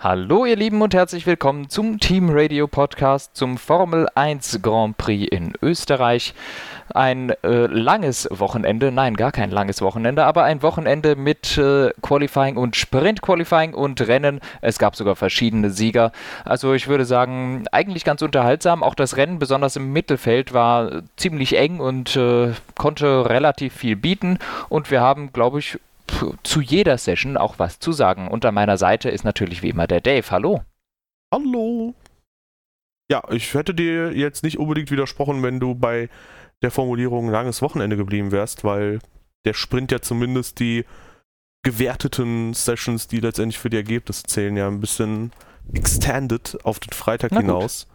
Hallo 0.00 0.44
ihr 0.44 0.54
Lieben 0.54 0.80
und 0.80 0.94
herzlich 0.94 1.26
willkommen 1.26 1.70
zum 1.70 1.98
Team 1.98 2.28
Radio 2.30 2.68
Podcast 2.68 3.36
zum 3.36 3.58
Formel 3.58 4.06
1 4.14 4.62
Grand 4.62 4.96
Prix 4.96 5.26
in 5.28 5.54
Österreich. 5.60 6.34
Ein 6.94 7.30
äh, 7.42 7.66
langes 7.66 8.28
Wochenende, 8.30 8.92
nein, 8.92 9.16
gar 9.16 9.32
kein 9.32 9.50
langes 9.50 9.82
Wochenende, 9.82 10.24
aber 10.24 10.44
ein 10.44 10.62
Wochenende 10.62 11.16
mit 11.16 11.58
äh, 11.58 11.90
Qualifying 12.00 12.56
und 12.56 12.76
Sprint 12.76 13.22
Qualifying 13.22 13.74
und 13.74 14.00
Rennen. 14.06 14.38
Es 14.60 14.78
gab 14.78 14.94
sogar 14.94 15.16
verschiedene 15.16 15.70
Sieger. 15.70 16.12
Also 16.44 16.74
ich 16.74 16.86
würde 16.86 17.04
sagen, 17.04 17.64
eigentlich 17.72 18.04
ganz 18.04 18.22
unterhaltsam. 18.22 18.84
Auch 18.84 18.94
das 18.94 19.16
Rennen, 19.16 19.40
besonders 19.40 19.74
im 19.74 19.92
Mittelfeld, 19.92 20.54
war 20.54 21.02
ziemlich 21.16 21.58
eng 21.58 21.80
und 21.80 22.14
äh, 22.14 22.52
konnte 22.76 23.28
relativ 23.28 23.74
viel 23.74 23.96
bieten. 23.96 24.38
Und 24.68 24.92
wir 24.92 25.00
haben, 25.00 25.32
glaube 25.32 25.58
ich, 25.58 25.80
zu 26.42 26.60
jeder 26.60 26.98
Session 26.98 27.36
auch 27.36 27.58
was 27.58 27.78
zu 27.78 27.92
sagen. 27.92 28.28
Und 28.28 28.44
an 28.44 28.54
meiner 28.54 28.76
Seite 28.76 29.10
ist 29.10 29.24
natürlich 29.24 29.62
wie 29.62 29.70
immer 29.70 29.86
der 29.86 30.00
Dave. 30.00 30.30
Hallo. 30.30 30.62
Hallo. 31.32 31.94
Ja, 33.10 33.22
ich 33.30 33.54
hätte 33.54 33.74
dir 33.74 34.12
jetzt 34.16 34.42
nicht 34.42 34.58
unbedingt 34.58 34.90
widersprochen, 34.90 35.42
wenn 35.42 35.60
du 35.60 35.74
bei 35.74 36.08
der 36.62 36.70
Formulierung 36.70 37.30
langes 37.30 37.62
Wochenende 37.62 37.96
geblieben 37.96 38.32
wärst, 38.32 38.64
weil 38.64 39.00
der 39.44 39.54
Sprint 39.54 39.92
ja 39.92 40.00
zumindest 40.00 40.58
die 40.60 40.84
gewerteten 41.62 42.54
Sessions, 42.54 43.08
die 43.08 43.20
letztendlich 43.20 43.58
für 43.58 43.70
die 43.70 43.76
Ergebnisse 43.76 44.24
zählen, 44.24 44.56
ja 44.56 44.68
ein 44.68 44.80
bisschen 44.80 45.32
extended 45.72 46.58
auf 46.64 46.80
den 46.80 46.92
Freitag 46.92 47.32
Na 47.32 47.40
hinaus. 47.40 47.86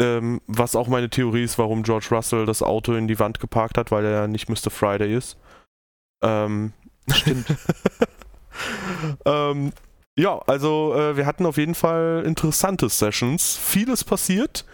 Ähm, 0.00 0.42
was 0.46 0.76
auch 0.76 0.88
meine 0.88 1.08
Theorie 1.08 1.44
ist, 1.44 1.58
warum 1.58 1.82
George 1.82 2.08
Russell 2.10 2.44
das 2.44 2.62
Auto 2.62 2.94
in 2.94 3.08
die 3.08 3.18
Wand 3.18 3.40
geparkt 3.40 3.78
hat, 3.78 3.90
weil 3.90 4.04
er 4.04 4.10
ja 4.10 4.26
nicht 4.26 4.48
Mr. 4.48 4.70
Friday 4.70 5.14
ist. 5.14 5.38
Ähm, 6.22 6.72
Stimmt. 7.12 7.46
ähm, 9.24 9.72
ja, 10.18 10.38
also 10.46 10.94
äh, 10.94 11.16
wir 11.16 11.26
hatten 11.26 11.46
auf 11.46 11.58
jeden 11.58 11.74
Fall 11.74 12.22
interessante 12.24 12.88
Sessions. 12.88 13.56
Vieles 13.56 14.04
passiert. 14.04 14.64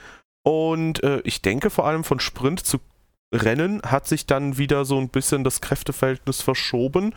Und 0.44 1.02
äh, 1.02 1.20
ich 1.24 1.42
denke 1.42 1.70
vor 1.70 1.86
allem 1.86 2.04
von 2.04 2.20
Sprint 2.20 2.64
zu 2.64 2.78
Rennen 3.34 3.80
hat 3.82 4.06
sich 4.06 4.26
dann 4.26 4.58
wieder 4.58 4.84
so 4.84 4.98
ein 4.98 5.08
bisschen 5.08 5.42
das 5.42 5.60
Kräfteverhältnis 5.60 6.42
verschoben. 6.42 7.14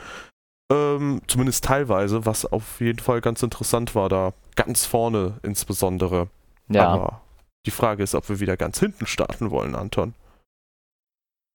Ähm, 0.72 1.22
zumindest 1.28 1.66
teilweise, 1.66 2.26
was 2.26 2.46
auf 2.46 2.80
jeden 2.80 3.00
Fall 3.00 3.22
ganz 3.22 3.44
interessant 3.44 3.94
war, 3.94 4.10
da 4.10 4.34
ganz 4.56 4.86
vorne 4.86 5.40
insbesondere. 5.44 6.30
Ja. 6.70 6.88
Aber 6.88 7.22
die 7.66 7.72
Frage 7.72 8.02
ist, 8.02 8.16
ob 8.16 8.30
wir 8.30 8.40
wieder 8.40 8.58
ganz 8.58 8.80
hinten 8.80 9.06
starten 9.06 9.52
wollen, 9.52 9.76
Anton. 9.76 10.14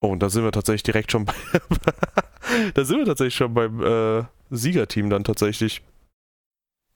Oh, 0.01 0.09
und 0.09 0.21
da 0.23 0.31
sind 0.31 0.45
wir 0.45 0.53
tatsächlich 0.53 0.83
direkt 0.83 1.13
schon 1.13 1.27
bei. 1.27 1.35
da 2.75 2.85
sind 2.85 2.99
wir 2.99 3.05
tatsächlich 3.07 3.35
schon 3.35 3.53
beim 3.53 3.83
äh, 3.83 4.25
Siegerteam 4.51 5.11
dann 5.11 5.25
tatsächlich. 5.25 5.83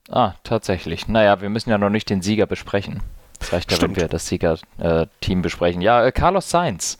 Ah, 0.09 0.33
tatsächlich. 0.43 1.07
Naja, 1.07 1.41
wir 1.41 1.49
müssen 1.49 1.69
ja 1.69 1.77
noch 1.77 1.89
nicht 1.89 2.09
den 2.09 2.21
Sieger 2.21 2.45
besprechen. 2.45 3.01
Das 3.39 3.53
reicht 3.53 3.71
ja, 3.71 3.81
wenn 3.81 3.95
wir 3.95 4.07
das 4.07 4.27
Siegerteam 4.27 5.39
äh, 5.39 5.41
besprechen. 5.41 5.81
Ja, 5.81 6.05
äh, 6.05 6.11
Carlos 6.11 6.49
Sainz. 6.49 6.97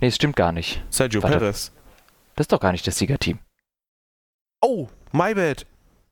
Nee, 0.00 0.08
es 0.08 0.16
stimmt 0.16 0.36
gar 0.36 0.52
nicht. 0.52 0.82
Sergio 0.90 1.22
Warte. 1.22 1.38
Perez. 1.38 1.72
Das 2.34 2.44
ist 2.44 2.52
doch 2.52 2.60
gar 2.60 2.72
nicht 2.72 2.86
das 2.86 2.96
Siegerteam. 2.96 3.38
Oh, 4.62 4.88
my 5.12 5.34
bad. 5.34 5.66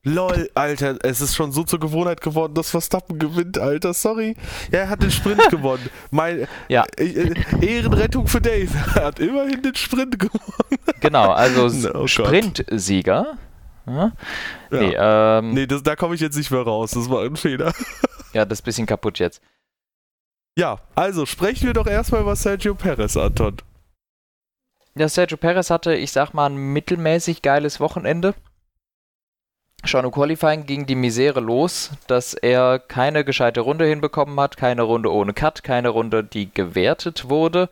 Lol, 0.09 0.51
Alter, 0.55 0.97
es 1.03 1.20
ist 1.20 1.37
schon 1.37 1.53
so 1.53 1.64
zur 1.64 1.81
Gewohnheit 1.81 2.20
geworden, 2.20 2.55
dass 2.55 2.70
Verstappen 2.70 3.19
gewinnt, 3.19 3.59
Alter. 3.59 3.92
Sorry. 3.92 4.37
Ja, 4.73 4.81
er 4.81 4.89
hat 4.89 5.03
den 5.03 5.11
Sprint 5.11 5.42
gewonnen. 5.51 5.89
Mein, 6.11 6.48
ja. 6.69 6.84
Äh, 6.97 7.34
Ehrenrettung 7.61 8.27
für 8.27 8.41
Dave. 8.41 8.70
Er 8.95 9.05
hat 9.06 9.20
immerhin 9.20 9.62
den 9.62 9.75
Sprint 9.75 10.19
gewonnen. 10.19 10.79
Genau, 11.01 11.31
also 11.31 11.91
oh 11.95 12.06
Sprintsieger. 12.06 13.36
Ja. 13.86 14.12
Nee, 14.70 14.95
ähm, 14.98 15.55
nee 15.55 15.67
das, 15.67 15.83
da 15.83 15.97
komme 15.97 16.14
ich 16.14 16.20
jetzt 16.20 16.36
nicht 16.36 16.51
mehr 16.51 16.62
raus. 16.62 16.92
Das 16.92 17.09
war 17.09 17.25
ein 17.25 17.36
Fehler. 17.36 17.73
Ja, 18.33 18.45
das 18.45 18.59
ist 18.59 18.62
ein 18.62 18.64
bisschen 18.64 18.86
kaputt 18.86 19.19
jetzt. 19.19 19.41
Ja, 20.56 20.79
also 20.95 21.25
sprechen 21.27 21.67
wir 21.67 21.73
doch 21.73 21.86
erstmal 21.86 22.23
über 22.23 22.34
Sergio 22.34 22.75
Perez, 22.75 23.17
Anton. 23.17 23.56
Ja, 24.96 25.08
Sergio 25.08 25.36
Perez 25.36 25.70
hatte, 25.70 25.95
ich 25.95 26.13
sag 26.13 26.35
mal, 26.35 26.46
ein 26.46 26.57
mittelmäßig 26.57 27.42
geiles 27.42 27.79
Wochenende. 27.79 28.35
Schon 29.84 30.05
im 30.05 30.11
Qualifying 30.11 30.66
ging 30.66 30.86
die 30.86 30.96
Misere 30.96 31.40
los, 31.40 31.92
dass 32.08 32.34
er 32.34 32.78
keine 32.78 33.24
gescheite 33.24 33.61
Runde 33.61 33.86
hinbekommen 33.86 34.39
hat, 34.40 34.56
keine 34.56 34.83
Runde 34.83 35.12
ohne 35.12 35.33
Cut, 35.33 35.62
keine 35.62 35.90
Runde, 35.90 36.24
die 36.24 36.52
gewertet 36.52 37.28
wurde. 37.28 37.70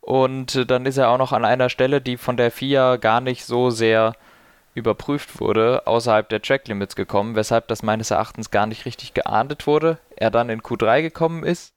Und 0.00 0.70
dann 0.70 0.86
ist 0.86 0.98
er 0.98 1.08
auch 1.08 1.18
noch 1.18 1.32
an 1.32 1.44
einer 1.44 1.68
Stelle, 1.68 2.00
die 2.00 2.16
von 2.16 2.36
der 2.36 2.52
FIA 2.52 2.96
gar 2.96 3.20
nicht 3.20 3.44
so 3.44 3.70
sehr 3.70 4.14
überprüft 4.74 5.40
wurde, 5.40 5.86
außerhalb 5.86 6.28
der 6.28 6.42
Tracklimits 6.42 6.94
gekommen, 6.94 7.34
weshalb 7.34 7.66
das 7.68 7.82
meines 7.82 8.10
Erachtens 8.10 8.50
gar 8.50 8.66
nicht 8.66 8.84
richtig 8.84 9.14
geahndet 9.14 9.66
wurde. 9.66 9.98
Er 10.14 10.30
dann 10.30 10.50
in 10.50 10.60
Q3 10.60 11.00
gekommen 11.00 11.44
ist 11.44 11.72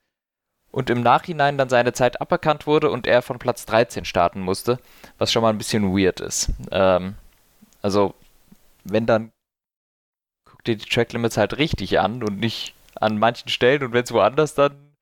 und 0.70 0.90
im 0.90 1.02
Nachhinein 1.02 1.58
dann 1.58 1.70
seine 1.70 1.94
Zeit 1.94 2.22
aberkannt 2.22 2.68
wurde 2.68 2.92
und 2.92 3.08
er 3.08 3.22
von 3.22 3.40
Platz 3.40 3.66
13 3.66 4.04
starten 4.06 4.42
musste, 4.42 4.80
was 5.18 5.32
schon 5.32 5.42
mal 5.42 5.50
ein 5.50 5.58
bisschen 5.58 5.98
weird 5.98 6.20
ist. 6.20 6.52
Ähm, 6.72 7.16
also 7.82 8.14
wenn 8.92 9.06
dann 9.06 9.32
guck 10.46 10.64
dir 10.64 10.76
die 10.76 10.86
Tracklimits 10.86 11.38
halt 11.38 11.58
richtig 11.58 12.00
an 12.00 12.24
und 12.24 12.40
nicht 12.40 12.76
an 12.96 13.18
manchen 13.18 13.50
Stellen 13.50 13.84
und 13.84 13.94
wenn 13.94 14.04
es 14.04 14.12
woanders 14.12 14.56
dann 14.56 14.96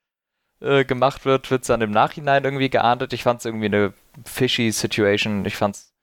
äh, 0.59 0.85
gemacht 0.85 1.25
wird, 1.25 1.49
wird 1.51 1.61
es 1.61 1.67
dann 1.67 1.81
im 1.81 1.91
Nachhinein 1.91 2.43
irgendwie 2.43 2.69
geahndet. 2.69 3.13
Ich 3.13 3.23
fand 3.23 3.39
es 3.39 3.45
irgendwie 3.45 3.65
eine 3.67 3.93
fishy 4.25 4.71
Situation. 4.71 5.45
Ich 5.45 5.55
fand 5.55 5.75
es 5.75 5.93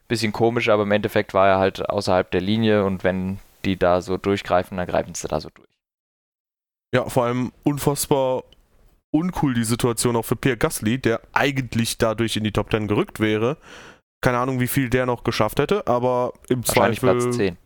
ein 0.00 0.08
bisschen 0.08 0.32
komisch, 0.32 0.68
aber 0.68 0.84
im 0.84 0.92
Endeffekt 0.92 1.34
war 1.34 1.48
er 1.48 1.58
halt 1.58 1.88
außerhalb 1.88 2.30
der 2.30 2.40
Linie 2.40 2.84
und 2.84 3.04
wenn 3.04 3.38
die 3.64 3.76
da 3.76 4.00
so 4.00 4.16
durchgreifen, 4.16 4.76
dann 4.76 4.86
greifen 4.86 5.14
sie 5.14 5.28
da 5.28 5.40
so 5.40 5.50
durch. 5.50 5.68
Ja, 6.94 7.08
vor 7.08 7.24
allem 7.24 7.52
unfassbar 7.64 8.44
uncool 9.10 9.54
die 9.54 9.64
Situation 9.64 10.16
auch 10.16 10.24
für 10.24 10.36
Pierre 10.36 10.56
Gasly, 10.56 10.98
der 10.98 11.20
eigentlich 11.32 11.98
dadurch 11.98 12.36
in 12.36 12.44
die 12.44 12.52
Top 12.52 12.70
10 12.70 12.88
gerückt 12.88 13.20
wäre. 13.20 13.56
Keine 14.20 14.38
Ahnung, 14.38 14.60
wie 14.60 14.68
viel 14.68 14.90
der 14.90 15.06
noch 15.06 15.22
geschafft 15.22 15.60
hätte, 15.60 15.86
aber 15.86 16.32
im 16.48 16.64
Zweifel. 16.64 17.20
Platz 17.20 17.36
10. 17.36 17.56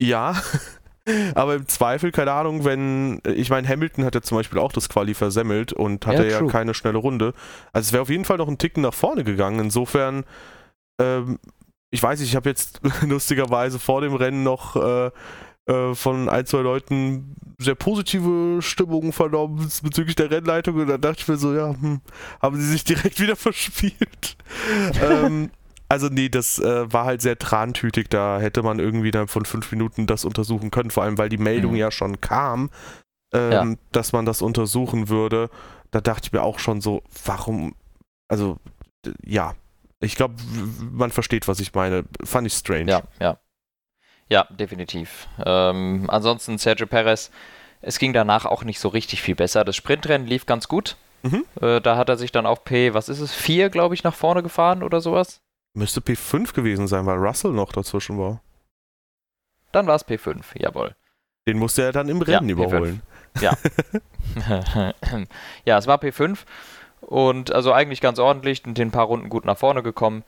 Ja, 0.00 0.40
aber 1.34 1.56
im 1.56 1.66
Zweifel, 1.66 2.12
keine 2.12 2.32
Ahnung, 2.32 2.64
wenn. 2.64 3.20
Ich 3.24 3.50
meine, 3.50 3.68
Hamilton 3.68 4.04
hat 4.04 4.14
ja 4.14 4.22
zum 4.22 4.36
Beispiel 4.38 4.58
auch 4.58 4.72
das 4.72 4.88
Quali 4.88 5.14
versemmelt 5.14 5.72
und 5.72 6.06
hatte 6.06 6.28
ja, 6.28 6.40
ja 6.40 6.46
keine 6.46 6.74
schnelle 6.74 6.98
Runde. 6.98 7.34
Also 7.72 7.88
es 7.88 7.92
wäre 7.92 8.02
auf 8.02 8.10
jeden 8.10 8.24
Fall 8.24 8.38
noch 8.38 8.48
einen 8.48 8.58
Ticken 8.58 8.82
nach 8.82 8.94
vorne 8.94 9.24
gegangen. 9.24 9.58
Insofern, 9.58 10.24
ähm, 11.00 11.40
ich 11.90 12.02
weiß 12.02 12.20
nicht, 12.20 12.28
ich 12.28 12.36
habe 12.36 12.48
jetzt 12.48 12.80
lustigerweise 13.02 13.78
vor 13.78 14.00
dem 14.00 14.14
Rennen 14.14 14.44
noch. 14.44 14.76
Äh, 14.76 15.10
äh, 15.68 15.94
von 15.94 16.28
ein, 16.28 16.46
zwei 16.46 16.60
Leuten 16.60 17.36
sehr 17.58 17.74
positive 17.74 18.62
Stimmungen 18.62 19.12
vernommen 19.12 19.70
bezüglich 19.82 20.16
der 20.16 20.30
Rennleitung 20.30 20.76
und 20.76 20.86
dann 20.86 21.00
dachte 21.00 21.20
ich 21.20 21.28
mir 21.28 21.36
so, 21.36 21.54
ja, 21.54 21.70
hm, 21.70 22.00
haben 22.40 22.56
sie 22.56 22.66
sich 22.66 22.84
direkt 22.84 23.20
wieder 23.20 23.36
verspielt. 23.36 24.36
ähm, 25.00 25.50
also 25.88 26.08
nee, 26.08 26.28
das 26.28 26.58
äh, 26.58 26.92
war 26.92 27.04
halt 27.04 27.22
sehr 27.22 27.38
trantütig, 27.38 28.08
da 28.10 28.40
hätte 28.40 28.62
man 28.62 28.78
irgendwie 28.78 29.10
dann 29.10 29.28
von 29.28 29.44
fünf 29.44 29.70
Minuten 29.72 30.06
das 30.06 30.24
untersuchen 30.24 30.70
können, 30.70 30.90
vor 30.90 31.02
allem 31.02 31.18
weil 31.18 31.28
die 31.28 31.38
Meldung 31.38 31.72
mhm. 31.72 31.78
ja 31.78 31.90
schon 31.90 32.20
kam, 32.20 32.70
ähm, 33.32 33.52
ja. 33.52 33.74
dass 33.92 34.12
man 34.12 34.24
das 34.24 34.42
untersuchen 34.42 35.08
würde. 35.08 35.50
Da 35.90 36.00
dachte 36.00 36.26
ich 36.26 36.32
mir 36.32 36.42
auch 36.42 36.58
schon 36.58 36.80
so, 36.80 37.02
warum, 37.24 37.74
also 38.28 38.58
ja, 39.24 39.54
ich 40.00 40.14
glaube, 40.14 40.34
man 40.92 41.10
versteht, 41.10 41.48
was 41.48 41.60
ich 41.60 41.74
meine. 41.74 42.04
Fand 42.22 42.46
ich 42.46 42.52
strange. 42.52 42.90
Ja, 42.90 43.02
ja. 43.20 43.38
Ja, 44.28 44.46
definitiv. 44.50 45.26
Ähm, 45.44 46.06
ansonsten 46.08 46.58
Sergio 46.58 46.86
Perez, 46.86 47.30
es 47.80 47.98
ging 47.98 48.12
danach 48.12 48.44
auch 48.44 48.64
nicht 48.64 48.80
so 48.80 48.88
richtig 48.88 49.22
viel 49.22 49.34
besser. 49.34 49.64
Das 49.64 49.76
Sprintrennen 49.76 50.26
lief 50.26 50.46
ganz 50.46 50.68
gut. 50.68 50.96
Mhm. 51.22 51.44
Äh, 51.60 51.80
da 51.80 51.96
hat 51.96 52.08
er 52.08 52.16
sich 52.16 52.32
dann 52.32 52.46
auf 52.46 52.64
P, 52.64 52.94
was 52.94 53.08
ist 53.08 53.20
es, 53.20 53.34
4, 53.34 53.70
glaube 53.70 53.94
ich, 53.94 54.04
nach 54.04 54.14
vorne 54.14 54.42
gefahren 54.42 54.82
oder 54.82 55.00
sowas. 55.00 55.40
Müsste 55.74 56.00
P5 56.00 56.54
gewesen 56.54 56.86
sein, 56.86 57.06
weil 57.06 57.18
Russell 57.18 57.52
noch 57.52 57.72
dazwischen 57.72 58.18
war. 58.18 58.40
Dann 59.72 59.86
war 59.86 59.96
es 59.96 60.06
P5, 60.06 60.42
jawohl. 60.54 60.94
Den 61.46 61.58
musste 61.58 61.82
er 61.82 61.92
dann 61.92 62.08
im 62.08 62.22
Rennen 62.22 62.48
ja, 62.48 62.52
überholen. 62.52 63.02
P5. 63.34 63.42
Ja. 63.42 63.56
ja, 65.64 65.78
es 65.78 65.86
war 65.86 65.98
P5 65.98 66.38
und 67.00 67.52
also 67.52 67.72
eigentlich 67.72 68.00
ganz 68.00 68.18
ordentlich, 68.18 68.64
in 68.66 68.74
den 68.74 68.90
paar 68.90 69.06
Runden 69.06 69.28
gut 69.28 69.44
nach 69.44 69.58
vorne 69.58 69.82
gekommen 69.82 70.24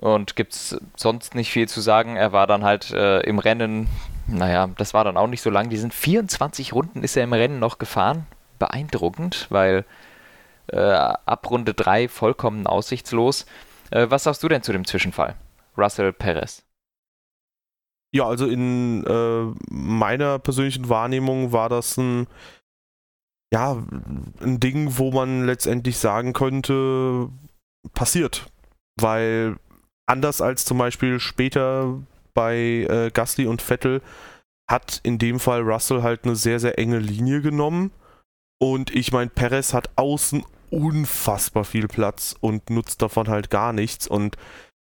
und 0.00 0.36
gibt 0.36 0.52
es 0.54 0.76
sonst 0.96 1.34
nicht 1.34 1.50
viel 1.50 1.68
zu 1.68 1.80
sagen. 1.80 2.16
Er 2.16 2.32
war 2.32 2.46
dann 2.46 2.64
halt 2.64 2.90
äh, 2.90 3.20
im 3.20 3.38
Rennen, 3.38 3.88
naja, 4.26 4.68
das 4.76 4.94
war 4.94 5.04
dann 5.04 5.16
auch 5.16 5.28
nicht 5.28 5.42
so 5.42 5.50
lang. 5.50 5.68
Die 5.68 5.76
sind 5.76 5.94
24 5.94 6.72
Runden 6.72 7.02
ist 7.02 7.16
er 7.16 7.24
im 7.24 7.32
Rennen 7.32 7.58
noch 7.58 7.78
gefahren. 7.78 8.26
Beeindruckend, 8.58 9.46
weil 9.50 9.84
äh, 10.68 10.78
ab 10.78 11.50
Runde 11.50 11.74
3 11.74 12.08
vollkommen 12.08 12.66
aussichtslos. 12.66 13.46
Äh, 13.90 14.06
was 14.10 14.24
sagst 14.24 14.42
du 14.42 14.48
denn 14.48 14.62
zu 14.62 14.72
dem 14.72 14.84
Zwischenfall? 14.84 15.34
Russell 15.76 16.12
Perez. 16.12 16.64
Ja, 18.12 18.26
also 18.26 18.46
in 18.46 19.04
äh, 19.04 19.52
meiner 19.68 20.38
persönlichen 20.38 20.88
Wahrnehmung 20.88 21.50
war 21.50 21.68
das 21.68 21.96
ein, 21.96 22.28
ja, 23.52 23.72
ein 24.40 24.60
Ding, 24.60 24.98
wo 24.98 25.10
man 25.10 25.46
letztendlich 25.46 25.98
sagen 25.98 26.32
könnte, 26.32 27.28
passiert. 27.92 28.46
Weil 29.00 29.56
anders 30.06 30.40
als 30.40 30.64
zum 30.64 30.78
Beispiel 30.78 31.20
später 31.20 32.00
bei 32.34 32.56
äh, 32.56 33.10
Gasly 33.12 33.46
und 33.46 33.62
Vettel 33.62 34.02
hat 34.68 35.00
in 35.02 35.18
dem 35.18 35.40
Fall 35.40 35.60
Russell 35.60 36.02
halt 36.02 36.24
eine 36.24 36.36
sehr, 36.36 36.58
sehr 36.58 36.78
enge 36.78 36.98
Linie 36.98 37.42
genommen. 37.42 37.90
Und 38.58 38.94
ich 38.94 39.12
meine, 39.12 39.30
Perez 39.30 39.74
hat 39.74 39.90
außen 39.96 40.44
unfassbar 40.70 41.64
viel 41.64 41.86
Platz 41.86 42.34
und 42.40 42.70
nutzt 42.70 43.02
davon 43.02 43.28
halt 43.28 43.50
gar 43.50 43.72
nichts. 43.72 44.06
Und 44.06 44.36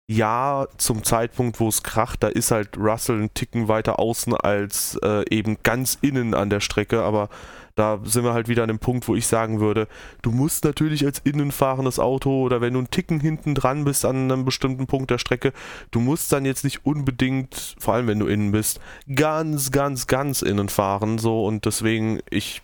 ja, 0.08 0.66
zum 0.78 1.04
Zeitpunkt, 1.04 1.58
wo 1.58 1.68
es 1.68 1.82
kracht, 1.82 2.22
da 2.22 2.28
ist 2.28 2.50
halt 2.50 2.76
Russell 2.76 3.16
einen 3.16 3.34
Ticken 3.34 3.68
weiter 3.68 3.98
außen 3.98 4.34
als 4.34 4.98
äh, 5.02 5.24
eben 5.30 5.58
ganz 5.62 5.98
innen 6.00 6.34
an 6.34 6.50
der 6.50 6.60
Strecke, 6.60 7.02
aber 7.02 7.28
da 7.74 8.00
sind 8.04 8.24
wir 8.24 8.34
halt 8.34 8.48
wieder 8.48 8.62
an 8.62 8.68
dem 8.68 8.78
Punkt, 8.78 9.08
wo 9.08 9.14
ich 9.14 9.26
sagen 9.26 9.60
würde, 9.60 9.88
du 10.22 10.30
musst 10.30 10.64
natürlich 10.64 11.04
als 11.04 11.20
innenfahrendes 11.20 11.98
Auto 11.98 12.42
oder 12.42 12.60
wenn 12.60 12.74
du 12.74 12.80
einen 12.80 12.90
Ticken 12.90 13.20
hinten 13.20 13.54
dran 13.54 13.84
bist 13.84 14.04
an 14.04 14.30
einem 14.30 14.44
bestimmten 14.44 14.86
Punkt 14.86 15.10
der 15.10 15.18
Strecke, 15.18 15.52
du 15.90 16.00
musst 16.00 16.32
dann 16.32 16.44
jetzt 16.44 16.64
nicht 16.64 16.84
unbedingt, 16.84 17.76
vor 17.78 17.94
allem 17.94 18.06
wenn 18.06 18.18
du 18.18 18.26
innen 18.26 18.52
bist, 18.52 18.80
ganz, 19.14 19.70
ganz, 19.70 20.06
ganz 20.06 20.42
innen 20.42 20.68
fahren, 20.68 21.18
so. 21.18 21.44
Und 21.46 21.64
deswegen, 21.64 22.20
ich 22.30 22.62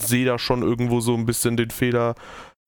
sehe 0.00 0.26
da 0.26 0.38
schon 0.38 0.62
irgendwo 0.62 1.00
so 1.00 1.14
ein 1.14 1.26
bisschen 1.26 1.56
den 1.56 1.70
Fehler 1.70 2.14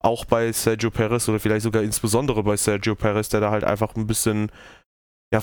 auch 0.00 0.24
bei 0.24 0.52
Sergio 0.52 0.90
Perez 0.90 1.28
oder 1.28 1.40
vielleicht 1.40 1.64
sogar 1.64 1.82
insbesondere 1.82 2.42
bei 2.42 2.56
Sergio 2.56 2.94
Perez, 2.94 3.28
der 3.28 3.40
da 3.40 3.50
halt 3.50 3.64
einfach 3.64 3.96
ein 3.96 4.06
bisschen 4.06 4.50
ja, 5.32 5.42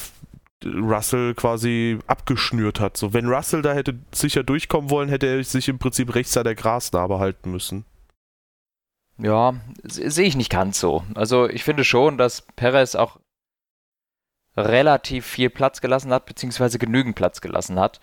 Russell 0.64 1.34
quasi 1.36 2.00
abgeschnürt 2.08 2.80
hat. 2.80 2.98
So, 2.98 3.14
wenn 3.14 3.28
Russell 3.28 3.62
da 3.62 3.74
hätte 3.74 4.00
sicher 4.12 4.44
durchkommen 4.44 4.90
wollen, 4.90 5.10
hätte 5.10 5.28
er 5.28 5.44
sich 5.44 5.68
im 5.68 5.80
Prinzip 5.80 6.16
rechts 6.16 6.38
an 6.38 6.46
der 6.46 6.56
Grasnarbe 6.56 7.20
halten 7.20 7.52
müssen. 7.52 7.86
Ja, 9.18 9.56
sehe 9.84 10.28
ich 10.28 10.36
nicht 10.36 10.52
ganz 10.52 10.80
so. 10.80 11.04
Also 11.14 11.48
ich 11.48 11.64
finde 11.64 11.84
schon, 11.84 12.18
dass 12.18 12.42
Perez 12.56 12.96
auch 12.96 13.20
relativ 14.58 15.26
viel 15.26 15.50
Platz 15.50 15.82
gelassen 15.82 16.12
hat, 16.12 16.26
beziehungsweise 16.26 16.80
genügend 16.80 17.16
Platz 17.16 17.42
gelassen 17.42 17.80
hat. 17.80 18.00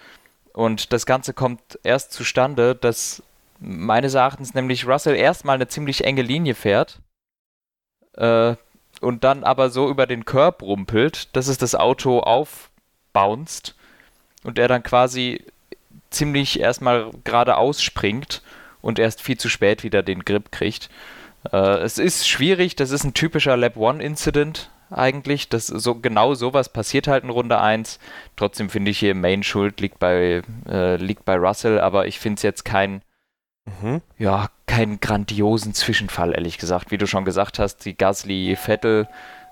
Und 0.53 0.93
das 0.93 1.07
Ganze 1.07 1.35
kommt 1.35 1.79
erst 1.83 2.13
zustande, 2.13 2.75
dass 2.75 3.23
meines 3.59 4.15
Erachtens 4.15 4.55
nämlich 4.55 4.87
Russell 4.87 5.17
erstmal 5.17 5.55
eine 5.55 5.69
ziemlich 5.69 6.05
enge 6.05 6.23
Linie 6.23 6.55
fährt 6.55 7.01
äh, 8.15 8.57
und 9.03 9.25
dann 9.25 9.45
aber 9.45 9.71
so 9.71 9.89
über 9.89 10.07
den 10.07 10.25
Curb 10.25 10.63
rumpelt, 10.63 11.35
dass 11.37 11.49
es 11.49 11.59
das 11.59 11.75
Auto 11.75 12.21
aufbounced 12.21 13.75
und 14.45 14.59
er 14.59 14.69
dann 14.69 14.83
quasi 14.83 15.45
ziemlich 16.11 16.61
erstmal 16.61 17.11
geradeaus 17.25 17.83
springt 17.83 18.43
und 18.81 18.99
erst 18.99 19.23
viel 19.23 19.39
zu 19.39 19.49
spät 19.49 19.83
wieder 19.83 20.03
den 20.03 20.25
Grip 20.25 20.53
kriegt. 20.53 20.91
Äh, 21.53 21.79
es 21.79 21.99
ist 21.99 22.29
schwierig, 22.29 22.77
das 22.77 22.91
ist 22.91 23.05
ein 23.05 23.15
typischer 23.15 23.57
Lab 23.57 23.79
1 23.79 24.03
Incident 24.03 24.71
eigentlich. 24.91 25.49
Das 25.49 25.67
so 25.67 25.95
genau 25.95 26.35
sowas 26.35 26.69
passiert 26.69 27.09
halt 27.09 27.25
in 27.25 27.31
Runde 27.31 27.61
1. 27.61 27.99
Trotzdem 28.37 28.69
finde 28.69 28.91
ich 28.91 28.99
hier 28.99 29.15
Main 29.15 29.43
Schuld 29.43 29.81
liegt 29.81 29.99
bei 29.99 30.43
äh, 30.69 30.97
liegt 30.97 31.25
bei 31.25 31.37
Russell, 31.37 31.81
aber 31.81 32.07
ich 32.07 32.19
finde 32.19 32.37
es 32.37 32.43
jetzt 32.43 32.65
kein 32.65 33.03
Mhm. 33.65 34.01
Ja, 34.19 34.49
keinen 34.73 35.01
grandiosen 35.01 35.75
Zwischenfall, 35.75 36.33
ehrlich 36.33 36.57
gesagt. 36.57 36.91
Wie 36.91 36.97
du 36.97 37.07
schon 37.07 37.27
gesagt 37.27 37.59
hast, 37.59 37.85
die 37.85 37.95
Gasly-Vettel. 37.95 39.07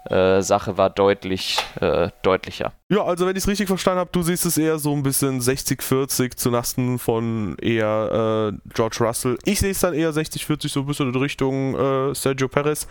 Äh, 0.08 0.40
Sache 0.40 0.78
war 0.78 0.88
deutlich 0.88 1.58
äh, 1.78 2.08
deutlicher. 2.22 2.72
Ja, 2.88 3.04
also 3.04 3.26
wenn 3.26 3.36
ich 3.36 3.42
es 3.42 3.48
richtig 3.48 3.66
verstanden 3.66 4.00
habe, 4.00 4.08
du 4.10 4.22
siehst 4.22 4.46
es 4.46 4.56
eher 4.56 4.78
so 4.78 4.94
ein 4.94 5.02
bisschen 5.02 5.42
60-40 5.42 6.36
zu 6.36 6.48
Lasten 6.48 6.98
von 6.98 7.54
eher 7.60 8.54
äh, 8.54 8.70
George 8.72 8.96
Russell. 9.00 9.36
Ich 9.44 9.60
sehe 9.60 9.72
es 9.72 9.80
dann 9.80 9.92
eher 9.92 10.10
60-40 10.10 10.70
so 10.70 10.80
ein 10.80 10.86
bisschen 10.86 11.12
in 11.12 11.20
Richtung 11.20 11.74
äh, 11.74 12.14
Sergio 12.14 12.48
Perez. 12.48 12.86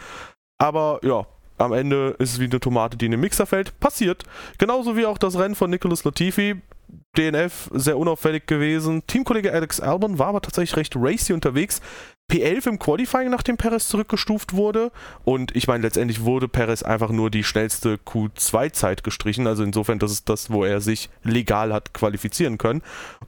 Aber 0.60 1.00
ja, 1.02 1.25
am 1.58 1.74
Ende 1.74 2.16
ist 2.20 2.34
es 2.34 2.40
wie 2.40 2.44
eine 2.44 2.60
Tomate, 2.60 2.96
die 2.96 3.06
in 3.06 3.12
den 3.12 3.22
Mixer 3.22 3.48
fällt. 3.48 3.80
Passiert. 3.80 4.24
Genauso 4.60 4.96
wie 4.96 5.08
auch 5.08 5.18
das 5.18 5.36
Rennen 5.36 5.56
von 5.56 5.72
Nicholas 5.72 6.04
Latifi. 6.04 6.62
DNF 7.18 7.72
sehr 7.74 7.98
unauffällig 7.98 8.46
gewesen. 8.46 9.02
Teamkollege 9.08 9.52
Alex 9.52 9.80
Albon 9.80 10.20
war 10.20 10.28
aber 10.28 10.42
tatsächlich 10.42 10.78
recht 10.78 10.94
racy 10.96 11.34
unterwegs. 11.34 11.82
P11 12.30 12.68
im 12.68 12.80
Qualifying, 12.80 13.30
nachdem 13.30 13.58
Perez 13.58 13.88
zurückgestuft 13.88 14.54
wurde. 14.54 14.92
Und 15.26 15.56
ich 15.56 15.68
meine, 15.68 15.84
letztendlich 15.84 16.24
wurde 16.24 16.48
Perez 16.48 16.84
einfach 16.84 17.10
nur 17.10 17.30
die 17.30 17.44
schnellste 17.44 17.96
Q2-Zeit 17.96 19.04
gestrichen. 19.04 19.48
Also 19.48 19.64
insofern, 19.64 20.00
das 20.00 20.12
ist 20.12 20.30
das, 20.30 20.52
wo 20.52 20.64
er 20.64 20.80
sich 20.80 21.10
legal 21.24 21.74
hat 21.74 21.94
qualifizieren 21.94 22.58
können. 22.58 22.81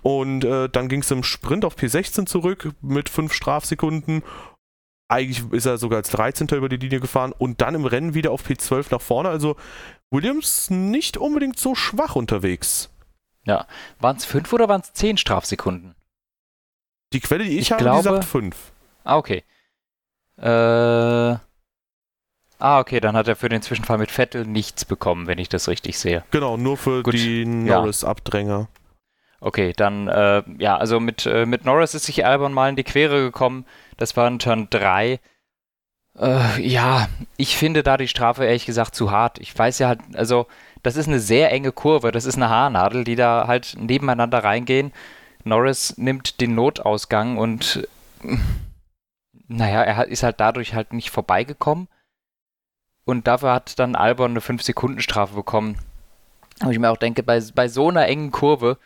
Und 0.03 0.45
äh, 0.45 0.69
dann 0.69 0.87
ging 0.87 1.01
es 1.01 1.11
im 1.11 1.23
Sprint 1.23 1.65
auf 1.65 1.75
P16 1.75 2.25
zurück 2.25 2.71
mit 2.81 3.09
5 3.09 3.33
Strafsekunden. 3.33 4.23
Eigentlich 5.09 5.51
ist 5.51 5.65
er 5.65 5.77
sogar 5.77 5.97
als 5.97 6.11
13. 6.11 6.47
über 6.49 6.69
die 6.69 6.77
Linie 6.77 7.01
gefahren 7.01 7.33
und 7.37 7.59
dann 7.59 7.75
im 7.75 7.85
Rennen 7.85 8.13
wieder 8.13 8.31
auf 8.31 8.45
P12 8.47 8.87
nach 8.91 9.01
vorne. 9.01 9.27
Also 9.27 9.57
Williams 10.09 10.69
nicht 10.69 11.17
unbedingt 11.17 11.59
so 11.59 11.75
schwach 11.75 12.15
unterwegs. 12.15 12.89
Ja. 13.45 13.65
Waren 13.99 14.17
es 14.17 14.25
fünf 14.25 14.53
oder 14.53 14.69
waren 14.69 14.81
es 14.81 14.93
zehn 14.93 15.17
Strafsekunden? 15.17 15.95
Die 17.13 17.19
Quelle, 17.19 17.43
die 17.43 17.51
ich, 17.51 17.59
ich 17.59 17.71
habe, 17.71 17.83
glaube, 17.83 17.97
die 17.97 18.03
sagt 18.03 18.25
fünf. 18.25 18.55
Ah, 19.03 19.17
okay. 19.17 19.43
Äh. 20.37 21.35
Ah, 22.61 22.79
okay, 22.79 22.99
dann 22.99 23.15
hat 23.15 23.27
er 23.27 23.35
für 23.35 23.49
den 23.49 23.63
Zwischenfall 23.63 23.97
mit 23.97 24.11
Vettel 24.11 24.45
nichts 24.45 24.85
bekommen, 24.85 25.25
wenn 25.25 25.39
ich 25.39 25.49
das 25.49 25.67
richtig 25.67 25.97
sehe. 25.97 26.23
Genau, 26.29 26.57
nur 26.57 26.77
für 26.77 27.01
Gut. 27.01 27.15
die 27.15 27.43
Norris-Abdränger. 27.43 28.67
Okay, 29.39 29.73
dann, 29.75 30.07
äh, 30.07 30.43
ja, 30.59 30.77
also 30.77 30.99
mit, 30.99 31.25
äh, 31.25 31.47
mit 31.47 31.65
Norris 31.65 31.95
ist 31.95 32.05
sich 32.05 32.23
Albon 32.23 32.53
mal 32.53 32.69
in 32.69 32.75
die 32.75 32.83
Quere 32.83 33.23
gekommen. 33.23 33.65
Das 33.97 34.15
war 34.15 34.27
in 34.27 34.37
Turn 34.37 34.67
3. 34.69 35.19
Äh, 36.19 36.61
ja, 36.61 37.07
ich 37.37 37.57
finde 37.57 37.81
da 37.81 37.97
die 37.97 38.07
Strafe 38.07 38.45
ehrlich 38.45 38.67
gesagt 38.67 38.93
zu 38.93 39.09
hart. 39.09 39.39
Ich 39.39 39.57
weiß 39.57 39.79
ja 39.79 39.87
halt, 39.87 40.01
also 40.13 40.45
das 40.83 40.95
ist 40.95 41.07
eine 41.07 41.19
sehr 41.19 41.51
enge 41.51 41.71
Kurve, 41.71 42.11
das 42.11 42.25
ist 42.25 42.35
eine 42.35 42.49
Haarnadel, 42.49 43.03
die 43.03 43.15
da 43.15 43.45
halt 43.47 43.75
nebeneinander 43.79 44.43
reingehen. 44.43 44.93
Norris 45.43 45.97
nimmt 45.97 46.41
den 46.41 46.53
Notausgang 46.53 47.37
und 47.37 47.87
naja, 49.51 49.83
er 49.83 50.07
ist 50.07 50.23
halt 50.23 50.39
dadurch 50.39 50.73
halt 50.73 50.93
nicht 50.93 51.11
vorbeigekommen. 51.11 51.87
Und 53.03 53.27
dafür 53.27 53.53
hat 53.53 53.79
dann 53.79 53.95
Albon 53.95 54.31
eine 54.31 54.39
5-Sekunden-Strafe 54.39 55.35
bekommen. 55.35 55.77
Wo 56.61 56.69
ich 56.69 56.79
mir 56.79 56.91
auch 56.91 56.97
denke, 56.97 57.23
bei, 57.23 57.41
bei 57.53 57.67
so 57.67 57.89
einer 57.89 58.07
engen 58.07 58.31
Kurve, 58.31 58.77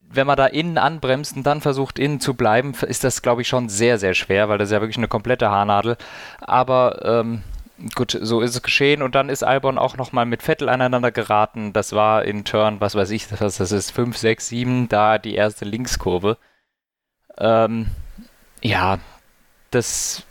wenn 0.00 0.26
man 0.26 0.36
da 0.36 0.46
innen 0.46 0.78
anbremst 0.78 1.36
und 1.36 1.44
dann 1.44 1.60
versucht 1.60 1.98
innen 1.98 2.20
zu 2.20 2.34
bleiben, 2.34 2.74
ist 2.86 3.04
das, 3.04 3.22
glaube 3.22 3.42
ich, 3.42 3.48
schon 3.48 3.68
sehr, 3.68 3.98
sehr 3.98 4.14
schwer, 4.14 4.48
weil 4.48 4.58
das 4.58 4.68
ist 4.68 4.72
ja 4.72 4.80
wirklich 4.80 4.98
eine 4.98 5.08
komplette 5.08 5.50
Haarnadel. 5.50 5.96
Aber 6.40 7.04
ähm, 7.04 7.42
gut, 7.94 8.18
so 8.20 8.40
ist 8.40 8.54
es 8.54 8.62
geschehen 8.62 9.02
und 9.02 9.14
dann 9.14 9.28
ist 9.28 9.42
Albon 9.42 9.78
auch 9.78 9.96
nochmal 9.96 10.26
mit 10.26 10.42
Vettel 10.42 10.68
aneinander 10.68 11.10
geraten. 11.10 11.72
Das 11.72 11.92
war 11.92 12.24
in 12.24 12.44
Turn, 12.44 12.80
was 12.80 12.94
weiß 12.94 13.10
ich, 13.10 13.28
das 13.28 13.58
ist, 13.60 13.90
5, 13.90 14.16
6, 14.16 14.48
7, 14.48 14.88
da 14.88 15.18
die 15.18 15.34
erste 15.34 15.64
Linkskurve. 15.64 16.36
Ähm, 17.38 17.88
ja, 18.62 18.98
das 19.70 20.24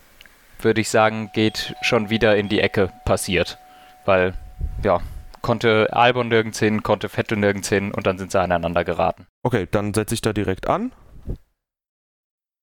würde 0.61 0.81
ich 0.81 0.89
sagen, 0.89 1.31
geht 1.33 1.75
schon 1.81 2.09
wieder 2.09 2.37
in 2.37 2.49
die 2.49 2.59
Ecke 2.59 2.91
passiert. 3.05 3.57
Weil, 4.05 4.33
ja, 4.83 4.99
konnte 5.41 5.93
Albon 5.93 6.27
nirgends 6.27 6.59
hin, 6.59 6.83
konnte 6.83 7.09
Vettel 7.09 7.37
nirgends 7.37 7.69
hin 7.69 7.91
und 7.93 8.05
dann 8.05 8.17
sind 8.17 8.31
sie 8.31 8.39
aneinander 8.39 8.83
geraten. 8.83 9.27
Okay, 9.43 9.67
dann 9.69 9.93
setze 9.93 10.13
ich 10.13 10.21
da 10.21 10.33
direkt 10.33 10.67
an. 10.67 10.91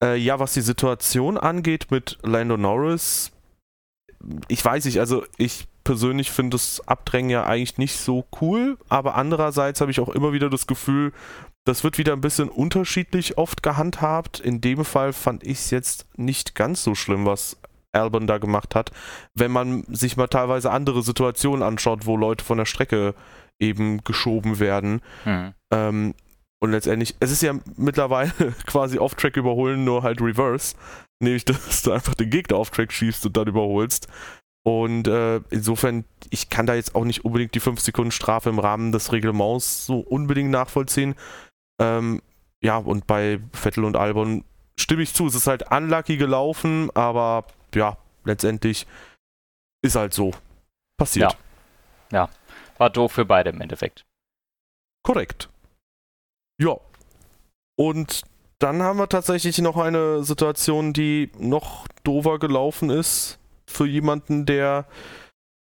Äh, 0.02 0.16
ja, 0.16 0.38
was 0.38 0.52
die 0.52 0.60
Situation 0.60 1.38
angeht 1.38 1.90
mit 1.90 2.18
Lando 2.22 2.56
Norris, 2.56 3.32
ich 4.48 4.62
weiß 4.64 4.84
nicht, 4.84 5.00
also 5.00 5.24
ich 5.38 5.68
persönlich 5.84 6.30
finde 6.30 6.56
das 6.56 6.86
Abdrängen 6.86 7.30
ja 7.30 7.44
eigentlich 7.46 7.78
nicht 7.78 7.96
so 7.96 8.26
cool, 8.40 8.76
aber 8.88 9.14
andererseits 9.14 9.80
habe 9.80 9.90
ich 9.90 10.00
auch 10.00 10.08
immer 10.08 10.32
wieder 10.32 10.50
das 10.50 10.66
Gefühl, 10.66 11.12
das 11.66 11.84
wird 11.84 11.98
wieder 11.98 12.12
ein 12.12 12.20
bisschen 12.20 12.48
unterschiedlich 12.48 13.36
oft 13.38 13.62
gehandhabt. 13.62 14.40
In 14.40 14.60
dem 14.60 14.84
Fall 14.84 15.12
fand 15.12 15.44
ich 15.44 15.58
es 15.58 15.70
jetzt 15.70 16.06
nicht 16.16 16.54
ganz 16.54 16.82
so 16.82 16.94
schlimm, 16.94 17.26
was 17.26 17.58
Albon 17.92 18.26
da 18.26 18.38
gemacht 18.38 18.74
hat, 18.74 18.92
wenn 19.34 19.50
man 19.50 19.84
sich 19.88 20.16
mal 20.16 20.28
teilweise 20.28 20.70
andere 20.70 21.02
Situationen 21.02 21.62
anschaut, 21.62 22.06
wo 22.06 22.16
Leute 22.16 22.44
von 22.44 22.58
der 22.58 22.66
Strecke 22.66 23.14
eben 23.58 24.04
geschoben 24.04 24.60
werden. 24.60 25.00
Hm. 25.24 25.54
Ähm, 25.72 26.14
und 26.60 26.70
letztendlich, 26.70 27.16
es 27.20 27.32
ist 27.32 27.42
ja 27.42 27.54
mittlerweile 27.76 28.32
quasi 28.66 28.98
Off-Track 28.98 29.36
überholen, 29.36 29.84
nur 29.84 30.02
halt 30.02 30.20
Reverse. 30.20 30.76
Nämlich, 31.20 31.44
dass 31.46 31.82
du 31.82 31.92
einfach 31.92 32.14
den 32.14 32.30
Gegner 32.30 32.58
Off-Track 32.58 32.92
schiebst 32.92 33.26
und 33.26 33.36
dann 33.36 33.48
überholst. 33.48 34.08
Und 34.66 35.06
äh, 35.06 35.40
insofern, 35.50 36.04
ich 36.30 36.50
kann 36.50 36.66
da 36.66 36.74
jetzt 36.74 36.96
auch 36.96 37.04
nicht 37.04 37.24
unbedingt 37.24 37.54
die 37.54 37.60
5 37.60 37.78
Sekunden 37.78 38.10
Strafe 38.10 38.50
im 38.50 38.58
Rahmen 38.58 38.90
des 38.90 39.12
Reglements 39.12 39.86
so 39.86 40.00
unbedingt 40.00 40.50
nachvollziehen. 40.50 41.14
Ähm, 41.80 42.22
ja, 42.62 42.78
und 42.78 43.06
bei 43.06 43.40
Vettel 43.52 43.84
und 43.84 43.96
Albon 43.96 44.44
stimme 44.78 45.02
ich 45.02 45.14
zu. 45.14 45.26
Es 45.26 45.34
ist 45.34 45.46
halt 45.46 45.70
unlucky 45.70 46.16
gelaufen, 46.16 46.90
aber 46.94 47.44
ja, 47.74 47.96
letztendlich 48.24 48.86
ist 49.82 49.96
halt 49.96 50.14
so. 50.14 50.32
Passiert. 50.98 51.36
Ja. 52.10 52.24
ja. 52.24 52.28
War 52.78 52.90
doof 52.90 53.12
für 53.12 53.24
beide 53.24 53.50
im 53.50 53.60
Endeffekt. 53.60 54.04
Korrekt. 55.02 55.48
Ja. 56.60 56.76
Und 57.78 58.22
dann 58.58 58.82
haben 58.82 58.98
wir 58.98 59.08
tatsächlich 59.08 59.58
noch 59.58 59.76
eine 59.76 60.24
Situation, 60.24 60.92
die 60.92 61.30
noch 61.38 61.86
dover 62.04 62.38
gelaufen 62.38 62.88
ist 62.90 63.38
für 63.66 63.86
jemanden, 63.86 64.46
der 64.46 64.86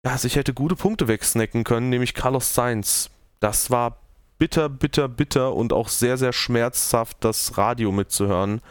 ja, 0.05 0.17
sich 0.17 0.36
hätte 0.36 0.53
gute 0.53 0.75
Punkte 0.75 1.07
wegsnacken 1.07 1.63
können, 1.63 1.89
nämlich 1.89 2.13
Carlos 2.13 2.53
Sainz. 2.53 3.10
Das 3.39 3.72
war 3.72 3.98
bitter, 4.37 4.69
bitter, 4.69 5.07
bitter 5.07 5.53
und 5.53 5.73
auch 5.73 5.89
sehr, 5.89 6.17
sehr 6.17 6.33
schmerzhaft, 6.33 7.17
das 7.21 7.57
Radio 7.57 7.91
mitzuhören, 7.91 8.61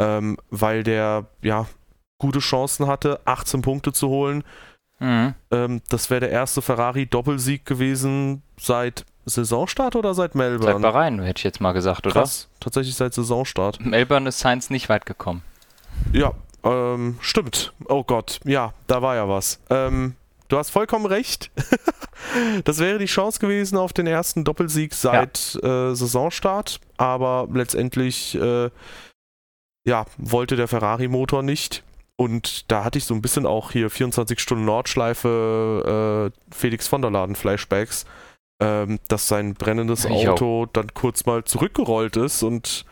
ähm, 0.00 0.36
weil 0.50 0.82
der 0.82 1.26
ja 1.42 1.66
gute 2.18 2.40
Chancen 2.40 2.86
hatte, 2.86 3.20
18 3.24 3.62
Punkte 3.62 3.92
zu 3.92 4.08
holen. 4.08 4.44
Mhm. 4.98 5.34
Ähm, 5.50 5.82
das 5.88 6.10
wäre 6.10 6.20
der 6.20 6.30
erste 6.30 6.62
Ferrari-Doppelsieg 6.62 7.64
gewesen 7.64 8.42
seit 8.58 9.04
Saisonstart 9.26 9.94
oder 9.94 10.14
seit 10.14 10.34
Melbourne? 10.34 10.72
Seit 10.72 10.82
Bahrain, 10.82 11.20
hätte 11.20 11.38
ich 11.38 11.44
jetzt 11.44 11.60
mal 11.60 11.72
gesagt, 11.72 12.06
oder? 12.06 12.20
Krass, 12.20 12.48
tatsächlich 12.60 12.94
seit 12.96 13.14
Saisonstart. 13.14 13.80
Melbourne 13.80 14.28
ist 14.28 14.40
Sainz 14.40 14.70
nicht 14.70 14.88
weit 14.88 15.06
gekommen. 15.06 15.42
Ja, 16.12 16.32
ähm, 16.64 17.18
stimmt. 17.20 17.72
Oh 17.88 18.02
Gott, 18.04 18.40
ja, 18.44 18.72
da 18.86 19.02
war 19.02 19.14
ja 19.14 19.28
was. 19.28 19.60
Ähm, 19.70 20.16
du 20.48 20.56
hast 20.56 20.70
vollkommen 20.70 21.06
recht. 21.06 21.50
das 22.64 22.78
wäre 22.78 22.98
die 22.98 23.06
Chance 23.06 23.38
gewesen 23.38 23.78
auf 23.78 23.92
den 23.92 24.06
ersten 24.06 24.44
Doppelsieg 24.44 24.94
seit 24.94 25.58
ja. 25.62 25.90
äh, 25.90 25.94
Saisonstart, 25.94 26.80
aber 26.96 27.48
letztendlich 27.52 28.34
äh, 28.34 28.70
ja, 29.86 30.04
wollte 30.18 30.56
der 30.56 30.68
Ferrari-Motor 30.68 31.42
nicht. 31.42 31.84
Und 32.16 32.70
da 32.70 32.84
hatte 32.84 32.98
ich 32.98 33.04
so 33.04 33.14
ein 33.14 33.22
bisschen 33.22 33.46
auch 33.46 33.70
hier 33.70 33.90
24 33.90 34.40
Stunden 34.40 34.64
Nordschleife 34.64 36.32
äh, 36.32 36.54
Felix 36.54 36.88
von 36.88 37.00
der 37.00 37.12
Laden 37.12 37.36
Flashbacks, 37.36 38.06
ähm, 38.60 38.98
dass 39.06 39.28
sein 39.28 39.54
brennendes 39.54 40.04
ich 40.04 40.28
Auto 40.28 40.64
auch. 40.64 40.72
dann 40.72 40.92
kurz 40.94 41.26
mal 41.26 41.44
zurückgerollt 41.44 42.16
ist 42.16 42.42
und 42.42 42.84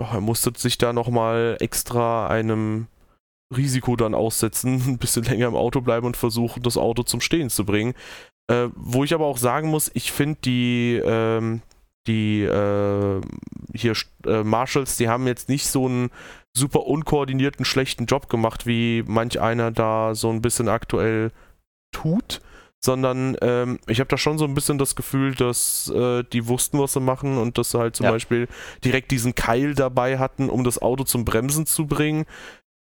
oh, 0.00 0.06
er 0.10 0.22
musste 0.22 0.50
sich 0.56 0.78
da 0.78 0.94
nochmal 0.94 1.58
extra 1.60 2.26
einem 2.28 2.86
Risiko 3.54 3.96
dann 3.96 4.14
aussetzen, 4.14 4.82
ein 4.86 4.98
bisschen 4.98 5.24
länger 5.24 5.48
im 5.48 5.56
Auto 5.56 5.80
bleiben 5.80 6.06
und 6.06 6.16
versuchen, 6.16 6.62
das 6.62 6.76
Auto 6.76 7.02
zum 7.02 7.20
Stehen 7.20 7.50
zu 7.50 7.64
bringen. 7.64 7.94
Äh, 8.50 8.68
wo 8.74 9.04
ich 9.04 9.14
aber 9.14 9.26
auch 9.26 9.38
sagen 9.38 9.70
muss, 9.70 9.90
ich 9.94 10.12
finde 10.12 10.38
die, 10.44 11.00
ähm, 11.02 11.62
die 12.06 12.42
äh, 12.42 13.20
hier 13.74 13.94
äh, 14.26 14.42
Marshalls, 14.42 14.96
die 14.96 15.08
haben 15.08 15.26
jetzt 15.26 15.48
nicht 15.48 15.66
so 15.66 15.86
einen 15.86 16.10
super 16.56 16.86
unkoordinierten, 16.86 17.64
schlechten 17.64 18.06
Job 18.06 18.28
gemacht, 18.28 18.66
wie 18.66 19.02
manch 19.06 19.40
einer 19.40 19.70
da 19.70 20.14
so 20.14 20.30
ein 20.30 20.42
bisschen 20.42 20.68
aktuell 20.68 21.32
tut, 21.92 22.42
sondern 22.84 23.36
ähm, 23.40 23.78
ich 23.86 23.98
habe 24.00 24.08
da 24.08 24.18
schon 24.18 24.36
so 24.36 24.44
ein 24.44 24.54
bisschen 24.54 24.76
das 24.76 24.94
Gefühl, 24.94 25.34
dass 25.34 25.90
äh, 25.94 26.22
die 26.32 26.46
wussten, 26.46 26.78
was 26.78 26.92
sie 26.92 27.00
machen 27.00 27.38
und 27.38 27.56
dass 27.56 27.70
sie 27.70 27.78
halt 27.78 27.96
zum 27.96 28.04
ja. 28.04 28.12
Beispiel 28.12 28.46
direkt 28.84 29.10
diesen 29.10 29.34
Keil 29.34 29.74
dabei 29.74 30.18
hatten, 30.18 30.50
um 30.50 30.64
das 30.64 30.80
Auto 30.82 31.04
zum 31.04 31.24
Bremsen 31.24 31.64
zu 31.64 31.86
bringen 31.86 32.26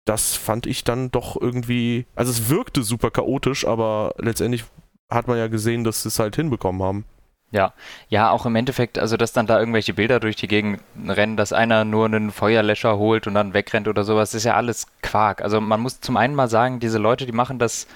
das 0.08 0.36
fand 0.36 0.66
ich 0.66 0.84
dann 0.84 1.10
doch 1.10 1.40
irgendwie, 1.40 2.06
also 2.16 2.30
es 2.30 2.48
wirkte 2.48 2.82
super 2.82 3.10
chaotisch, 3.10 3.66
aber 3.66 4.14
letztendlich 4.18 4.64
hat 5.10 5.28
man 5.28 5.38
ja 5.38 5.48
gesehen, 5.48 5.84
dass 5.84 6.02
sie 6.02 6.08
es 6.08 6.18
halt 6.18 6.36
hinbekommen 6.36 6.82
haben. 6.82 7.04
Ja, 7.50 7.72
ja, 8.08 8.30
auch 8.30 8.44
im 8.44 8.56
Endeffekt, 8.56 8.98
also 8.98 9.16
dass 9.16 9.32
dann 9.32 9.46
da 9.46 9.58
irgendwelche 9.58 9.94
Bilder 9.94 10.20
durch 10.20 10.36
die 10.36 10.48
Gegend 10.48 10.80
rennen, 11.06 11.36
dass 11.38 11.54
einer 11.54 11.84
nur 11.84 12.04
einen 12.04 12.30
Feuerlöscher 12.30 12.98
holt 12.98 13.26
und 13.26 13.34
dann 13.34 13.54
wegrennt 13.54 13.88
oder 13.88 14.04
sowas, 14.04 14.34
ist 14.34 14.44
ja 14.44 14.54
alles 14.54 14.86
Quark. 15.02 15.40
Also 15.40 15.60
man 15.60 15.80
muss 15.80 16.00
zum 16.00 16.18
einen 16.18 16.34
mal 16.34 16.48
sagen, 16.48 16.78
diese 16.78 16.98
Leute, 16.98 17.24
die 17.24 17.32
machen 17.32 17.58
das 17.58 17.86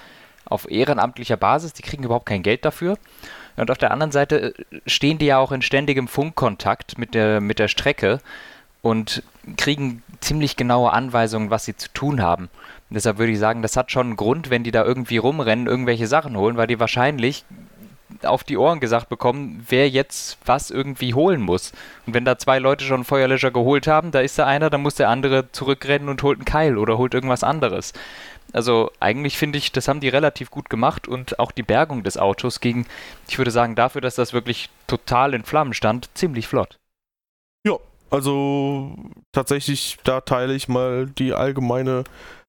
auf 0.45 0.69
ehrenamtlicher 0.69 1.37
Basis, 1.37 1.73
die 1.73 1.83
kriegen 1.83 2.03
überhaupt 2.03 2.25
kein 2.25 2.41
Geld 2.41 2.65
dafür. 2.65 2.97
Und 3.55 3.69
auf 3.69 3.77
der 3.77 3.91
anderen 3.91 4.11
Seite 4.11 4.55
äh, 4.55 4.79
stehen 4.87 5.19
die 5.19 5.27
ja 5.27 5.37
auch 5.37 5.51
in 5.51 5.61
ständigem 5.61 6.07
Funkkontakt 6.07 6.97
mit 6.97 7.13
der, 7.13 7.39
mit 7.39 7.59
der 7.59 7.67
Strecke 7.67 8.19
und 8.81 9.23
kriegen 9.57 10.03
ziemlich 10.21 10.55
genaue 10.55 10.91
Anweisungen, 10.91 11.49
was 11.49 11.65
sie 11.65 11.75
zu 11.75 11.89
tun 11.93 12.21
haben. 12.21 12.49
Deshalb 12.89 13.17
würde 13.17 13.31
ich 13.31 13.39
sagen, 13.39 13.61
das 13.61 13.75
hat 13.75 13.91
schon 13.91 14.07
einen 14.07 14.15
Grund, 14.15 14.49
wenn 14.49 14.63
die 14.63 14.71
da 14.71 14.83
irgendwie 14.83 15.17
rumrennen, 15.17 15.67
irgendwelche 15.67 16.07
Sachen 16.07 16.37
holen, 16.37 16.57
weil 16.57 16.67
die 16.67 16.79
wahrscheinlich 16.79 17.43
auf 18.23 18.43
die 18.43 18.57
Ohren 18.57 18.79
gesagt 18.79 19.09
bekommen, 19.09 19.65
wer 19.67 19.89
jetzt 19.89 20.37
was 20.45 20.69
irgendwie 20.69 21.13
holen 21.13 21.41
muss. 21.41 21.71
Und 22.05 22.13
wenn 22.13 22.25
da 22.25 22.37
zwei 22.37 22.59
Leute 22.59 22.85
schon 22.85 22.97
einen 22.97 23.03
Feuerlöscher 23.05 23.51
geholt 23.51 23.87
haben, 23.87 24.11
da 24.11 24.19
ist 24.19 24.37
da 24.37 24.45
einer, 24.45 24.69
dann 24.69 24.81
muss 24.81 24.95
der 24.95 25.09
andere 25.09 25.51
zurückrennen 25.51 26.09
und 26.09 26.21
holt 26.23 26.37
einen 26.37 26.45
Keil 26.45 26.77
oder 26.77 26.97
holt 26.97 27.13
irgendwas 27.13 27.43
anderes. 27.43 27.93
Also 28.53 28.91
eigentlich 28.99 29.37
finde 29.37 29.57
ich, 29.57 29.71
das 29.71 29.87
haben 29.87 29.99
die 29.99 30.09
relativ 30.09 30.51
gut 30.51 30.69
gemacht 30.69 31.07
und 31.07 31.39
auch 31.39 31.51
die 31.51 31.63
Bergung 31.63 32.03
des 32.03 32.17
Autos 32.17 32.59
ging, 32.59 32.85
ich 33.27 33.37
würde 33.37 33.51
sagen, 33.51 33.75
dafür, 33.75 34.01
dass 34.01 34.15
das 34.15 34.33
wirklich 34.33 34.69
total 34.85 35.33
in 35.33 35.43
Flammen 35.43 35.73
stand, 35.73 36.09
ziemlich 36.13 36.47
flott. 36.47 36.77
Also 38.13 38.95
tatsächlich, 39.31 39.97
da 40.03 40.21
teile 40.21 40.53
ich 40.53 40.67
mal 40.67 41.07
die 41.07 41.33
allgemeine 41.33 42.03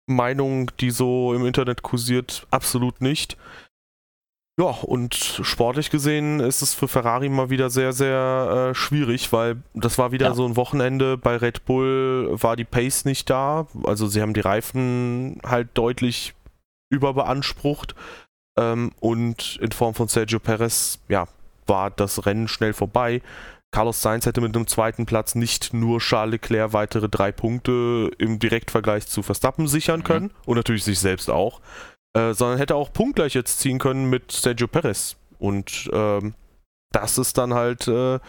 Meinung, 0.07 0.71
die 0.79 0.91
so 0.91 1.33
im 1.33 1.47
Internet 1.47 1.83
kursiert, 1.83 2.47
absolut 2.51 3.01
nicht. 3.01 3.39
Ja, 4.61 4.67
und 4.67 5.15
sportlich 5.15 5.89
gesehen 5.89 6.39
ist 6.39 6.61
es 6.61 6.75
für 6.75 6.87
Ferrari 6.87 7.31
mal 7.31 7.49
wieder 7.49 7.71
sehr, 7.71 7.95
sehr 7.95 8.73
äh, 8.73 8.75
schwierig, 8.75 9.33
weil 9.33 9.57
das 9.73 9.97
war 9.97 10.13
wieder 10.13 10.27
ja. 10.27 10.35
so 10.35 10.45
ein 10.45 10.57
Wochenende. 10.57 11.17
Bei 11.17 11.39
Red 11.39 11.65
Bull 11.65 12.29
war 12.31 12.57
die 12.57 12.65
Pace 12.65 13.07
nicht 13.07 13.31
da. 13.31 13.67
Also 13.85 14.07
sie 14.07 14.21
haben 14.21 14.35
die 14.35 14.41
Reifen 14.41 15.41
halt 15.47 15.71
deutlich 15.73 16.35
überbeansprucht. 16.91 17.95
Ähm, 18.59 18.93
und 19.01 19.59
in 19.63 19.73
Form 19.73 19.95
von 19.95 20.09
Sergio 20.09 20.41
Perez, 20.41 20.99
ja, 21.09 21.27
war 21.67 21.91
das 21.91 22.27
Rennen 22.27 22.49
schnell 22.49 22.75
vorbei. 22.75 23.23
Carlos 23.75 24.01
Sainz 24.03 24.25
hätte 24.25 24.41
mit 24.41 24.55
einem 24.55 24.69
zweiten 24.69 25.05
Platz 25.05 25.35
nicht 25.35 25.75
nur 25.75 25.99
Charles 25.99 26.31
Leclerc 26.31 26.73
weitere 26.73 27.09
drei 27.09 27.33
Punkte 27.33 28.09
im 28.19 28.39
Direktvergleich 28.39 29.09
zu 29.09 29.25
Verstappen 29.25 29.67
sichern 29.67 29.99
mhm. 29.99 30.05
können 30.05 30.31
und 30.47 30.57
natürlich 30.57 30.85
sich 30.85 31.01
selbst 31.01 31.29
auch, 31.29 31.61
äh, 32.17 32.35
sondern 32.35 32.59
hätte 32.59 32.77
auch 32.77 32.93
punktgleich 32.93 33.35
jetzt 33.35 33.59
ziehen 33.59 33.81
können 33.81 34.09
mit 34.09 34.31
Sergio 34.31 34.69
Perez. 34.69 35.17
Und 35.41 35.91
ähm, 35.93 36.35
das 36.93 37.19
ist 37.19 37.37
dann 37.37 37.53
halt 37.53 37.89
äh, 37.89 38.21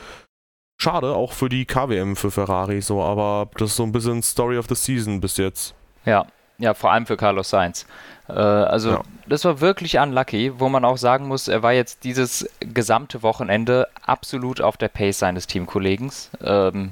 schade, 0.81 1.13
auch 1.13 1.31
für 1.31 1.47
die 1.47 1.67
KWM 1.67 2.15
für 2.15 2.31
Ferrari 2.31 2.81
so, 2.81 3.03
aber 3.03 3.51
das 3.59 3.69
ist 3.69 3.75
so 3.75 3.83
ein 3.83 3.91
bisschen 3.91 4.23
Story 4.23 4.57
of 4.57 4.65
the 4.67 4.73
Season 4.73 5.21
bis 5.21 5.37
jetzt. 5.37 5.75
Ja, 6.05 6.25
ja, 6.57 6.73
vor 6.73 6.91
allem 6.91 7.05
für 7.05 7.17
Carlos 7.17 7.49
Sainz. 7.49 7.85
Äh, 8.27 8.33
also 8.33 8.91
ja. 8.91 9.01
das 9.27 9.45
war 9.45 9.61
wirklich 9.61 9.99
unlucky, 9.99 10.59
wo 10.59 10.69
man 10.69 10.85
auch 10.85 10.97
sagen 10.97 11.27
muss, 11.27 11.47
er 11.47 11.63
war 11.63 11.73
jetzt 11.73 12.03
dieses 12.03 12.49
gesamte 12.59 13.23
Wochenende 13.23 13.87
absolut 14.05 14.61
auf 14.61 14.77
der 14.77 14.89
Pace 14.89 15.19
seines 15.19 15.47
Teamkollegen. 15.47 16.11
Ähm, 16.41 16.91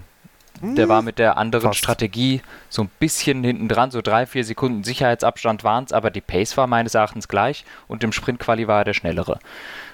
der 0.61 0.87
war 0.87 0.99
hm, 0.99 1.05
mit 1.05 1.19
der 1.19 1.37
anderen 1.37 1.69
Fast. 1.69 1.79
Strategie 1.79 2.41
so 2.69 2.83
ein 2.83 2.89
bisschen 2.99 3.43
hinten 3.43 3.67
dran, 3.67 3.91
so 3.91 4.01
drei, 4.01 4.25
vier 4.25 4.45
Sekunden 4.45 4.83
Sicherheitsabstand 4.83 5.63
waren 5.63 5.83
es, 5.83 5.91
aber 5.91 6.09
die 6.09 6.21
Pace 6.21 6.55
war 6.55 6.67
meines 6.67 6.93
Erachtens 6.93 7.27
gleich 7.27 7.65
und 7.87 8.03
im 8.03 8.11
Sprintquali 8.11 8.67
war 8.67 8.79
er 8.79 8.85
der 8.85 8.93
schnellere. 8.93 9.39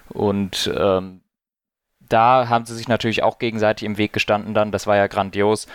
Und 0.10 0.72
ähm, 0.78 1.22
da 2.02 2.50
haben 2.50 2.66
sie 2.66 2.76
sich 2.76 2.88
natürlich 2.88 3.24
auch 3.24 3.40
gegenseitig 3.40 3.86
im 3.86 3.98
Weg 3.98 4.14
gestanden 4.14 4.54
dann, 4.54 4.72
das 4.72 4.86
war 4.86 4.96
ja 4.96 5.08
grandios. 5.08 5.68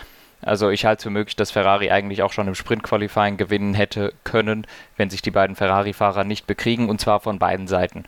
Also 0.45 0.71
ich 0.71 0.85
halte 0.85 0.99
es 0.99 1.03
für 1.05 1.11
möglich, 1.11 1.37
dass 1.37 1.51
Ferrari 1.51 1.91
eigentlich 1.91 2.23
auch 2.23 2.33
schon 2.33 2.49
im 2.49 2.55
Sprint-Qualifying 2.55 3.37
gewinnen 3.37 3.75
hätte 3.75 4.13
können, 4.25 4.67
wenn 4.97 5.11
sich 5.11 5.23
die 5.23 5.31
beiden 5.31 5.57
Ferrari-Fahrer 5.57 6.25
nicht 6.25 6.47
bekriegen, 6.47 6.89
und 6.89 7.01
zwar 7.01 7.21
von 7.21 7.39
beiden 7.39 7.67
Seiten. 7.67 8.05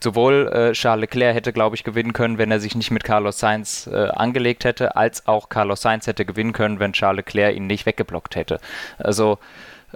Sowohl 0.00 0.48
äh, 0.52 0.72
Charles 0.72 1.02
Leclerc 1.02 1.34
hätte, 1.34 1.52
glaube 1.52 1.76
ich, 1.76 1.84
gewinnen 1.84 2.12
können, 2.12 2.38
wenn 2.38 2.50
er 2.50 2.60
sich 2.60 2.74
nicht 2.74 2.90
mit 2.90 3.04
Carlos 3.04 3.38
Sainz 3.38 3.88
äh, 3.90 4.08
angelegt 4.08 4.64
hätte, 4.64 4.96
als 4.96 5.26
auch 5.26 5.48
Carlos 5.48 5.80
Sainz 5.80 6.06
hätte 6.06 6.26
gewinnen 6.26 6.52
können, 6.52 6.80
wenn 6.80 6.92
Charles 6.92 7.24
Leclerc 7.24 7.54
ihn 7.54 7.66
nicht 7.66 7.86
weggeblockt 7.86 8.36
hätte. 8.36 8.60
Also 8.98 9.38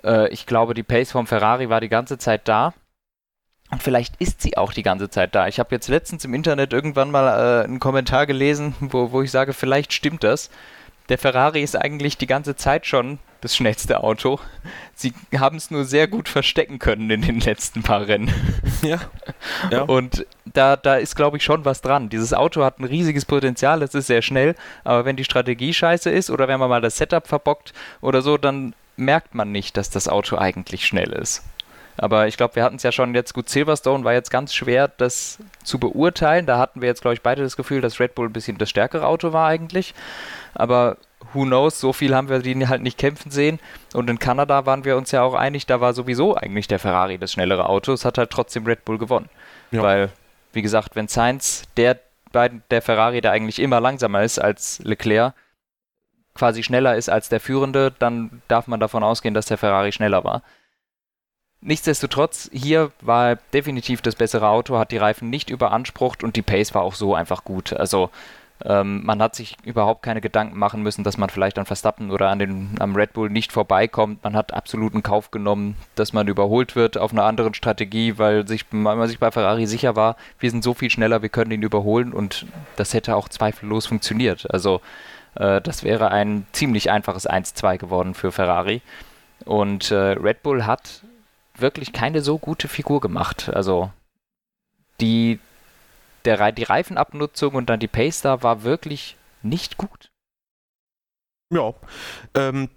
äh, 0.02 0.28
ich 0.28 0.46
glaube, 0.46 0.74
die 0.74 0.82
Pace 0.82 1.12
vom 1.12 1.26
Ferrari 1.26 1.68
war 1.68 1.80
die 1.80 1.88
ganze 1.88 2.16
Zeit 2.18 2.48
da. 2.48 2.72
Und 3.70 3.82
vielleicht 3.82 4.16
ist 4.20 4.40
sie 4.40 4.56
auch 4.56 4.72
die 4.72 4.82
ganze 4.82 5.10
Zeit 5.10 5.34
da. 5.34 5.46
Ich 5.46 5.60
habe 5.60 5.74
jetzt 5.74 5.88
letztens 5.88 6.24
im 6.24 6.34
Internet 6.34 6.72
irgendwann 6.72 7.10
mal 7.10 7.60
äh, 7.60 7.64
einen 7.64 7.78
Kommentar 7.78 8.26
gelesen, 8.26 8.74
wo, 8.80 9.12
wo 9.12 9.22
ich 9.22 9.30
sage, 9.30 9.52
vielleicht 9.52 9.92
stimmt 9.92 10.24
das 10.24 10.50
der 11.10 11.18
Ferrari 11.18 11.62
ist 11.62 11.76
eigentlich 11.76 12.16
die 12.16 12.26
ganze 12.26 12.56
Zeit 12.56 12.86
schon 12.86 13.18
das 13.40 13.56
schnellste 13.56 14.02
Auto. 14.02 14.38
Sie 14.94 15.12
haben 15.36 15.56
es 15.56 15.70
nur 15.70 15.84
sehr 15.84 16.06
gut 16.06 16.28
verstecken 16.28 16.78
können 16.78 17.10
in 17.10 17.22
den 17.22 17.40
letzten 17.40 17.82
paar 17.82 18.06
Rennen. 18.06 18.32
Ja. 18.82 18.98
ja. 19.70 19.82
Und 19.82 20.24
da, 20.46 20.74
da 20.74 20.94
ist, 20.94 21.14
glaube 21.14 21.36
ich, 21.36 21.44
schon 21.44 21.66
was 21.66 21.82
dran. 21.82 22.08
Dieses 22.08 22.32
Auto 22.32 22.64
hat 22.64 22.78
ein 22.78 22.84
riesiges 22.84 23.26
Potenzial, 23.26 23.82
es 23.82 23.94
ist 23.94 24.06
sehr 24.06 24.22
schnell, 24.22 24.54
aber 24.84 25.04
wenn 25.04 25.16
die 25.16 25.24
Strategie 25.24 25.74
scheiße 25.74 26.08
ist 26.08 26.30
oder 26.30 26.48
wenn 26.48 26.58
man 26.58 26.70
mal 26.70 26.80
das 26.80 26.96
Setup 26.96 27.28
verbockt 27.28 27.74
oder 28.00 28.22
so, 28.22 28.38
dann 28.38 28.74
merkt 28.96 29.34
man 29.34 29.52
nicht, 29.52 29.76
dass 29.76 29.90
das 29.90 30.08
Auto 30.08 30.38
eigentlich 30.38 30.86
schnell 30.86 31.12
ist. 31.12 31.44
Aber 31.96 32.26
ich 32.26 32.36
glaube, 32.36 32.56
wir 32.56 32.64
hatten 32.64 32.76
es 32.76 32.82
ja 32.82 32.92
schon 32.92 33.14
jetzt 33.14 33.34
gut. 33.34 33.48
Silverstone 33.48 34.04
war 34.04 34.12
jetzt 34.12 34.30
ganz 34.30 34.54
schwer, 34.54 34.88
das 34.88 35.38
zu 35.64 35.78
beurteilen. 35.78 36.46
Da 36.46 36.58
hatten 36.58 36.80
wir 36.80 36.88
jetzt, 36.88 37.02
glaube 37.02 37.14
ich, 37.14 37.22
beide 37.22 37.42
das 37.42 37.56
Gefühl, 37.56 37.80
dass 37.80 38.00
Red 38.00 38.14
Bull 38.14 38.28
ein 38.28 38.32
bisschen 38.32 38.58
das 38.58 38.70
stärkere 38.70 39.06
Auto 39.06 39.32
war 39.32 39.48
eigentlich. 39.48 39.94
Aber 40.54 40.96
who 41.32 41.44
knows, 41.44 41.80
so 41.80 41.92
viel 41.92 42.14
haben 42.14 42.28
wir 42.28 42.40
die 42.40 42.68
halt 42.68 42.82
nicht 42.82 42.98
kämpfen 42.98 43.30
sehen. 43.30 43.58
Und 43.92 44.08
in 44.08 44.18
Kanada 44.18 44.66
waren 44.66 44.84
wir 44.84 44.96
uns 44.96 45.10
ja 45.10 45.22
auch 45.22 45.34
einig, 45.34 45.66
da 45.66 45.80
war 45.80 45.92
sowieso 45.92 46.36
eigentlich 46.36 46.68
der 46.68 46.78
Ferrari 46.78 47.18
das 47.18 47.32
schnellere 47.32 47.68
Auto. 47.68 47.92
Es 47.92 48.04
hat 48.04 48.18
halt 48.18 48.30
trotzdem 48.30 48.66
Red 48.66 48.84
Bull 48.84 48.98
gewonnen. 48.98 49.28
Ja. 49.70 49.82
Weil, 49.82 50.10
wie 50.52 50.62
gesagt, 50.62 50.96
wenn 50.96 51.08
Sainz, 51.08 51.64
der, 51.76 51.98
der 52.32 52.82
Ferrari, 52.82 53.20
der 53.20 53.32
eigentlich 53.32 53.58
immer 53.58 53.80
langsamer 53.80 54.22
ist 54.22 54.38
als 54.38 54.80
Leclerc, 54.80 55.34
quasi 56.34 56.62
schneller 56.62 56.96
ist 56.96 57.08
als 57.08 57.28
der 57.28 57.40
Führende, 57.40 57.92
dann 57.98 58.42
darf 58.48 58.66
man 58.66 58.80
davon 58.80 59.02
ausgehen, 59.02 59.34
dass 59.34 59.46
der 59.46 59.58
Ferrari 59.58 59.92
schneller 59.92 60.24
war. 60.24 60.42
Nichtsdestotrotz, 61.62 62.48
hier 62.52 62.90
war 63.00 63.36
definitiv 63.52 64.02
das 64.02 64.14
bessere 64.16 64.48
Auto, 64.48 64.78
hat 64.78 64.92
die 64.92 64.96
Reifen 64.96 65.28
nicht 65.30 65.50
überansprucht 65.50 66.24
und 66.24 66.36
die 66.36 66.42
Pace 66.42 66.74
war 66.74 66.82
auch 66.82 66.94
so 66.94 67.14
einfach 67.14 67.44
gut. 67.44 67.72
Also 67.72 68.10
Ähm, 68.62 69.04
man 69.06 69.22
hat 69.22 69.34
sich 69.34 69.56
überhaupt 69.64 70.02
keine 70.02 70.20
Gedanken 70.20 70.58
machen 70.58 70.82
müssen, 70.82 71.02
dass 71.02 71.16
man 71.16 71.30
vielleicht 71.30 71.58
an 71.58 71.64
Verstappen 71.64 72.10
oder 72.10 72.28
an 72.28 72.38
den, 72.38 72.76
am 72.78 72.94
Red 72.94 73.14
Bull 73.14 73.30
nicht 73.30 73.52
vorbeikommt. 73.52 74.22
Man 74.22 74.36
hat 74.36 74.52
absoluten 74.52 75.02
Kauf 75.02 75.30
genommen, 75.30 75.76
dass 75.94 76.12
man 76.12 76.28
überholt 76.28 76.76
wird 76.76 76.98
auf 76.98 77.12
einer 77.12 77.24
anderen 77.24 77.54
Strategie, 77.54 78.18
weil, 78.18 78.46
sich, 78.46 78.66
weil 78.70 78.96
man 78.96 79.08
sich 79.08 79.18
bei 79.18 79.30
Ferrari 79.30 79.66
sicher 79.66 79.96
war, 79.96 80.16
wir 80.38 80.50
sind 80.50 80.62
so 80.62 80.74
viel 80.74 80.90
schneller, 80.90 81.22
wir 81.22 81.30
können 81.30 81.52
ihn 81.52 81.62
überholen 81.62 82.12
und 82.12 82.46
das 82.76 82.92
hätte 82.92 83.16
auch 83.16 83.28
zweifellos 83.30 83.86
funktioniert. 83.86 84.46
Also 84.52 84.82
äh, 85.36 85.62
das 85.62 85.82
wäre 85.82 86.10
ein 86.10 86.46
ziemlich 86.52 86.90
einfaches 86.90 87.28
1-2 87.28 87.78
geworden 87.78 88.14
für 88.14 88.30
Ferrari. 88.30 88.82
Und 89.46 89.90
äh, 89.90 89.94
Red 89.94 90.42
Bull 90.42 90.66
hat 90.66 91.02
wirklich 91.60 91.92
keine 91.92 92.22
so 92.22 92.38
gute 92.38 92.68
Figur 92.68 93.00
gemacht. 93.00 93.50
Also 93.52 93.90
die 95.00 95.38
der, 96.24 96.52
die 96.52 96.64
Reifenabnutzung 96.64 97.54
und 97.54 97.70
dann 97.70 97.80
die 97.80 97.88
Pace 97.88 98.20
da 98.20 98.42
war 98.42 98.62
wirklich 98.62 99.16
nicht 99.42 99.78
gut. 99.78 100.10
Ja, 101.52 101.74
ähm, 102.34 102.68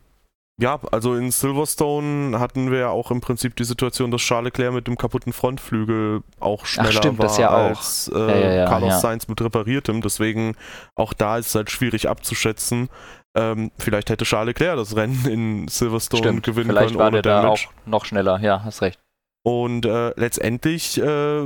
ja, 0.60 0.80
also 0.92 1.16
in 1.16 1.32
Silverstone 1.32 2.40
hatten 2.40 2.72
wir 2.72 2.80
ja 2.80 2.90
auch 2.90 3.10
im 3.10 3.22
Prinzip 3.22 3.56
die 3.56 3.63
Situation, 3.63 4.12
dass 4.12 4.22
Charles 4.22 4.46
Leclerc 4.46 4.74
mit 4.74 4.88
dem 4.88 4.98
kaputten 4.98 5.34
Frontflügel 5.34 6.22
auch 6.40 6.66
schneller 6.66 6.90
Ach, 6.90 6.98
stimmt, 6.98 7.20
war 7.20 7.40
ja 7.40 7.50
als 7.50 8.12
äh, 8.13 8.20
ja, 8.20 8.54
ja, 8.54 8.66
Carlos 8.66 9.02
Sainz 9.02 9.28
mit 9.28 9.42
repariertem. 9.42 10.02
Deswegen 10.02 10.56
auch 10.96 11.13
da 11.13 11.38
ist 11.38 11.48
es 11.48 11.56
halt 11.56 11.72
schwierig 11.72 12.08
abzuschätzen. 12.08 12.90
Ähm, 13.36 13.72
vielleicht 13.78 14.10
hätte 14.10 14.25
Charles 14.25 14.48
Leclerc 14.48 14.78
das 14.78 14.96
Rennen 14.96 15.25
in 15.25 15.68
Silverstone 15.68 16.24
stimmt, 16.24 16.44
gewinnen 16.44 16.70
vielleicht 16.70 16.96
können. 16.96 17.00
Vielleicht 17.00 17.13
war 17.13 17.22
der 17.22 17.42
da 17.42 17.48
auch 17.48 17.60
noch 17.86 18.06
schneller, 18.06 18.40
ja, 18.40 18.63
hast 18.63 18.82
recht. 18.82 19.00
Und 19.44 19.86
äh, 19.86 20.13
letztendlich 20.16 21.02
äh, 21.02 21.46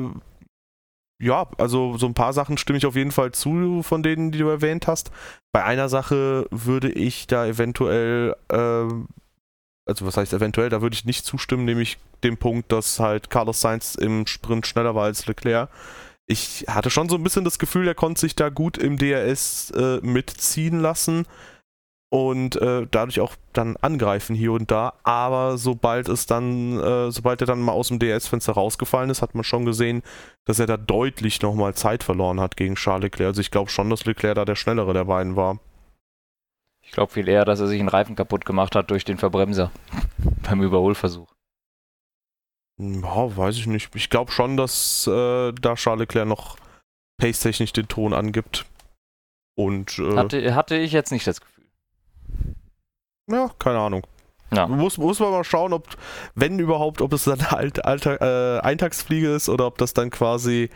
ja, 1.20 1.48
also 1.58 1.98
so 1.98 2.06
ein 2.06 2.14
paar 2.14 2.34
Sachen 2.34 2.58
stimme 2.58 2.78
ich 2.78 2.86
auf 2.86 2.96
jeden 2.96 3.12
Fall 3.12 3.32
zu, 3.32 3.82
von 3.82 4.04
denen, 4.04 4.32
die 4.32 4.40
du 4.40 4.50
erwähnt 4.50 4.88
hast. 4.88 5.12
Bei 5.52 5.64
einer 5.64 5.90
Sache 5.90 6.48
würde 6.52 6.92
ich 6.92 7.26
da 7.26 7.48
eventuell, 7.48 8.36
äh, 8.50 8.56
also 8.56 10.06
was 10.06 10.18
heißt 10.18 10.34
eventuell, 10.34 10.70
da 10.70 10.82
würde 10.82 10.94
ich 10.94 11.06
nicht 11.06 11.26
zustimmen, 11.26 11.66
nämlich 11.66 11.98
dem 12.24 12.38
Punkt, 12.38 12.72
dass 12.72 13.00
halt 13.00 13.30
Carlos 13.30 13.62
Sainz 13.62 13.96
im 13.96 14.28
Sprint 14.28 14.68
schneller 14.68 14.94
war 14.94 15.06
als 15.06 15.26
Leclerc. 15.26 15.70
Ich 16.28 16.66
hatte 16.68 16.90
schon 16.90 17.10
so 17.10 17.16
ein 17.16 17.24
bisschen 17.24 17.46
das 17.46 17.58
Gefühl, 17.58 17.88
er 17.88 17.96
konnte 17.96 18.20
sich 18.20 18.36
da 18.36 18.50
gut 18.50 18.78
im 18.78 18.98
DRS 18.98 19.72
äh, 19.72 20.00
mitziehen 20.02 20.82
lassen 20.82 21.26
und 22.10 22.56
äh, 22.56 22.88
dadurch 22.90 23.20
auch 23.20 23.36
dann 23.52 23.76
angreifen 23.78 24.36
hier 24.36 24.54
und 24.54 24.72
da. 24.72 24.94
Aber 25.04 25.58
sobald 25.58 26.08
es 26.08 26.26
dann, 26.26 26.80
äh, 26.80 27.12
sobald 27.12 27.42
er 27.42 27.48
dann 27.48 27.60
mal 27.60 27.74
aus 27.74 27.90
dem 27.90 28.00
DS-Fenster 28.00 28.54
rausgefallen 28.54 29.10
ist, 29.10 29.22
hat 29.22 29.36
man 29.36 29.44
schon 29.44 29.66
gesehen, 29.66 30.04
dass 30.46 30.60
er 30.60 30.68
da 30.68 30.78
deutlich 30.78 31.42
nochmal 31.42 31.74
Zeit 31.74 32.04
verloren 32.04 32.40
hat 32.40 32.56
gegen 32.56 32.76
Charles 32.76 33.04
Leclerc. 33.04 33.28
Also 33.28 33.42
ich 33.42 33.52
glaube 33.52 33.70
schon, 33.70 33.90
dass 33.90 34.06
Leclerc 34.06 34.36
da 34.36 34.46
der 34.46 34.56
schnellere 34.56 34.94
der 34.94 35.06
beiden 35.06 35.36
war. 35.36 35.60
Ich 36.82 36.92
glaube 36.92 37.12
viel 37.12 37.28
eher, 37.28 37.44
dass 37.44 37.60
er 37.60 37.68
sich 37.68 37.80
einen 37.82 37.90
Reifen 37.90 38.16
kaputt 38.16 38.46
gemacht 38.46 38.76
hat 38.76 38.90
durch 38.90 39.04
den 39.04 39.18
Verbremser 39.18 39.72
beim 40.44 40.62
Überholversuch. 40.62 41.28
Ja, 42.80 43.36
weiß 43.36 43.58
ich 43.58 43.68
nicht. 43.68 43.94
Ich 43.96 44.10
glaube 44.10 44.32
schon, 44.32 44.56
dass 44.56 45.08
äh, 45.08 45.52
da 45.52 45.76
Charles 45.76 46.02
Leclerc 46.02 46.28
noch 46.28 46.58
pace-technisch 47.20 47.74
den 47.74 47.90
Ton 47.90 48.14
angibt. 48.14 48.66
Und, 49.56 49.98
äh, 50.00 50.16
hatte, 50.16 50.56
hatte 50.56 50.78
ich 50.78 50.92
jetzt 50.92 51.12
nicht 51.12 51.26
das 51.28 51.42
Gefühl. 51.42 51.57
Ja, 53.30 53.50
keine 53.60 53.80
Ahnung. 53.80 54.06
Ja. 54.52 54.68
Muss, 54.68 54.98
muss 54.98 55.20
man 55.20 55.32
mal 55.32 55.44
schauen, 55.44 55.74
ob, 55.74 55.88
wenn 56.36 56.58
überhaupt, 56.60 57.02
ob 57.02 57.14
es 57.14 57.26
dann 57.26 57.52
halt 57.52 57.84
Alltag, 57.86 58.22
äh, 58.22 58.60
Eintagsfliege 58.60 59.34
ist 59.34 59.50
oder 59.50 59.68
ob 59.68 59.78
das 59.78 59.94
dann 59.94 60.10
quasi 60.10 60.70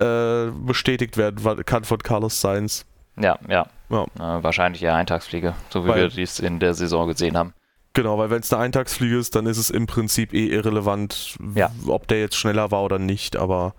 äh, 0.00 0.50
bestätigt 0.50 1.16
werden 1.16 1.64
kann 1.64 1.84
von 1.84 1.98
Carlos 1.98 2.40
Sainz. 2.40 2.86
Ja, 3.16 3.38
ja. 3.48 3.66
ja. 3.88 4.04
Äh, 4.04 4.42
wahrscheinlich 4.42 4.82
eher 4.82 4.94
Eintagsfliege, 4.94 5.54
so 5.70 5.84
wie 5.84 5.88
weil, 5.88 6.02
wir 6.02 6.08
dies 6.08 6.38
in 6.38 6.60
der 6.60 6.74
Saison 6.74 7.08
gesehen 7.08 7.36
haben. 7.36 7.52
Genau, 7.94 8.16
weil 8.18 8.30
wenn 8.30 8.40
es 8.40 8.52
eine 8.52 8.62
Eintagsfliege 8.62 9.18
ist, 9.18 9.34
dann 9.34 9.46
ist 9.46 9.58
es 9.58 9.70
im 9.70 9.88
Prinzip 9.88 10.32
eh 10.32 10.46
irrelevant, 10.46 11.36
ja. 11.56 11.72
ob 11.88 12.06
der 12.06 12.20
jetzt 12.20 12.36
schneller 12.36 12.70
war 12.70 12.84
oder 12.84 13.00
nicht, 13.00 13.34
aber 13.34 13.74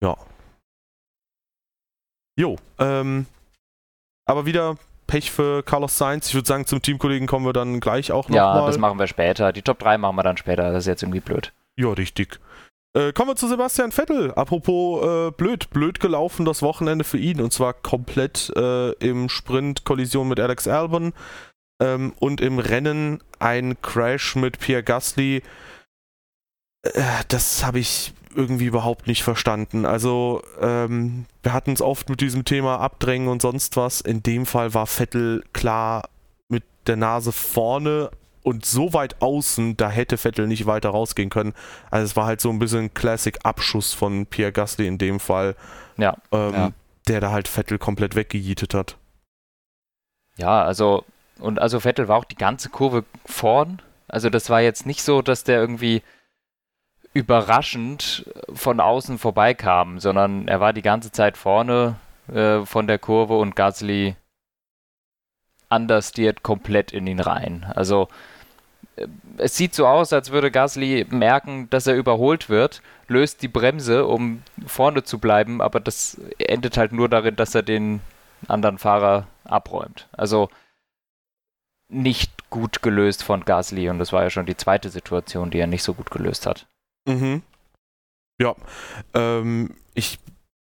ja. 0.00 0.16
Jo, 2.38 2.56
ähm, 2.78 3.26
aber 4.26 4.46
wieder 4.46 4.76
Pech 5.10 5.32
für 5.32 5.64
Carlos 5.64 5.98
Sainz. 5.98 6.28
Ich 6.28 6.34
würde 6.34 6.46
sagen, 6.46 6.66
zum 6.66 6.80
Teamkollegen 6.82 7.26
kommen 7.26 7.44
wir 7.44 7.52
dann 7.52 7.80
gleich 7.80 8.12
auch 8.12 8.28
noch 8.28 8.36
Ja, 8.36 8.54
mal. 8.54 8.66
das 8.66 8.78
machen 8.78 8.96
wir 9.00 9.08
später. 9.08 9.52
Die 9.52 9.62
Top 9.62 9.80
3 9.80 9.98
machen 9.98 10.14
wir 10.14 10.22
dann 10.22 10.36
später. 10.36 10.70
Das 10.70 10.84
ist 10.84 10.86
jetzt 10.86 11.02
irgendwie 11.02 11.18
blöd. 11.18 11.52
Ja, 11.76 11.88
richtig. 11.88 12.38
Äh, 12.96 13.12
kommen 13.12 13.30
wir 13.30 13.36
zu 13.36 13.48
Sebastian 13.48 13.90
Vettel. 13.90 14.32
Apropos 14.34 15.04
äh, 15.04 15.30
blöd, 15.32 15.70
blöd 15.70 15.98
gelaufen 15.98 16.44
das 16.44 16.62
Wochenende 16.62 17.04
für 17.04 17.18
ihn 17.18 17.40
und 17.40 17.52
zwar 17.52 17.72
komplett 17.72 18.52
äh, 18.56 18.92
im 18.92 19.28
Sprint 19.28 19.84
Kollision 19.84 20.28
mit 20.28 20.38
Alex 20.38 20.68
Albon 20.68 21.12
ähm, 21.82 22.12
und 22.20 22.40
im 22.40 22.60
Rennen 22.60 23.20
ein 23.40 23.80
Crash 23.82 24.36
mit 24.36 24.60
Pierre 24.60 24.82
Gasly. 24.84 25.42
Äh, 26.82 27.02
das 27.28 27.64
habe 27.64 27.78
ich 27.78 28.12
irgendwie 28.34 28.66
überhaupt 28.66 29.06
nicht 29.06 29.22
verstanden. 29.22 29.84
Also, 29.84 30.42
ähm, 30.60 31.26
wir 31.42 31.52
hatten 31.52 31.72
es 31.72 31.82
oft 31.82 32.08
mit 32.08 32.20
diesem 32.20 32.44
Thema 32.44 32.78
Abdrängen 32.78 33.28
und 33.28 33.42
sonst 33.42 33.76
was. 33.76 34.00
In 34.00 34.22
dem 34.22 34.46
Fall 34.46 34.72
war 34.72 34.86
Vettel 34.86 35.44
klar 35.52 36.08
mit 36.48 36.64
der 36.86 36.96
Nase 36.96 37.32
vorne 37.32 38.10
und 38.42 38.64
so 38.64 38.92
weit 38.92 39.20
außen, 39.20 39.76
da 39.76 39.90
hätte 39.90 40.16
Vettel 40.16 40.46
nicht 40.46 40.66
weiter 40.66 40.90
rausgehen 40.90 41.30
können. 41.30 41.54
Also 41.90 42.06
es 42.06 42.16
war 42.16 42.26
halt 42.26 42.40
so 42.40 42.50
ein 42.50 42.58
bisschen 42.58 42.94
Classic-Abschuss 42.94 43.92
von 43.92 44.26
Pierre 44.26 44.52
Gasly 44.52 44.86
in 44.86 44.98
dem 44.98 45.20
Fall. 45.20 45.56
Ja, 45.96 46.16
ähm, 46.32 46.54
ja. 46.54 46.70
Der 47.08 47.20
da 47.20 47.30
halt 47.30 47.48
Vettel 47.48 47.78
komplett 47.78 48.14
weggejietet 48.14 48.74
hat. 48.74 48.96
Ja, 50.36 50.62
also, 50.62 51.04
und 51.38 51.58
also 51.58 51.80
Vettel 51.80 52.08
war 52.08 52.16
auch 52.16 52.24
die 52.24 52.36
ganze 52.36 52.70
Kurve 52.70 53.04
vorn. 53.26 53.82
Also 54.08 54.30
das 54.30 54.48
war 54.48 54.60
jetzt 54.60 54.86
nicht 54.86 55.02
so, 55.02 55.20
dass 55.20 55.44
der 55.44 55.60
irgendwie 55.60 56.02
überraschend 57.12 58.30
von 58.52 58.80
außen 58.80 59.18
vorbeikam, 59.18 59.98
sondern 59.98 60.46
er 60.48 60.60
war 60.60 60.72
die 60.72 60.82
ganze 60.82 61.10
Zeit 61.10 61.36
vorne 61.36 61.96
äh, 62.32 62.64
von 62.64 62.86
der 62.86 62.98
Kurve 62.98 63.36
und 63.38 63.56
Gasly 63.56 64.16
understeert 65.68 66.42
komplett 66.42 66.92
in 66.92 67.06
ihn 67.06 67.20
rein. 67.20 67.66
Also 67.74 68.08
äh, 68.96 69.06
es 69.38 69.56
sieht 69.56 69.74
so 69.74 69.86
aus, 69.86 70.12
als 70.12 70.30
würde 70.30 70.50
Gasly 70.50 71.06
merken, 71.10 71.68
dass 71.70 71.86
er 71.86 71.96
überholt 71.96 72.48
wird, 72.48 72.82
löst 73.08 73.42
die 73.42 73.48
Bremse, 73.48 74.06
um 74.06 74.42
vorne 74.66 75.02
zu 75.02 75.18
bleiben, 75.18 75.60
aber 75.60 75.80
das 75.80 76.20
endet 76.38 76.76
halt 76.76 76.92
nur 76.92 77.08
darin, 77.08 77.34
dass 77.34 77.54
er 77.54 77.62
den 77.62 78.00
anderen 78.46 78.78
Fahrer 78.78 79.26
abräumt. 79.44 80.08
Also 80.12 80.48
nicht 81.88 82.50
gut 82.50 82.82
gelöst 82.82 83.24
von 83.24 83.44
Gasly 83.44 83.88
und 83.88 83.98
das 83.98 84.12
war 84.12 84.22
ja 84.22 84.30
schon 84.30 84.46
die 84.46 84.56
zweite 84.56 84.90
Situation, 84.90 85.50
die 85.50 85.58
er 85.58 85.66
nicht 85.66 85.82
so 85.82 85.94
gut 85.94 86.12
gelöst 86.12 86.46
hat. 86.46 86.66
Mhm. 87.06 87.42
Ja. 88.40 88.54
Ähm, 89.14 89.74
ich 89.94 90.18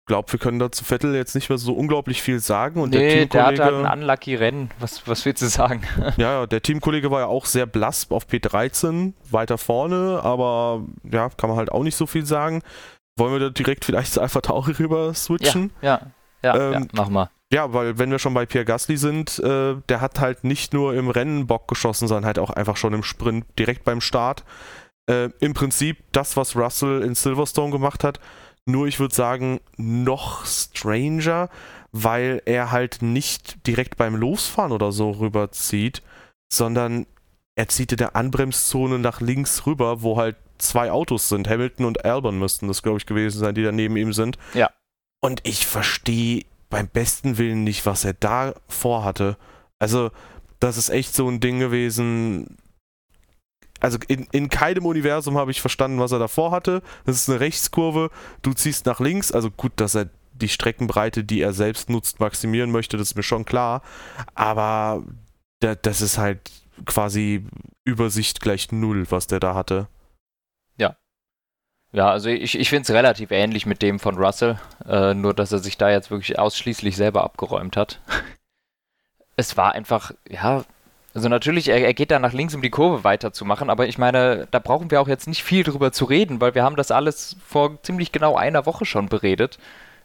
glaube, 0.05 0.31
wir 0.31 0.39
können 0.39 0.59
dazu 0.59 0.85
Vettel 0.85 1.15
jetzt 1.15 1.35
nicht 1.35 1.49
mehr 1.49 1.57
so 1.57 1.73
unglaublich 1.73 2.21
viel 2.21 2.39
sagen. 2.39 2.81
Und 2.81 2.91
nee, 2.91 2.97
der 2.97 3.29
Teamkollege, 3.29 3.55
der 3.55 3.65
halt 3.65 3.85
ein 3.85 3.99
unlucky 3.99 4.35
Rennen. 4.35 4.69
Was, 4.79 5.07
was 5.07 5.25
willst 5.25 5.41
du 5.41 5.47
sagen? 5.47 5.81
ja, 6.17 6.45
der 6.45 6.61
Teamkollege 6.61 7.09
war 7.11 7.21
ja 7.21 7.27
auch 7.27 7.45
sehr 7.45 7.65
blass 7.65 8.09
auf 8.11 8.27
P13, 8.27 9.13
weiter 9.31 9.57
vorne, 9.57 10.21
aber 10.23 10.83
ja, 11.11 11.29
kann 11.29 11.49
man 11.49 11.57
halt 11.57 11.71
auch 11.71 11.83
nicht 11.83 11.95
so 11.95 12.05
viel 12.05 12.25
sagen. 12.25 12.61
Wollen 13.17 13.33
wir 13.33 13.39
da 13.39 13.49
direkt 13.49 13.85
vielleicht 13.85 14.13
zu 14.13 14.21
Alpha 14.21 14.41
Tauri 14.41 14.73
rüber 14.73 15.13
switchen? 15.13 15.71
Ja, 15.81 16.01
ja, 16.43 16.55
ja, 16.55 16.67
ähm, 16.67 16.73
ja 16.73 16.87
mach 16.93 17.09
mal. 17.09 17.29
Ja, 17.51 17.73
weil 17.73 17.97
wenn 17.97 18.11
wir 18.11 18.19
schon 18.19 18.33
bei 18.33 18.45
Pierre 18.45 18.65
Gasly 18.65 18.97
sind, 18.97 19.39
äh, 19.39 19.75
der 19.87 20.01
hat 20.01 20.19
halt 20.19 20.43
nicht 20.43 20.73
nur 20.73 20.93
im 20.95 21.09
Rennen 21.09 21.47
Bock 21.47 21.67
geschossen, 21.67 22.07
sondern 22.07 22.25
halt 22.25 22.39
auch 22.39 22.49
einfach 22.49 22.75
schon 22.75 22.93
im 22.93 23.03
Sprint 23.03 23.45
direkt 23.57 23.85
beim 23.85 24.01
Start 24.01 24.43
äh, 25.07 25.29
im 25.39 25.53
Prinzip 25.53 25.97
das, 26.11 26.37
was 26.37 26.55
Russell 26.55 27.01
in 27.01 27.15
Silverstone 27.15 27.71
gemacht 27.71 28.03
hat. 28.03 28.19
Nur 28.65 28.87
ich 28.87 28.99
würde 28.99 29.13
sagen, 29.13 29.59
noch 29.77 30.45
stranger, 30.45 31.49
weil 31.91 32.41
er 32.45 32.71
halt 32.71 33.01
nicht 33.01 33.67
direkt 33.67 33.97
beim 33.97 34.15
Losfahren 34.15 34.71
oder 34.71 34.91
so 34.91 35.11
rüberzieht, 35.11 36.01
sondern 36.51 37.05
er 37.55 37.69
zieht 37.69 37.91
in 37.91 37.97
der 37.97 38.15
Anbremszone 38.15 38.99
nach 38.99 39.21
links 39.21 39.65
rüber, 39.65 40.01
wo 40.01 40.17
halt 40.17 40.35
zwei 40.57 40.91
Autos 40.91 41.29
sind. 41.29 41.47
Hamilton 41.47 41.85
und 41.85 42.03
Albon 42.03 42.39
müssten 42.39 42.67
das, 42.67 42.81
glaube 42.81 42.97
ich, 42.97 43.05
gewesen 43.05 43.39
sein, 43.39 43.55
die 43.55 43.63
da 43.63 43.71
neben 43.71 43.95
ihm 43.97 44.13
sind. 44.13 44.37
Ja. 44.53 44.71
Und 45.21 45.41
ich 45.43 45.65
verstehe 45.65 46.43
beim 46.69 46.87
besten 46.87 47.37
Willen 47.37 47.63
nicht, 47.63 47.85
was 47.85 48.03
er 48.03 48.13
da 48.13 48.53
vorhatte. 48.67 49.37
Also, 49.79 50.11
das 50.59 50.77
ist 50.77 50.89
echt 50.89 51.15
so 51.15 51.27
ein 51.29 51.39
Ding 51.39 51.59
gewesen, 51.59 52.57
also 53.79 53.97
in, 54.07 54.27
in 54.31 54.49
keinem 54.49 54.85
Universum 54.85 55.37
habe 55.37 55.51
ich 55.51 55.61
verstanden, 55.61 55.99
was 55.99 56.11
er 56.11 56.19
davor 56.19 56.51
hatte. 56.51 56.81
Das 57.05 57.15
ist 57.15 57.29
eine 57.29 57.39
Rechtskurve, 57.39 58.09
du 58.41 58.53
ziehst 58.53 58.85
nach 58.85 58.99
links, 58.99 59.31
also 59.31 59.51
gut, 59.51 59.73
dass 59.75 59.95
er 59.95 60.09
die 60.33 60.49
Streckenbreite, 60.49 61.23
die 61.23 61.41
er 61.41 61.53
selbst 61.53 61.89
nutzt, 61.89 62.19
maximieren 62.19 62.71
möchte, 62.71 62.97
das 62.97 63.09
ist 63.09 63.15
mir 63.15 63.23
schon 63.23 63.45
klar. 63.45 63.81
Aber 64.33 65.03
da, 65.59 65.75
das 65.75 66.01
ist 66.01 66.17
halt 66.17 66.39
quasi 66.85 67.45
Übersicht 67.85 68.41
gleich 68.41 68.71
null, 68.71 69.05
was 69.09 69.27
der 69.27 69.39
da 69.39 69.55
hatte. 69.55 69.87
Ja. 70.77 70.97
Ja, 71.91 72.09
also 72.09 72.29
ich, 72.29 72.59
ich 72.59 72.69
finde 72.69 72.83
es 72.83 72.91
relativ 72.91 73.31
ähnlich 73.31 73.65
mit 73.65 73.81
dem 73.81 73.99
von 73.99 74.17
Russell, 74.17 74.59
äh, 74.85 75.13
nur 75.13 75.33
dass 75.33 75.51
er 75.51 75.59
sich 75.59 75.77
da 75.77 75.89
jetzt 75.89 76.11
wirklich 76.11 76.37
ausschließlich 76.37 76.95
selber 76.95 77.23
abgeräumt 77.23 77.77
hat. 77.77 78.01
es 79.37 79.55
war 79.55 79.71
einfach, 79.73 80.11
ja, 80.27 80.65
also 81.15 81.29
natürlich, 81.29 81.69
er, 81.69 81.79
er 81.79 81.93
geht 81.93 82.11
da 82.11 82.19
nach 82.19 82.33
links, 82.33 82.53
um 82.55 82.61
die 82.61 82.69
Kurve 82.69 83.05
weiterzumachen, 83.05 83.69
aber 83.69 83.87
ich 83.87 83.97
meine, 83.97 84.49
da 84.51 84.59
brauchen 84.59 84.91
wir 84.91 84.99
auch 84.99 85.07
jetzt 85.07 85.29
nicht 85.29 85.43
viel 85.43 85.63
drüber 85.63 85.93
zu 85.93 86.03
reden, 86.03 86.41
weil 86.41 86.55
wir 86.55 86.63
haben 86.63 86.75
das 86.75 86.91
alles 86.91 87.37
vor 87.47 87.81
ziemlich 87.83 88.11
genau 88.11 88.35
einer 88.35 88.65
Woche 88.65 88.85
schon 88.85 89.07
beredet, 89.07 89.57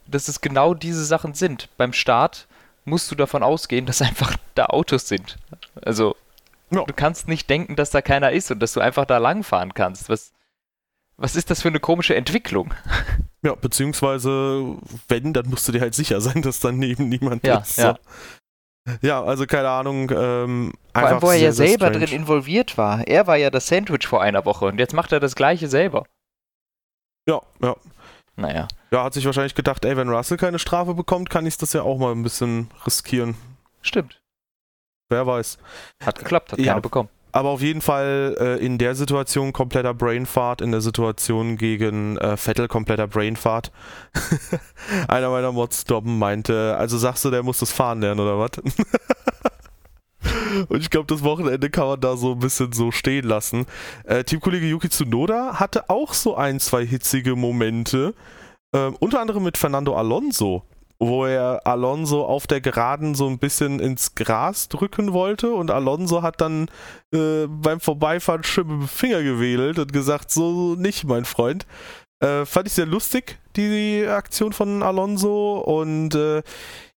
dass 0.06 0.28
es 0.28 0.40
genau 0.40 0.72
diese 0.72 1.04
Sachen 1.04 1.34
sind. 1.34 1.68
Beim 1.76 1.92
Start 1.92 2.46
musst 2.84 3.10
du 3.10 3.16
davon 3.16 3.42
ausgehen, 3.42 3.86
dass 3.86 4.00
einfach 4.02 4.36
da 4.54 4.66
Autos 4.66 5.08
sind. 5.08 5.36
Also, 5.82 6.14
ja. 6.70 6.84
du 6.84 6.94
kannst 6.94 7.26
nicht 7.26 7.50
denken, 7.50 7.74
dass 7.74 7.90
da 7.90 8.02
keiner 8.02 8.30
ist 8.30 8.52
und 8.52 8.60
dass 8.60 8.72
du 8.72 8.80
einfach 8.80 9.04
da 9.04 9.18
langfahren 9.18 9.74
kannst. 9.74 10.08
Was, 10.08 10.30
was 11.16 11.34
ist 11.34 11.50
das 11.50 11.62
für 11.62 11.68
eine 11.68 11.80
komische 11.80 12.14
Entwicklung? 12.14 12.72
Ja, 13.42 13.54
beziehungsweise, 13.54 14.76
wenn, 15.08 15.32
dann 15.32 15.48
musst 15.48 15.66
du 15.66 15.72
dir 15.72 15.80
halt 15.80 15.94
sicher 15.94 16.20
sein, 16.20 16.42
dass 16.42 16.60
daneben 16.60 17.08
niemand 17.08 17.44
ja, 17.46 17.58
ist. 17.58 17.78
Ja. 17.78 17.98
Ja, 19.02 19.22
also 19.22 19.46
keine 19.46 19.68
Ahnung. 19.68 20.10
Ähm, 20.10 20.72
vor 20.94 21.02
allem, 21.02 21.22
wo 21.22 21.30
er 21.30 21.36
ja 21.36 21.52
selber 21.52 21.88
strange. 21.88 22.06
drin 22.06 22.16
involviert 22.20 22.78
war. 22.78 23.06
Er 23.06 23.26
war 23.26 23.36
ja 23.36 23.50
das 23.50 23.66
Sandwich 23.66 24.06
vor 24.06 24.22
einer 24.22 24.44
Woche 24.44 24.66
und 24.66 24.78
jetzt 24.78 24.94
macht 24.94 25.12
er 25.12 25.20
das 25.20 25.34
gleiche 25.34 25.68
selber. 25.68 26.04
Ja, 27.28 27.40
ja. 27.62 27.76
Naja. 28.36 28.68
Ja, 28.90 29.04
hat 29.04 29.14
sich 29.14 29.24
wahrscheinlich 29.26 29.54
gedacht, 29.54 29.84
ey, 29.84 29.96
wenn 29.96 30.08
Russell 30.08 30.38
keine 30.38 30.58
Strafe 30.58 30.94
bekommt, 30.94 31.30
kann 31.30 31.46
ich 31.46 31.58
das 31.58 31.72
ja 31.72 31.82
auch 31.82 31.98
mal 31.98 32.12
ein 32.12 32.22
bisschen 32.22 32.70
riskieren. 32.86 33.36
Stimmt. 33.82 34.20
Wer 35.10 35.26
weiß. 35.26 35.58
Hat 36.04 36.18
geklappt, 36.18 36.52
hat 36.52 36.58
ja. 36.58 36.72
keine 36.72 36.80
bekommen. 36.80 37.08
Aber 37.32 37.50
auf 37.50 37.62
jeden 37.62 37.80
Fall 37.80 38.36
äh, 38.38 38.64
in 38.64 38.78
der 38.78 38.94
Situation 38.94 39.52
kompletter 39.52 39.94
Brainfart, 39.94 40.60
in 40.60 40.72
der 40.72 40.80
Situation 40.80 41.56
gegen 41.56 42.16
äh, 42.18 42.36
Vettel 42.36 42.68
kompletter 42.68 43.06
Brainfart. 43.06 43.70
Einer 45.08 45.30
meiner 45.30 45.52
Mods, 45.52 45.84
Dobben, 45.84 46.18
meinte, 46.18 46.76
also 46.76 46.98
sagst 46.98 47.24
du, 47.24 47.30
der 47.30 47.42
muss 47.42 47.58
das 47.58 47.70
Fahren 47.70 48.00
lernen 48.00 48.20
oder 48.20 48.38
was? 48.38 48.50
Und 50.68 50.80
ich 50.80 50.90
glaube, 50.90 51.06
das 51.06 51.22
Wochenende 51.22 51.70
kann 51.70 51.86
man 51.86 52.00
da 52.00 52.16
so 52.16 52.32
ein 52.32 52.40
bisschen 52.40 52.72
so 52.72 52.90
stehen 52.90 53.24
lassen. 53.24 53.66
Äh, 54.04 54.24
Teamkollege 54.24 54.66
Yuki 54.66 54.88
Tsunoda 54.88 55.60
hatte 55.60 55.88
auch 55.88 56.12
so 56.12 56.36
ein, 56.36 56.60
zwei 56.60 56.84
hitzige 56.84 57.36
Momente. 57.36 58.14
Ähm, 58.74 58.96
unter 59.00 59.20
anderem 59.20 59.44
mit 59.44 59.56
Fernando 59.56 59.96
Alonso 59.96 60.64
wo 61.00 61.24
er 61.24 61.66
Alonso 61.66 62.24
auf 62.26 62.46
der 62.46 62.60
Geraden 62.60 63.14
so 63.14 63.26
ein 63.26 63.38
bisschen 63.38 63.80
ins 63.80 64.14
Gras 64.14 64.68
drücken 64.68 65.14
wollte 65.14 65.52
und 65.52 65.70
Alonso 65.70 66.22
hat 66.22 66.42
dann 66.42 66.68
äh, 67.12 67.46
beim 67.48 67.80
Vorbeifahren 67.80 68.44
schön 68.44 68.66
mit 68.66 68.80
dem 68.82 68.88
Finger 68.88 69.22
gewedelt 69.22 69.78
und 69.78 69.92
gesagt, 69.92 70.30
so 70.30 70.74
nicht, 70.76 71.04
mein 71.04 71.24
Freund. 71.24 71.66
Äh, 72.22 72.44
fand 72.44 72.66
ich 72.66 72.74
sehr 72.74 72.84
lustig, 72.84 73.38
die 73.56 74.06
Aktion 74.06 74.52
von 74.52 74.82
Alonso 74.82 75.58
und 75.58 76.14
äh, 76.14 76.42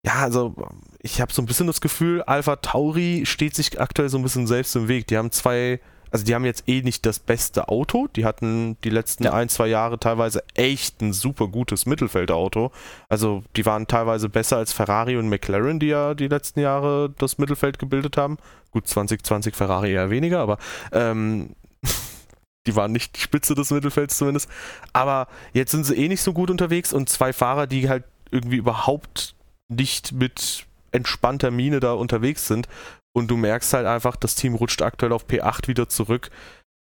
ja, 0.05 0.15
also 0.15 0.53
ich 1.01 1.21
habe 1.21 1.31
so 1.31 1.41
ein 1.41 1.45
bisschen 1.45 1.67
das 1.67 1.79
Gefühl, 1.79 2.21
Alpha 2.23 2.57
Tauri 2.57 3.23
steht 3.25 3.55
sich 3.55 3.79
aktuell 3.79 4.09
so 4.09 4.17
ein 4.17 4.23
bisschen 4.23 4.47
selbst 4.47 4.75
im 4.75 4.89
Weg. 4.89 5.07
Die 5.07 5.17
haben 5.17 5.31
zwei 5.31 5.79
also 6.13 6.25
die 6.25 6.35
haben 6.35 6.45
jetzt 6.45 6.69
eh 6.69 6.83
nicht 6.83 7.07
das 7.07 7.17
beste 7.17 7.69
Auto. 7.69 8.07
Die 8.15 8.23
hatten 8.23 8.77
die 8.83 8.91
letzten 8.91 9.23
ja. 9.23 9.33
ein, 9.33 9.49
zwei 9.49 9.65
Jahre 9.65 9.97
teilweise 9.97 10.43
echt 10.53 11.01
ein 11.01 11.11
super 11.11 11.47
gutes 11.47 11.87
Mittelfeldauto. 11.87 12.71
Also 13.09 13.43
die 13.55 13.65
waren 13.65 13.87
teilweise 13.87 14.29
besser 14.29 14.57
als 14.57 14.73
Ferrari 14.73 15.17
und 15.17 15.27
McLaren, 15.27 15.79
die 15.79 15.87
ja 15.87 16.13
die 16.13 16.27
letzten 16.27 16.59
Jahre 16.59 17.11
das 17.17 17.39
Mittelfeld 17.39 17.79
gebildet 17.79 18.15
haben. 18.15 18.37
Gut, 18.69 18.87
2020 18.87 19.55
Ferrari 19.55 19.91
eher 19.91 20.11
weniger, 20.11 20.39
aber 20.39 20.59
ähm, 20.91 21.55
die 22.67 22.75
waren 22.75 22.91
nicht 22.91 23.17
die 23.17 23.21
Spitze 23.21 23.55
des 23.55 23.71
Mittelfelds 23.71 24.15
zumindest. 24.15 24.47
Aber 24.93 25.27
jetzt 25.53 25.71
sind 25.71 25.83
sie 25.83 25.95
eh 25.95 26.07
nicht 26.07 26.21
so 26.21 26.31
gut 26.31 26.51
unterwegs 26.51 26.93
und 26.93 27.09
zwei 27.09 27.33
Fahrer, 27.33 27.65
die 27.65 27.89
halt 27.89 28.03
irgendwie 28.29 28.57
überhaupt 28.57 29.33
nicht 29.67 30.11
mit 30.11 30.67
entspannter 30.91 31.49
Miene 31.49 31.79
da 31.79 31.93
unterwegs 31.93 32.45
sind 32.45 32.67
und 33.13 33.29
du 33.29 33.37
merkst 33.37 33.73
halt 33.73 33.85
einfach, 33.85 34.15
das 34.15 34.35
Team 34.35 34.55
rutscht 34.55 34.81
aktuell 34.81 35.13
auf 35.13 35.27
P8 35.27 35.67
wieder 35.67 35.87
zurück. 35.87 36.29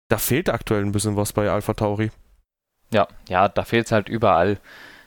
Da 0.09 0.17
fehlt 0.17 0.49
aktuell 0.49 0.83
ein 0.83 0.91
bisschen 0.91 1.15
was 1.15 1.33
bei 1.33 1.49
Alpha 1.49 1.73
Tauri. 1.73 2.11
Ja, 2.91 3.07
ja, 3.29 3.47
da 3.47 3.63
fehlt 3.63 3.85
es 3.87 3.91
halt 3.91 4.09
überall. 4.09 4.59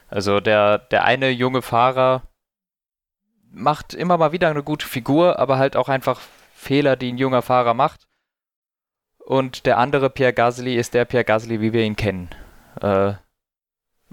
Also 0.07 0.39
der, 0.39 0.79
der 0.79 1.03
eine 1.03 1.29
junge 1.29 1.61
Fahrer 1.61 2.23
macht 3.51 3.93
immer 3.93 4.17
mal 4.17 4.31
wieder 4.31 4.49
eine 4.49 4.63
gute 4.63 4.87
Figur, 4.87 5.39
aber 5.39 5.57
halt 5.57 5.75
auch 5.75 5.89
einfach 5.89 6.19
Fehler, 6.53 6.95
die 6.95 7.11
ein 7.11 7.17
junger 7.17 7.41
Fahrer 7.41 7.73
macht. 7.73 8.07
Und 9.25 9.65
der 9.65 9.77
andere 9.77 10.09
Pierre 10.09 10.33
Gasly 10.33 10.75
ist 10.75 10.93
der 10.93 11.05
Pierre 11.05 11.23
Gasly, 11.23 11.61
wie 11.61 11.73
wir 11.73 11.83
ihn 11.83 11.95
kennen. 11.95 12.29
Äh, 12.81 13.13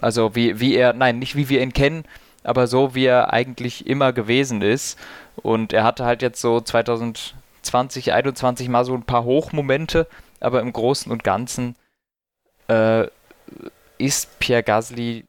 also 0.01 0.35
wie, 0.35 0.61
wie 0.61 0.75
er, 0.75 0.92
nein, 0.92 1.19
nicht 1.19 1.37
wie 1.37 1.49
wir 1.49 1.62
ihn 1.62 1.73
kennen, 1.73 2.05
aber 2.46 2.66
so 2.66 2.94
wie 2.94 3.06
er 3.06 3.32
eigentlich 3.32 3.87
immer 3.87 4.12
gewesen 4.12 4.62
ist. 4.62 4.98
Und 5.37 5.72
er 5.72 5.85
hatte 5.85 6.04
halt 6.04 6.22
jetzt 6.22 6.40
so 6.40 6.61
2020, 6.61 7.35
2021 7.62 8.68
mal 8.68 8.85
so 8.85 8.94
ein 8.94 9.02
paar 9.02 9.24
Hochmomente, 9.24 10.06
aber 10.40 10.61
im 10.61 10.72
Großen 10.72 11.11
und 11.11 11.24
Ganzen 11.24 11.76
äh, 12.68 13.06
ist 13.98 14.38
Pierre 14.38 14.62
Gasly 14.62 15.24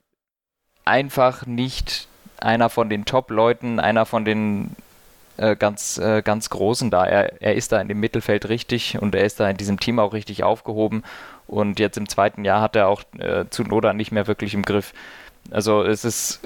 einfach 0.85 1.45
nicht 1.45 2.07
einer 2.39 2.69
von 2.69 2.89
den 2.89 3.05
Top-Leuten, 3.05 3.79
einer 3.79 4.05
von 4.05 4.23
den 4.23 4.75
äh, 5.37 5.55
ganz, 5.55 5.97
äh, 5.97 6.21
ganz 6.21 6.49
Großen 6.49 6.91
da. 6.91 7.05
Er, 7.05 7.41
er 7.41 7.55
ist 7.55 7.71
da 7.71 7.81
in 7.81 7.87
dem 7.87 7.99
Mittelfeld 7.99 8.47
richtig 8.49 8.99
und 9.01 9.15
er 9.15 9.25
ist 9.25 9.39
da 9.39 9.49
in 9.49 9.57
diesem 9.57 9.79
Team 9.79 9.99
auch 9.99 10.13
richtig 10.13 10.43
aufgehoben. 10.43 11.03
Und 11.47 11.79
jetzt 11.79 11.97
im 11.97 12.07
zweiten 12.07 12.45
Jahr 12.45 12.61
hat 12.61 12.75
er 12.75 12.87
auch 12.87 13.03
äh, 13.17 13.45
Noda 13.63 13.93
nicht 13.93 14.11
mehr 14.11 14.27
wirklich 14.27 14.53
im 14.53 14.63
Griff. 14.63 14.93
Also 15.49 15.83
es 15.83 16.05
ist 16.05 16.41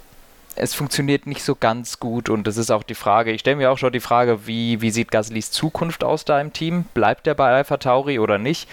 es 0.56 0.74
funktioniert 0.74 1.28
nicht 1.28 1.44
so 1.44 1.56
ganz 1.56 2.00
gut 2.00 2.30
und 2.30 2.46
das 2.46 2.58
ist 2.58 2.72
auch 2.72 2.84
die 2.84 2.96
Frage, 2.96 3.32
ich 3.32 3.42
stelle 3.42 3.58
mir 3.58 3.72
auch 3.72 3.78
schon 3.78 3.94
die 3.94 4.00
Frage, 4.00 4.48
wie, 4.48 4.82
wie 4.82 4.92
sieht 4.92 5.12
Gaslys 5.12 5.52
Zukunft 5.52 6.04
aus 6.04 6.26
da 6.26 6.40
im 6.42 6.54
Team? 6.54 6.84
Bleibt 6.94 7.28
er 7.28 7.36
bei 7.36 7.52
Alpha 7.52 7.78
Tauri 7.78 8.20
oder 8.20 8.38
nicht? 8.38 8.70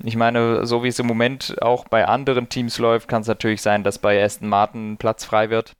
Ich 0.00 0.16
meine, 0.16 0.64
so 0.64 0.84
wie 0.84 0.88
es 0.88 0.98
im 0.98 1.06
Moment 1.06 1.60
auch 1.60 1.86
bei 1.86 2.06
anderen 2.06 2.48
Teams 2.48 2.78
läuft, 2.78 3.08
kann 3.08 3.22
es 3.22 3.28
natürlich 3.28 3.62
sein, 3.62 3.82
dass 3.82 3.98
bei 3.98 4.22
Aston 4.22 4.48
Martin 4.48 4.96
Platz 4.96 5.24
frei 5.24 5.50
wird. 5.50 5.74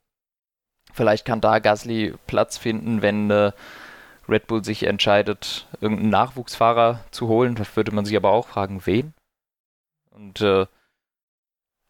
Vielleicht 0.93 1.25
kann 1.25 1.39
da 1.41 1.59
Gasly 1.59 2.13
Platz 2.27 2.57
finden, 2.57 3.01
wenn 3.01 3.31
äh, 3.31 3.51
Red 4.27 4.47
Bull 4.47 4.63
sich 4.63 4.83
entscheidet, 4.83 5.67
irgendeinen 5.79 6.09
Nachwuchsfahrer 6.09 7.05
zu 7.11 7.27
holen. 7.27 7.55
Da 7.55 7.63
würde 7.75 7.93
man 7.93 8.05
sich 8.05 8.17
aber 8.17 8.31
auch 8.31 8.47
fragen, 8.47 8.81
wen? 8.85 9.13
Und 10.11 10.41
äh, 10.41 10.65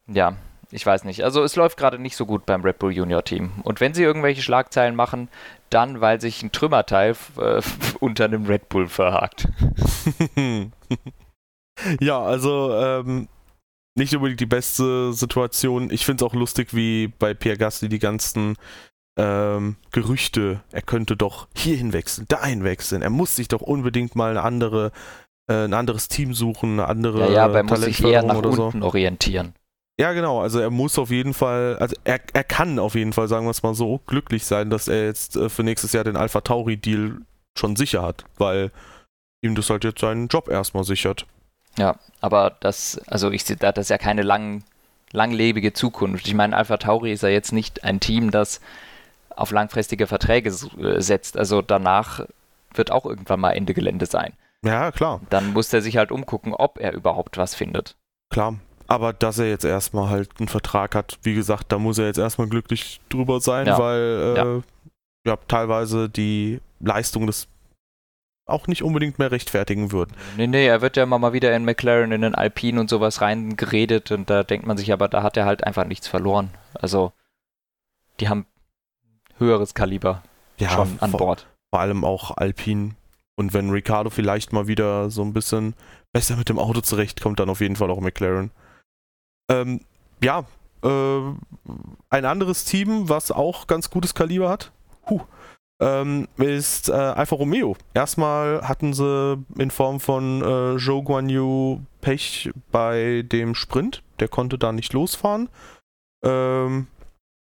ja, 0.08 0.36
ich 0.72 0.86
weiß 0.86 1.04
nicht. 1.04 1.24
Also 1.24 1.44
es 1.44 1.56
läuft 1.56 1.78
gerade 1.78 2.00
nicht 2.00 2.16
so 2.16 2.26
gut 2.26 2.46
beim 2.46 2.62
Red 2.62 2.80
Bull 2.80 2.92
Junior 2.92 3.24
Team. 3.24 3.52
Und 3.64 3.80
wenn 3.80 3.94
sie 3.94 4.04
irgendwelche 4.04 4.42
Schlagzeilen 4.42 4.96
machen, 4.96 5.30
dann 5.70 6.02
weil 6.02 6.22
sich 6.22 6.44
ein 6.44 6.52
Trümmerteil 6.52 7.16
äh, 7.38 7.62
unter 8.00 8.26
einem 8.26 8.46
Red 8.46 8.70
Bull 8.70 8.88
verhakt. 8.88 9.48
ja, 12.00 12.22
also 12.22 12.74
ähm, 12.76 13.28
nicht 13.96 14.16
unbedingt 14.16 14.40
die 14.40 14.46
beste 14.46 15.14
Situation. 15.14 15.90
Ich 15.92 16.06
finde 16.06 16.24
es 16.24 16.30
auch 16.30 16.36
lustig, 16.36 16.74
wie 16.74 17.08
bei 17.08 17.34
Pierre 17.34 17.58
Gasly 17.58 17.90
die 17.90 18.00
ganzen 18.00 18.56
ähm, 19.18 19.76
Gerüchte, 19.92 20.62
er 20.72 20.82
könnte 20.82 21.18
doch 21.18 21.48
hierhin 21.56 21.94
wechseln, 21.94 22.26
dahin 22.30 22.64
wechseln. 22.64 23.02
Er 23.02 23.10
muss 23.10 23.36
sich 23.36 23.50
doch 23.50 23.62
unbedingt 23.62 24.16
mal 24.16 24.32
eine 24.32 24.44
andere, 24.44 24.92
äh, 25.50 25.66
ein 25.66 25.74
anderes 25.74 26.08
Team 26.08 26.34
suchen, 26.34 26.80
eine 26.80 26.88
andere 26.88 27.26
Ja, 27.26 27.32
ja, 27.32 27.46
aber 27.46 27.58
er 27.58 27.64
muss 27.64 27.82
sich 27.82 28.02
eher 28.02 28.24
nach 28.24 28.38
unten 28.38 28.82
so. 28.82 28.88
orientieren. 28.88 29.54
Ja, 30.00 30.14
genau. 30.14 30.40
Also 30.40 30.60
er 30.60 30.70
muss 30.70 30.98
auf 30.98 31.10
jeden 31.10 31.34
Fall, 31.34 31.76
also 31.78 31.94
er, 32.06 32.22
er 32.32 32.46
kann 32.46 32.80
auf 32.80 32.96
jeden 32.96 33.12
Fall, 33.12 33.28
sagen 33.28 33.46
wir 33.46 33.52
es 33.52 33.64
mal 33.64 33.76
so, 33.76 34.00
glücklich 34.08 34.46
sein, 34.46 34.70
dass 34.70 34.88
er 34.88 35.04
jetzt 35.04 35.36
äh, 35.36 35.50
für 35.50 35.64
nächstes 35.64 35.92
Jahr 35.92 36.06
den 36.06 36.16
Alpha 36.16 36.40
Tauri 36.40 36.78
Deal 36.78 37.18
schon 37.58 37.76
sicher 37.76 38.02
hat, 38.02 38.24
weil 38.38 38.72
ihm 39.42 39.56
das 39.56 39.70
halt 39.70 39.84
jetzt 39.84 40.00
seinen 40.00 40.30
Job 40.30 40.48
erstmal 40.48 40.86
sichert. 40.86 41.26
Ja, 41.78 41.98
aber 42.22 42.56
das, 42.62 43.02
also 43.08 43.30
ich 43.30 43.44
sehe, 43.44 43.58
das 43.58 43.78
ist 43.78 43.90
ja 43.90 43.98
keine 43.98 44.22
lang, 44.22 44.64
langlebige 45.12 45.74
Zukunft. 45.74 46.28
Ich 46.28 46.34
meine, 46.34 46.56
Alpha 46.56 46.78
Tauri 46.78 47.12
ist 47.12 47.24
ja 47.24 47.30
jetzt 47.30 47.52
nicht 47.52 47.84
ein 47.84 48.00
Team, 48.00 48.32
das 48.32 48.62
auf 49.36 49.52
langfristige 49.52 50.08
Verträge 50.08 50.50
äh, 50.50 51.02
setzt. 51.02 51.38
Also 51.38 51.62
danach 51.62 52.26
wird 52.74 52.90
auch 52.90 53.06
irgendwann 53.06 53.42
mal 53.42 53.52
Ende 53.52 53.74
Gelände 53.74 54.06
sein. 54.06 54.32
Ja, 54.64 54.94
klar. 54.94 55.20
Dann 55.30 55.52
muss 55.52 55.74
er 55.74 55.82
sich 55.82 55.98
halt 55.98 56.14
umgucken, 56.14 56.54
ob 56.54 56.80
er 56.80 56.94
überhaupt 56.94 57.38
was 57.38 57.54
findet. 57.54 57.98
Klar. 58.30 58.56
Aber 58.90 59.14
dass 59.14 59.38
er 59.38 59.48
jetzt 59.48 59.66
erstmal 59.66 60.10
halt 60.10 60.30
einen 60.40 60.48
Vertrag 60.48 60.96
hat, 60.96 61.20
wie 61.22 61.36
gesagt, 61.36 61.72
da 61.72 61.78
muss 61.78 62.00
er 62.00 62.08
jetzt 62.08 62.18
erstmal 62.18 62.50
glücklich 62.50 63.00
drüber 63.10 63.40
sein, 63.40 63.68
ja. 63.68 63.78
weil 63.78 64.02
äh, 64.02 64.36
ja. 64.36 64.62
ja. 65.28 65.38
teilweise 65.48 66.10
die 66.10 66.60
Leistung 66.80 67.28
des 67.28 67.48
auch 68.48 68.66
nicht 68.66 68.82
unbedingt 68.82 69.20
mehr 69.20 69.32
rechtfertigen 69.32 69.92
würden. 69.92 70.16
Nee, 70.36 70.48
nee, 70.48 70.66
er 70.66 70.82
wird 70.82 70.98
ja 70.98 71.04
immer 71.04 71.20
mal 71.20 71.34
wieder 71.34 71.56
in 71.56 71.66
McLaren, 71.66 72.12
in 72.12 72.22
den 72.22 72.34
Alpine 72.34 72.80
und 72.80 72.90
sowas 72.90 73.22
reingeredet 73.22 74.12
und 74.12 74.28
da 74.28 74.42
denkt 74.42 74.66
man 74.66 74.76
sich 74.76 74.92
aber, 74.92 75.08
da 75.08 75.22
hat 75.22 75.38
er 75.38 75.46
halt 75.46 75.64
einfach 75.64 75.86
nichts 75.86 76.08
verloren. 76.08 76.50
Also, 76.74 77.14
die 78.20 78.28
haben 78.28 78.48
höheres 79.38 79.76
Kaliber 79.76 80.24
ja, 80.58 80.70
schon 80.70 80.98
an 81.00 81.12
vor, 81.12 81.20
Bord. 81.20 81.48
Vor 81.70 81.80
allem 81.80 82.04
auch 82.04 82.36
Alpine. 82.38 82.96
Und 83.36 83.54
wenn 83.54 83.70
Ricardo 83.70 84.10
vielleicht 84.10 84.52
mal 84.52 84.68
wieder 84.68 85.12
so 85.12 85.22
ein 85.22 85.32
bisschen 85.32 85.76
besser 86.12 86.36
mit 86.36 86.50
dem 86.50 86.58
Auto 86.58 86.82
zurechtkommt, 86.82 87.40
dann 87.40 87.50
auf 87.50 87.62
jeden 87.62 87.76
Fall 87.76 87.92
auch 87.92 88.02
McLaren. 88.02 88.52
Ähm, 89.50 89.82
ja, 90.24 90.46
äh, 90.84 91.22
ein 92.10 92.26
anderes 92.26 92.66
Team, 92.66 93.10
was 93.10 93.32
auch 93.32 93.68
ganz 93.68 93.90
gutes 93.90 94.14
Kaliber 94.14 94.50
hat, 94.50 94.72
huh, 95.10 95.22
ähm, 95.82 96.28
ist 96.38 96.90
äh, 96.90 96.94
Alfa 96.94 97.36
Romeo. 97.36 97.76
Erstmal 97.94 98.68
hatten 98.68 98.94
sie 98.94 99.38
in 99.58 99.72
Form 99.72 100.00
von 100.00 100.42
äh, 100.42 100.78
Zhou 100.78 101.04
Guanyu 101.04 101.82
Pech 102.02 102.52
bei 102.72 103.24
dem 103.26 103.56
Sprint. 103.56 104.04
Der 104.20 104.28
konnte 104.28 104.58
da 104.58 104.72
nicht 104.72 104.94
losfahren 104.94 105.50
ähm, 106.24 106.88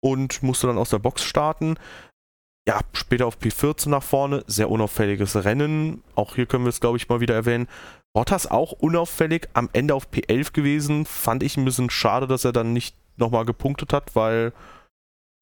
und 0.01 0.41
musste 0.43 0.67
dann 0.67 0.77
aus 0.77 0.89
der 0.89 0.99
Box 0.99 1.23
starten. 1.23 1.75
Ja, 2.67 2.79
später 2.93 3.27
auf 3.27 3.37
P14 3.37 3.89
nach 3.89 4.03
vorne. 4.03 4.43
Sehr 4.47 4.69
unauffälliges 4.71 5.43
Rennen. 5.43 6.01
Auch 6.15 6.35
hier 6.35 6.45
können 6.45 6.65
wir 6.65 6.69
es, 6.69 6.79
glaube 6.79 6.97
ich, 6.97 7.09
mal 7.09 7.19
wieder 7.19 7.35
erwähnen. 7.35 7.67
Bottas 8.13 8.47
auch 8.47 8.71
unauffällig. 8.71 9.49
Am 9.53 9.69
Ende 9.73 9.95
auf 9.95 10.09
P11 10.09 10.53
gewesen. 10.53 11.05
Fand 11.05 11.43
ich 11.43 11.57
ein 11.57 11.65
bisschen 11.65 11.89
schade, 11.89 12.27
dass 12.27 12.45
er 12.45 12.53
dann 12.53 12.73
nicht 12.73 12.95
nochmal 13.17 13.45
gepunktet 13.45 13.93
hat, 13.93 14.15
weil, 14.15 14.53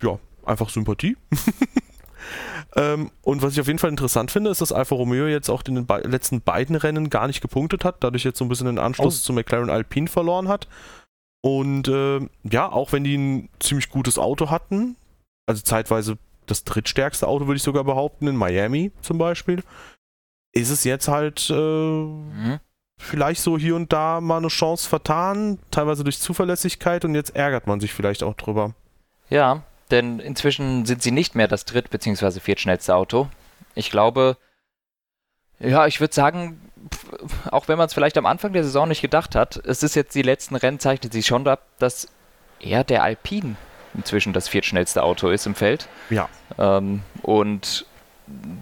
ja, 0.02 0.20
einfach 0.46 0.70
Sympathie. 0.70 1.18
ähm, 2.76 3.12
und 3.22 3.42
was 3.42 3.54
ich 3.54 3.62
auf 3.62 3.68
jeden 3.68 3.80
Fall 3.80 3.90
interessant 3.90 4.32
finde, 4.32 4.50
ist, 4.50 4.62
dass 4.62 4.72
Alfa 4.72 4.96
Romeo 4.96 5.28
jetzt 5.28 5.50
auch 5.50 5.64
in 5.68 5.76
den 5.76 5.86
be 5.86 6.00
letzten 6.00 6.42
beiden 6.42 6.76
Rennen 6.76 7.10
gar 7.10 7.28
nicht 7.28 7.42
gepunktet 7.42 7.86
hat, 7.86 8.04
dadurch 8.04 8.24
jetzt 8.24 8.40
so 8.40 8.46
ein 8.46 8.50
bisschen 8.50 8.68
den 8.68 8.80
Anschluss 8.80 9.22
oh. 9.22 9.26
zu 9.26 9.34
McLaren 9.34 9.70
Alpine 9.70 10.08
verloren 10.08 10.48
hat. 10.48 10.68
Und 11.44 11.88
äh, 11.88 12.20
ja, 12.44 12.72
auch 12.72 12.92
wenn 12.92 13.04
die 13.04 13.18
ein 13.18 13.50
ziemlich 13.60 13.90
gutes 13.90 14.18
Auto 14.18 14.50
hatten, 14.50 14.96
also 15.48 15.62
zeitweise 15.64 16.18
das 16.46 16.64
drittstärkste 16.64 17.28
Auto, 17.28 17.48
würde 17.48 17.58
ich 17.58 17.64
sogar 17.64 17.84
behaupten, 17.84 18.28
in 18.28 18.36
Miami 18.36 18.92
zum 19.02 19.18
Beispiel, 19.18 19.64
ist 20.54 20.70
es 20.70 20.84
jetzt 20.84 21.08
halt 21.08 21.50
äh, 21.50 21.54
mhm. 21.54 22.60
vielleicht 22.98 23.42
so 23.42 23.58
hier 23.58 23.76
und 23.76 23.92
da 23.94 24.22
mal 24.22 24.38
eine 24.38 24.50
Chance 24.50 24.88
vertan, 24.88 25.60
teilweise 25.72 26.04
durch 26.04 26.20
Zuverlässigkeit 26.20 27.06
und 27.06 27.16
jetzt 27.16 27.36
ärgert 27.36 27.68
man 27.68 27.80
sich 27.80 27.94
vielleicht 27.94 28.24
auch 28.24 28.36
drüber. 28.36 28.74
Ja, 29.30 29.64
denn 29.92 30.20
inzwischen 30.20 30.86
sind 30.86 31.02
sie 31.02 31.12
nicht 31.12 31.36
mehr 31.36 31.48
das 31.48 31.66
dritt- 31.66 31.90
bzw. 31.90 32.40
viertschnellste 32.40 32.96
Auto. 32.96 33.30
Ich 33.76 33.92
glaube, 33.92 34.38
ja, 35.60 35.86
ich 35.86 36.00
würde 36.00 36.14
sagen, 36.14 36.60
auch 37.52 37.68
wenn 37.68 37.78
man 37.78 37.88
es 37.88 37.94
vielleicht 37.94 38.18
am 38.18 38.26
Anfang 38.26 38.54
der 38.54 38.64
Saison 38.64 38.88
nicht 38.88 39.02
gedacht 39.02 39.36
hat, 39.36 39.58
es 39.66 39.84
ist 39.84 39.96
jetzt 39.96 40.16
die 40.16 40.22
letzten 40.22 40.56
Rennen, 40.56 40.80
zeichnet 40.80 41.14
sich 41.14 41.28
schon 41.28 41.48
ab, 41.48 41.66
dass 41.80 42.08
eher 42.60 42.84
der 42.84 43.04
Alpine 43.04 43.56
inzwischen 43.94 44.34
das 44.34 44.48
viertschnellste 44.48 45.04
Auto 45.04 45.30
ist 45.30 45.46
im 45.46 45.56
Feld. 45.56 45.88
Ja. 46.10 46.30
Ähm, 46.58 47.02
und 47.22 47.86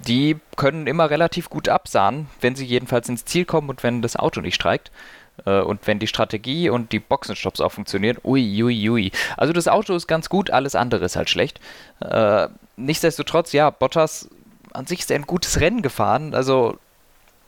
die 0.07 0.37
können 0.55 0.87
immer 0.87 1.09
relativ 1.09 1.49
gut 1.49 1.69
absahen, 1.69 2.27
wenn 2.41 2.55
sie 2.55 2.65
jedenfalls 2.65 3.09
ins 3.09 3.25
Ziel 3.25 3.45
kommen 3.45 3.69
und 3.69 3.83
wenn 3.83 4.01
das 4.01 4.15
Auto 4.15 4.41
nicht 4.41 4.55
streikt. 4.55 4.91
Äh, 5.45 5.61
und 5.61 5.85
wenn 5.87 5.99
die 5.99 6.07
Strategie 6.07 6.69
und 6.69 6.91
die 6.91 6.99
Boxenstops 6.99 7.61
auch 7.61 7.71
funktionieren, 7.71 8.17
ui, 8.23 8.63
ui, 8.63 8.89
ui. 8.89 9.11
Also 9.37 9.53
das 9.53 9.67
Auto 9.67 9.95
ist 9.95 10.07
ganz 10.07 10.29
gut, 10.29 10.51
alles 10.51 10.75
andere 10.75 11.05
ist 11.05 11.15
halt 11.15 11.29
schlecht. 11.29 11.59
Äh, 12.01 12.47
nichtsdestotrotz, 12.77 13.51
ja, 13.51 13.69
Bottas 13.69 14.29
an 14.73 14.85
sich 14.85 14.99
ist 14.99 15.11
er 15.11 15.15
ein 15.15 15.27
gutes 15.27 15.59
Rennen 15.59 15.81
gefahren. 15.81 16.33
Also 16.33 16.77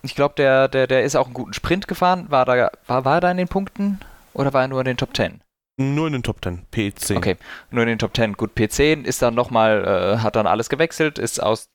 ich 0.04 0.16
glaube, 0.16 0.36
der, 0.38 0.68
der, 0.68 0.88
der 0.88 1.04
ist 1.04 1.16
auch 1.16 1.26
einen 1.26 1.34
guten 1.34 1.54
Sprint 1.54 1.88
gefahren. 1.88 2.26
War, 2.30 2.46
da, 2.46 2.72
war, 2.88 3.06
war 3.06 3.16
er 3.16 3.22
da 3.22 3.32
in 3.32 3.38
den 3.38 3.48
Punkten 3.48 4.00
oder 4.34 4.54
war 4.54 4.62
er 4.62 4.68
nur 4.68 4.80
in 4.80 4.86
den 4.86 4.98
Top 4.98 5.16
10? 5.16 5.42
Nur 5.78 6.08
in 6.08 6.14
den 6.14 6.24
Top 6.24 6.44
10, 6.44 6.66
P10. 6.72 7.18
Okay, 7.18 7.38
nur 7.72 7.84
in 7.84 7.90
den 7.90 8.00
Top 8.00 8.16
10. 8.16 8.34
Gut, 8.34 8.52
P10 8.56 9.04
ist 9.04 9.22
dann 9.22 9.34
nochmal, 9.34 9.86
äh, 9.86 10.18
hat 10.20 10.36
dann 10.36 10.48
alles 10.48 10.70
gewechselt, 10.70 11.18
ist 11.18 11.42
aus, 11.42 11.70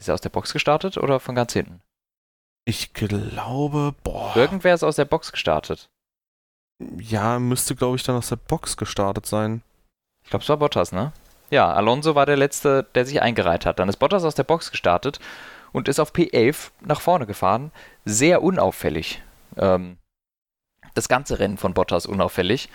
ist 0.00 0.08
er 0.08 0.14
aus 0.14 0.20
der 0.20 0.30
Box 0.30 0.52
gestartet 0.52 0.96
oder 0.96 1.20
von 1.20 1.34
ganz 1.34 1.52
hinten? 1.52 1.80
Ich 2.64 2.92
glaube, 2.92 3.94
boah. 4.02 4.34
Irgendwer 4.36 4.74
ist 4.74 4.82
aus 4.82 4.96
der 4.96 5.04
Box 5.04 5.30
gestartet. 5.32 5.88
Ja, 6.98 7.38
müsste, 7.38 7.76
glaube 7.76 7.96
ich, 7.96 8.02
dann 8.02 8.16
aus 8.16 8.28
der 8.28 8.36
Box 8.36 8.76
gestartet 8.76 9.26
sein. 9.26 9.62
Ich 10.24 10.30
glaube, 10.30 10.42
es 10.42 10.48
war 10.48 10.56
Bottas, 10.56 10.92
ne? 10.92 11.12
Ja, 11.50 11.72
Alonso 11.72 12.14
war 12.14 12.26
der 12.26 12.36
Letzte, 12.36 12.86
der 12.94 13.04
sich 13.04 13.20
eingereiht 13.20 13.66
hat. 13.66 13.78
Dann 13.78 13.88
ist 13.88 13.96
Bottas 13.96 14.24
aus 14.24 14.34
der 14.34 14.44
Box 14.44 14.70
gestartet 14.70 15.20
und 15.72 15.88
ist 15.88 16.00
auf 16.00 16.12
P11 16.12 16.70
nach 16.80 17.00
vorne 17.00 17.26
gefahren. 17.26 17.72
Sehr 18.04 18.42
unauffällig. 18.42 19.22
Ähm, 19.56 19.98
das 20.94 21.08
ganze 21.08 21.38
Rennen 21.38 21.58
von 21.58 21.74
Bottas 21.74 22.06
unauffällig. 22.06 22.68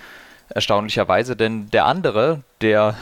Erstaunlicherweise, 0.49 1.35
denn 1.35 1.69
der 1.71 1.85
andere, 1.85 2.43
der 2.61 2.95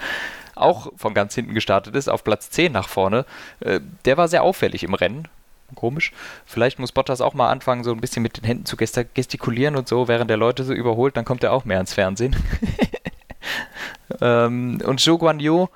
auch 0.62 0.92
von 0.96 1.14
ganz 1.14 1.34
hinten 1.34 1.54
gestartet 1.54 1.94
ist, 1.96 2.08
auf 2.08 2.24
Platz 2.24 2.50
10 2.50 2.72
nach 2.72 2.88
vorne, 2.88 3.24
äh, 3.60 3.80
der 4.04 4.16
war 4.16 4.28
sehr 4.28 4.42
auffällig 4.42 4.84
im 4.84 4.94
Rennen. 4.94 5.28
Komisch. 5.74 6.12
Vielleicht 6.44 6.78
muss 6.78 6.92
Bottas 6.92 7.22
auch 7.22 7.32
mal 7.32 7.50
anfangen, 7.50 7.82
so 7.82 7.92
ein 7.92 8.00
bisschen 8.00 8.22
mit 8.22 8.36
den 8.36 8.44
Händen 8.44 8.66
zu 8.66 8.76
gestikulieren 8.76 9.76
und 9.76 9.88
so, 9.88 10.06
während 10.06 10.28
der 10.28 10.36
Leute 10.36 10.64
so 10.64 10.74
überholt, 10.74 11.16
dann 11.16 11.24
kommt 11.24 11.42
er 11.44 11.52
auch 11.52 11.64
mehr 11.64 11.80
ins 11.80 11.94
Fernsehen. 11.94 12.36
ähm, 14.20 14.80
und 14.84 15.00
Zhou 15.00 15.16
Guan 15.16 15.40
Yu, 15.40 15.68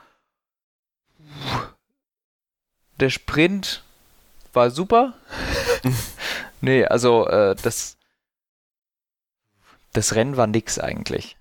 der 3.01 3.11
Sprint 3.11 3.83
war 4.53 4.71
super. 4.71 5.15
nee, 6.61 6.85
also 6.85 7.27
äh, 7.29 7.57
das 7.63 7.97
das 9.97 10.15
Rennen 10.15 10.37
war 10.37 10.47
nix 10.47 10.79
eigentlich. 10.79 11.37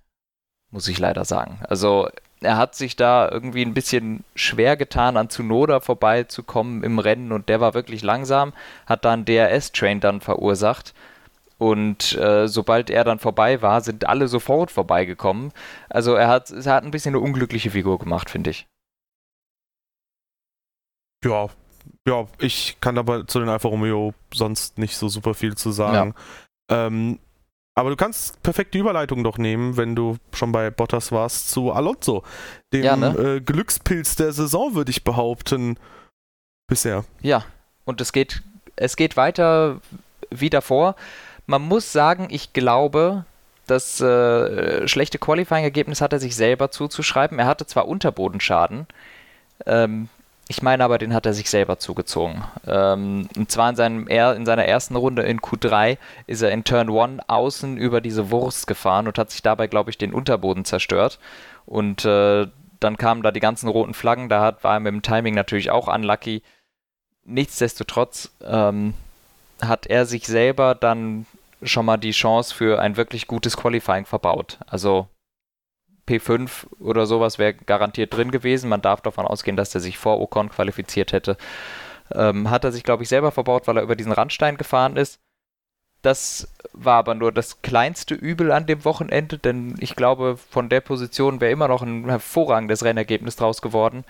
Muss 0.72 0.88
ich 0.88 0.98
leider 0.98 1.26
sagen. 1.26 1.60
Also 1.68 2.10
er 2.42 2.58
hat 2.58 2.76
sich 2.76 2.96
da 2.96 3.30
irgendwie 3.32 3.64
ein 3.64 3.74
bisschen 3.74 4.24
schwer 4.36 4.78
getan, 4.78 5.18
an 5.18 5.30
Tsunoda 5.30 5.80
vorbeizukommen 5.80 6.84
im 6.84 7.00
Rennen 7.00 7.32
und 7.32 7.50
der 7.50 7.62
war 7.62 7.74
wirklich 7.74 8.04
langsam, 8.04 8.54
hat 8.86 9.06
dann 9.06 9.26
DRS-Train 9.26 10.00
dann 10.00 10.22
verursacht. 10.22 10.94
Und 11.58 12.14
äh, 12.18 12.48
sobald 12.48 12.90
er 12.90 13.06
dann 13.06 13.20
vorbei 13.20 13.62
war, 13.62 13.80
sind 13.80 14.08
alle 14.08 14.28
sofort 14.28 14.72
vorbeigekommen. 14.72 15.54
Also 15.90 16.14
er 16.14 16.28
hat, 16.28 16.52
er 16.52 16.74
hat 16.74 16.84
ein 16.84 16.92
bisschen 16.92 17.16
eine 17.16 17.24
unglückliche 17.24 17.72
Figur 17.72 17.98
gemacht, 17.98 18.30
finde 18.30 18.50
ich. 18.50 18.68
Ja, 21.24 21.48
ja, 22.08 22.28
ich 22.40 22.78
kann 22.82 22.98
aber 22.98 23.26
zu 23.26 23.40
den 23.40 23.50
Alfa 23.50 23.68
Romeo 23.68 24.14
sonst 24.34 24.78
nicht 24.78 24.98
so 24.98 25.08
super 25.08 25.34
viel 25.34 25.56
zu 25.56 25.72
sagen. 25.72 26.14
Ja. 26.70 26.88
Ähm, 26.88 27.20
aber 27.76 27.90
du 27.90 27.98
kannst 27.98 28.42
perfekt 28.42 28.74
die 28.74 28.80
Überleitung 28.80 29.24
doch 29.24 29.38
nehmen, 29.38 29.76
wenn 29.76 29.96
du 29.96 30.18
schon 30.34 30.52
bei 30.52 30.72
Bottas 30.72 31.12
warst, 31.12 31.50
zu 31.50 31.74
Alonso. 31.74 32.24
Dem 32.74 32.84
ja, 32.84 32.96
ne? 32.96 33.08
äh, 33.08 33.42
Glückspilz 33.42 34.16
der 34.16 34.32
Saison, 34.32 34.76
würde 34.76 34.92
ich 34.92 35.04
behaupten. 35.04 35.78
Bisher. 36.68 37.04
Ja, 37.22 37.46
und 37.84 38.02
es 38.02 38.12
geht, 38.12 38.42
es 38.76 38.96
geht 38.96 39.18
weiter 39.18 39.82
wie 40.32 40.50
davor. 40.50 40.96
Man 41.46 41.62
muss 41.62 41.92
sagen, 41.92 42.28
ich 42.32 42.54
glaube, 42.54 43.26
das 43.68 44.00
äh, 44.02 44.88
schlechte 44.88 45.20
Qualifying-Ergebnis 45.20 46.02
hat 46.02 46.14
er 46.14 46.20
sich 46.20 46.36
selber 46.36 46.72
zuzuschreiben. 46.72 47.38
Er 47.38 47.46
hatte 47.46 47.68
zwar 47.68 47.88
Unterbodenschaden, 47.88 48.88
ähm, 49.66 50.10
ich 50.48 50.62
meine 50.62 50.84
aber, 50.84 51.00
den 51.00 51.14
hat 51.14 51.26
er 51.26 51.34
sich 51.34 51.50
selber 51.50 51.80
zugezogen. 51.80 52.44
Ähm, 52.68 53.28
und 53.36 53.52
zwar 53.52 53.70
in, 53.72 53.76
seinem 53.76 54.08
in 54.08 54.46
seiner 54.46 54.66
ersten 54.66 54.96
Runde 54.96 55.24
in 55.24 55.40
Q3 55.40 55.98
ist 56.28 56.44
er 56.44 56.52
in 56.52 56.64
Turn 56.64 56.90
1 56.90 57.24
außen 57.28 57.78
über 57.78 58.00
diese 58.00 58.30
Wurst 58.30 58.68
gefahren 58.68 59.08
und 59.08 59.18
hat 59.18 59.32
sich 59.32 59.42
dabei, 59.42 59.68
glaube 59.68 59.90
ich, 59.90 59.98
den 59.98 60.14
Unterboden 60.14 60.64
zerstört. 60.64 61.20
Und 61.66 62.06
äh, 62.06 62.48
dann 62.80 62.98
kamen 62.98 63.24
da 63.24 63.32
die 63.32 63.40
ganzen 63.40 63.70
roten 63.70 63.96
Flaggen, 63.96 64.30
da 64.30 64.42
hat, 64.42 64.64
war 64.64 64.76
er 64.76 64.80
mit 64.80 64.94
dem 64.94 65.02
Timing 65.02 65.34
natürlich 65.34 65.72
auch 65.72 65.88
unlucky. 65.88 66.44
Nichtsdestotrotz 67.24 68.32
ähm, 68.44 68.94
hat 69.62 69.88
er 69.88 70.06
sich 70.06 70.28
selber 70.28 70.76
dann 70.76 71.26
schon 71.64 71.86
mal 71.86 71.98
die 71.98 72.12
Chance 72.12 72.54
für 72.54 72.80
ein 72.80 72.98
wirklich 72.98 73.26
gutes 73.26 73.58
Qualifying 73.58 74.06
verbaut. 74.06 74.60
Also 74.68 75.08
P5 76.08 76.68
oder 76.80 77.06
sowas 77.06 77.40
wäre 77.40 77.54
garantiert 77.54 78.14
drin 78.14 78.32
gewesen. 78.32 78.70
Man 78.70 78.82
darf 78.82 79.02
davon 79.02 79.26
ausgehen, 79.26 79.58
dass 79.58 79.74
er 79.76 79.82
sich 79.82 79.98
vor 79.98 80.20
Ocon 80.20 80.50
qualifiziert 80.50 81.14
hätte. 81.14 81.38
Ähm, 82.14 82.50
hat 82.50 82.64
er 82.64 82.72
sich, 82.72 82.84
glaube 82.84 83.04
ich, 83.04 83.10
selber 83.10 83.32
verbaut, 83.32 83.68
weil 83.68 83.78
er 83.78 83.84
über 83.84 83.96
diesen 83.96 84.12
Randstein 84.12 84.58
gefahren 84.58 84.98
ist. 84.98 85.20
Das 86.06 86.48
war 86.72 86.98
aber 86.98 87.16
nur 87.16 87.32
das 87.32 87.64
kleinste 87.64 88.14
Übel 88.14 88.52
an 88.52 88.68
dem 88.68 88.86
Wochenende, 88.86 89.40
denn 89.40 89.76
ich 89.80 89.96
glaube, 89.96 90.38
von 90.38 90.70
der 90.70 90.82
Position 90.82 91.42
wäre 91.42 91.52
immer 91.52 91.68
noch 91.68 91.82
ein 91.82 92.08
hervorragendes 92.08 92.84
Rennergebnis 92.84 93.38
draus 93.38 93.60
geworden. 93.62 94.04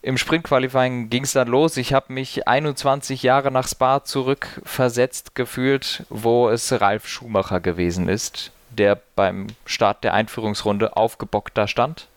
Im 0.00 0.16
Sprint-Qualifying 0.16 1.08
ging 1.08 1.24
es 1.24 1.32
dann 1.32 1.48
los. 1.48 1.76
Ich 1.76 1.92
habe 1.92 2.12
mich 2.12 2.46
21 2.46 3.22
Jahre 3.24 3.50
nach 3.50 3.66
Spa 3.66 4.04
zurückversetzt 4.04 5.34
gefühlt, 5.34 6.04
wo 6.08 6.50
es 6.50 6.78
Ralf 6.78 7.08
Schumacher 7.08 7.58
gewesen 7.58 8.08
ist, 8.08 8.52
der 8.74 9.00
beim 9.16 9.48
Start 9.64 10.04
der 10.04 10.14
Einführungsrunde 10.14 10.96
aufgebockt 10.96 11.56
da 11.56 11.68
stand. 11.68 12.08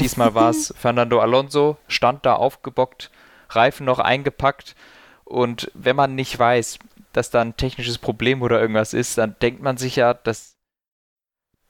Diesmal 0.00 0.34
war 0.34 0.50
es 0.50 0.74
Fernando 0.78 1.20
Alonso, 1.20 1.76
stand 1.88 2.26
da 2.26 2.34
aufgebockt, 2.34 3.10
Reifen 3.50 3.86
noch 3.86 3.98
eingepackt. 3.98 4.74
Und 5.24 5.70
wenn 5.74 5.96
man 5.96 6.14
nicht 6.14 6.38
weiß, 6.38 6.78
dass 7.12 7.30
da 7.30 7.40
ein 7.40 7.56
technisches 7.56 7.98
Problem 7.98 8.42
oder 8.42 8.60
irgendwas 8.60 8.92
ist, 8.92 9.18
dann 9.18 9.36
denkt 9.40 9.62
man 9.62 9.76
sich 9.76 9.96
ja, 9.96 10.14
dass 10.14 10.56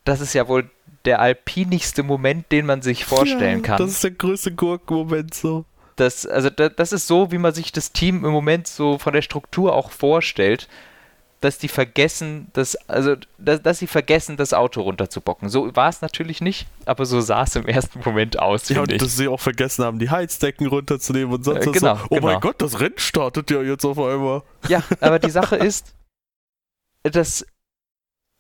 das 0.05 0.21
ist 0.21 0.35
ja 0.35 0.49
wohl 0.49 0.71
der 1.05 1.21
alpinigste 1.21 2.03
Moment, 2.03 2.51
den 2.53 2.67
man 2.67 2.83
sich 2.83 3.05
vorstellen 3.05 3.61
ja, 3.61 3.65
kann. 3.65 3.79
Das 3.79 3.91
ist 3.91 4.05
der 4.05 4.11
größte 4.13 4.53
Gurkenmoment 4.53 5.35
so. 5.35 5.65
Das, 5.97 6.27
also 6.27 6.51
das 6.51 6.93
ist 6.93 7.07
so, 7.07 7.33
wie 7.33 7.39
man 7.39 7.55
sich 7.55 7.73
das 7.73 7.93
Team 7.93 8.25
im 8.25 8.31
Moment 8.31 8.67
so 8.67 8.99
von 8.99 9.15
der 9.15 9.23
Struktur 9.23 9.75
auch 9.75 9.91
vorstellt 9.91 10.69
dass 11.41 11.59
die 11.59 11.69
vergessen, 11.69 12.49
das, 12.55 12.77
also, 12.89 13.17
dass, 13.39 13.63
dass 13.63 13.79
sie 13.79 13.87
vergessen, 13.87 14.37
das 14.37 14.53
Auto 14.53 14.81
runterzubocken. 14.81 15.49
So 15.49 15.75
war 15.77 15.89
es 15.89 16.01
natürlich 16.01 16.41
nicht, 16.41 16.67
aber 16.87 17.05
so 17.05 17.21
sah 17.21 17.43
es 17.43 17.57
im 17.57 17.67
ersten 17.67 18.01
Moment 18.05 18.39
aus. 18.39 18.69
Ja, 18.69 18.81
und 18.81 18.93
ich. 18.93 18.99
dass 18.99 19.17
sie 19.17 19.29
auch 19.29 19.41
vergessen 19.41 19.85
haben, 19.85 19.99
die 19.99 20.11
Heizdecken 20.11 20.67
runterzunehmen 20.67 21.35
und 21.35 21.45
sonst 21.45 21.67
äh, 21.67 21.73
genau, 21.73 21.97
so. 21.97 22.05
Oh 22.05 22.15
genau. 22.17 22.27
mein 22.27 22.41
Gott, 22.41 22.61
das 22.63 22.81
Rennen 22.81 22.99
startet 22.99 23.51
ja 23.51 23.61
jetzt 23.63 23.85
auf 23.85 23.99
einmal. 23.99 24.43
Ja, 24.69 24.83
aber 25.01 25.19
die 25.19 25.31
Sache 25.31 25.57
ist, 25.57 25.95
dass 27.03 27.47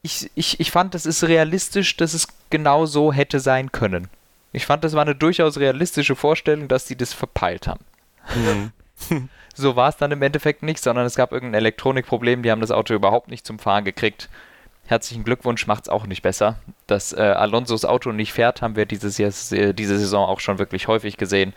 ich, 0.02 0.30
ich, 0.34 0.60
ich 0.60 0.70
fand, 0.70 0.94
das 0.94 1.04
ist 1.04 1.24
realistisch, 1.24 1.96
dass 1.96 2.14
es 2.14 2.28
genau 2.48 2.86
so 2.86 3.12
hätte 3.12 3.40
sein 3.40 3.72
können. 3.72 4.08
Ich 4.52 4.64
fand, 4.64 4.84
das 4.84 4.94
war 4.94 5.02
eine 5.02 5.14
durchaus 5.14 5.58
realistische 5.58 6.16
Vorstellung, 6.16 6.68
dass 6.68 6.86
sie 6.86 6.96
das 6.96 7.12
verpeilt 7.12 7.66
haben. 7.66 7.84
Mhm. 8.34 9.28
so 9.56 9.74
war 9.74 9.88
es 9.88 9.96
dann 9.96 10.12
im 10.12 10.22
Endeffekt 10.22 10.62
nicht, 10.62 10.82
sondern 10.82 11.06
es 11.06 11.16
gab 11.16 11.32
irgendein 11.32 11.60
Elektronikproblem, 11.60 12.42
die 12.42 12.50
haben 12.50 12.60
das 12.60 12.70
Auto 12.70 12.94
überhaupt 12.94 13.28
nicht 13.28 13.46
zum 13.46 13.58
Fahren 13.58 13.84
gekriegt. 13.84 14.28
Herzlichen 14.84 15.24
Glückwunsch, 15.24 15.66
macht 15.66 15.84
es 15.84 15.88
auch 15.88 16.06
nicht 16.06 16.22
besser. 16.22 16.58
Dass 16.86 17.12
äh, 17.12 17.20
Alonsos 17.20 17.84
Auto 17.84 18.12
nicht 18.12 18.32
fährt, 18.32 18.62
haben 18.62 18.76
wir 18.76 18.86
dieses 18.86 19.18
Jahr, 19.18 19.30
diese 19.72 19.98
Saison 19.98 20.28
auch 20.28 20.40
schon 20.40 20.58
wirklich 20.58 20.86
häufig 20.86 21.16
gesehen. 21.16 21.54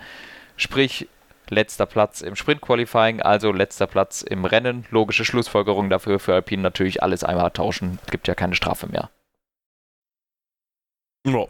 Sprich, 0.58 1.08
letzter 1.50 1.86
Platz 1.86 2.22
im 2.22 2.36
Sprint-Qualifying, 2.36 3.22
also 3.22 3.52
letzter 3.52 3.88
Platz 3.88 4.22
im 4.22 4.46
Rennen. 4.46 4.86
Logische 4.90 5.26
Schlussfolgerung 5.26 5.90
dafür 5.90 6.20
für 6.20 6.34
Alpine 6.34 6.64
natürlich 6.64 7.04
alles 7.04 7.24
einmal 7.24 7.52
tauschen. 7.52 8.00
Gibt 8.10 8.28
ja 8.28 8.36
keine 8.36 8.56
Strafe 8.56 8.88
mehr. 8.88 9.10
Ja, 11.28 11.46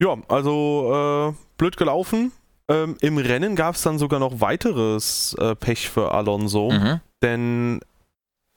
ja 0.00 0.16
also 0.28 1.32
äh, 1.32 1.56
blöd 1.56 1.76
gelaufen. 1.76 2.32
Ähm, 2.68 2.96
Im 3.00 3.18
Rennen 3.18 3.56
gab 3.56 3.74
es 3.74 3.82
dann 3.82 3.98
sogar 3.98 4.20
noch 4.20 4.40
weiteres 4.40 5.34
äh, 5.38 5.54
Pech 5.54 5.90
für 5.90 6.12
Alonso, 6.12 6.70
mhm. 6.70 7.00
denn 7.22 7.80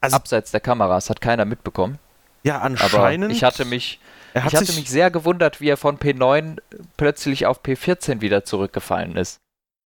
also, 0.02 0.15
abseits 0.15 0.52
der 0.52 0.60
Kameras 0.60 1.10
hat 1.10 1.22
keiner 1.22 1.46
mitbekommen. 1.46 1.98
Ja, 2.44 2.60
anscheinend. 2.60 3.26
Aber 3.26 3.34
ich 3.34 3.44
hatte 3.44 3.65
mich, 3.65 4.00
ich 4.36 4.41
hatte 4.41 4.74
mich 4.74 4.89
sehr 4.89 5.10
gewundert, 5.10 5.62
wie 5.62 5.70
er 5.70 5.78
von 5.78 5.98
P9 5.98 6.60
plötzlich 6.96 7.48
auf 7.48 7.63
P14 7.63 8.22
wieder 8.22 8.46
zurückgefallen 8.46 9.18
ist. 9.18 9.39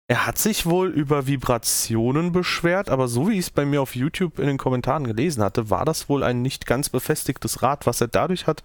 Er 0.08 0.26
hat 0.26 0.40
sich 0.40 0.66
wohl 0.66 0.90
über 0.90 1.28
Vibrationen 1.28 2.32
beschwert, 2.32 2.90
aber 2.90 3.08
so 3.08 3.30
wie 3.30 3.34
ich 3.34 3.46
es 3.46 3.50
bei 3.52 3.64
mir 3.64 3.80
auf 3.80 3.96
YouTube 3.96 4.40
in 4.40 4.48
den 4.48 4.58
Kommentaren 4.58 5.04
gelesen 5.04 5.44
hatte, 5.44 5.70
war 5.70 5.86
das 5.86 6.10
wohl 6.10 6.24
ein 6.24 6.42
nicht 6.42 6.66
ganz 6.66 6.90
befestigtes 6.90 7.62
Rad, 7.62 7.86
was 7.86 8.02
er 8.02 8.08
dadurch 8.08 8.48
hat 8.48 8.64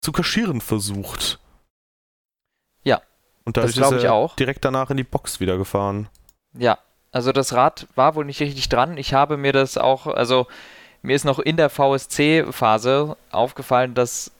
zu 0.00 0.12
kaschieren 0.12 0.60
versucht. 0.60 1.40
Und 3.44 3.56
dadurch 3.56 3.74
das 3.74 3.92
ist 3.92 4.04
er 4.04 4.14
auch. 4.14 4.36
direkt 4.36 4.64
danach 4.64 4.90
in 4.90 4.96
die 4.96 5.04
Box 5.04 5.40
wieder 5.40 5.56
gefahren. 5.56 6.08
Ja, 6.54 6.78
also 7.12 7.32
das 7.32 7.52
Rad 7.52 7.86
war 7.94 8.14
wohl 8.14 8.24
nicht 8.24 8.40
richtig 8.40 8.68
dran. 8.68 8.96
Ich 8.96 9.14
habe 9.14 9.36
mir 9.36 9.52
das 9.52 9.78
auch, 9.78 10.06
also 10.06 10.46
mir 11.02 11.16
ist 11.16 11.24
noch 11.24 11.38
in 11.38 11.56
der 11.56 11.70
VSC-Phase 11.70 13.16
aufgefallen, 13.30 13.94
dass 13.94 14.30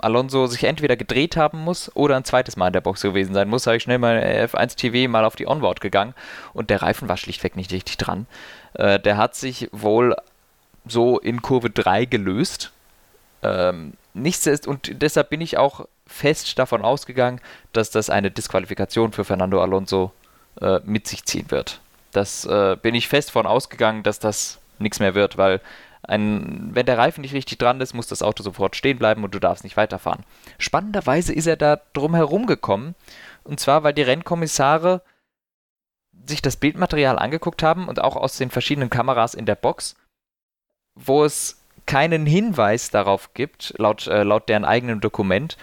Alonso 0.00 0.46
sich 0.46 0.64
entweder 0.64 0.96
gedreht 0.96 1.36
haben 1.36 1.58
muss 1.58 1.94
oder 1.94 2.16
ein 2.16 2.24
zweites 2.24 2.56
Mal 2.56 2.68
in 2.68 2.72
der 2.72 2.80
Box 2.80 3.02
gewesen 3.02 3.34
sein 3.34 3.48
muss, 3.48 3.66
habe 3.66 3.76
ich 3.76 3.84
schnell 3.84 3.98
mal 3.98 4.18
F1 4.18 4.76
TV 4.76 5.10
mal 5.10 5.24
auf 5.24 5.36
die 5.36 5.46
Onboard 5.46 5.80
gegangen 5.80 6.14
und 6.52 6.70
der 6.70 6.82
Reifen 6.82 7.08
war 7.08 7.16
schlichtweg 7.16 7.56
nicht 7.56 7.72
richtig 7.72 7.96
dran. 7.98 8.26
Äh, 8.74 8.98
der 8.98 9.16
hat 9.16 9.36
sich 9.36 9.68
wohl 9.72 10.16
so 10.86 11.18
in 11.18 11.40
Kurve 11.40 11.70
3 11.70 12.06
gelöst. 12.06 12.72
Ähm, 13.42 13.94
nichts 14.14 14.46
ist, 14.46 14.66
und 14.66 15.02
deshalb 15.02 15.30
bin 15.30 15.40
ich 15.40 15.56
auch 15.56 15.86
fest 16.12 16.58
davon 16.58 16.82
ausgegangen, 16.82 17.40
dass 17.72 17.90
das 17.90 18.10
eine 18.10 18.30
Disqualifikation 18.30 19.12
für 19.12 19.24
Fernando 19.24 19.60
Alonso 19.62 20.12
äh, 20.60 20.80
mit 20.84 21.06
sich 21.06 21.24
ziehen 21.24 21.50
wird. 21.50 21.80
Das 22.12 22.44
äh, 22.44 22.76
bin 22.80 22.94
ich 22.94 23.08
fest 23.08 23.30
davon 23.30 23.46
ausgegangen, 23.46 24.02
dass 24.02 24.18
das 24.18 24.60
nichts 24.78 25.00
mehr 25.00 25.14
wird, 25.14 25.38
weil 25.38 25.60
ein, 26.02 26.70
wenn 26.72 26.86
der 26.86 26.98
Reifen 26.98 27.20
nicht 27.22 27.32
richtig 27.32 27.58
dran 27.58 27.80
ist, 27.80 27.94
muss 27.94 28.08
das 28.08 28.22
Auto 28.22 28.42
sofort 28.42 28.74
stehen 28.74 28.98
bleiben 28.98 29.22
und 29.22 29.34
du 29.34 29.38
darfst 29.38 29.64
nicht 29.64 29.76
weiterfahren. 29.76 30.24
Spannenderweise 30.58 31.32
ist 31.32 31.46
er 31.46 31.56
da 31.56 31.80
drum 31.92 32.14
herum 32.14 32.46
gekommen. 32.46 32.94
Und 33.44 33.60
zwar, 33.60 33.84
weil 33.84 33.94
die 33.94 34.02
Rennkommissare 34.02 35.02
sich 36.26 36.42
das 36.42 36.56
Bildmaterial 36.56 37.18
angeguckt 37.18 37.62
haben 37.62 37.88
und 37.88 38.00
auch 38.00 38.16
aus 38.16 38.36
den 38.36 38.50
verschiedenen 38.50 38.90
Kameras 38.90 39.34
in 39.34 39.46
der 39.46 39.54
Box, 39.54 39.94
wo 40.94 41.24
es 41.24 41.62
keinen 41.86 42.26
Hinweis 42.26 42.90
darauf 42.90 43.34
gibt, 43.34 43.74
laut, 43.78 44.06
äh, 44.06 44.22
laut 44.22 44.48
deren 44.48 44.64
eigenem 44.64 45.00
Dokument, 45.00 45.56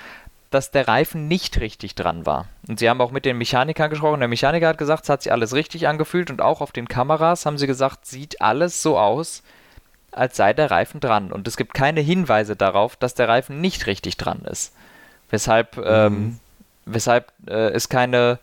dass 0.49 0.71
der 0.71 0.87
Reifen 0.87 1.27
nicht 1.27 1.59
richtig 1.59 1.95
dran 1.95 2.25
war. 2.25 2.47
Und 2.67 2.79
sie 2.79 2.89
haben 2.89 3.01
auch 3.01 3.11
mit 3.11 3.25
den 3.25 3.37
Mechanikern 3.37 3.89
gesprochen. 3.89 4.19
Der 4.19 4.29
Mechaniker 4.29 4.67
hat 4.67 4.77
gesagt, 4.77 5.03
es 5.03 5.09
hat 5.09 5.23
sich 5.23 5.31
alles 5.31 5.53
richtig 5.53 5.87
angefühlt 5.87 6.31
und 6.31 6.41
auch 6.41 6.61
auf 6.61 6.71
den 6.71 6.87
Kameras 6.87 7.45
haben 7.45 7.57
sie 7.57 7.67
gesagt, 7.67 8.05
sieht 8.05 8.41
alles 8.41 8.81
so 8.81 8.97
aus, 8.97 9.43
als 10.11 10.37
sei 10.37 10.53
der 10.53 10.71
Reifen 10.71 10.99
dran. 10.99 11.31
Und 11.31 11.47
es 11.47 11.55
gibt 11.55 11.73
keine 11.73 12.01
Hinweise 12.01 12.55
darauf, 12.55 12.95
dass 12.95 13.13
der 13.13 13.27
Reifen 13.27 13.61
nicht 13.61 13.85
richtig 13.85 14.17
dran 14.17 14.41
ist. 14.41 14.73
Weshalb, 15.29 15.77
mhm. 15.77 15.83
ähm, 15.85 16.39
weshalb 16.85 17.31
äh, 17.47 17.69
es 17.69 17.89
keine, 17.89 18.39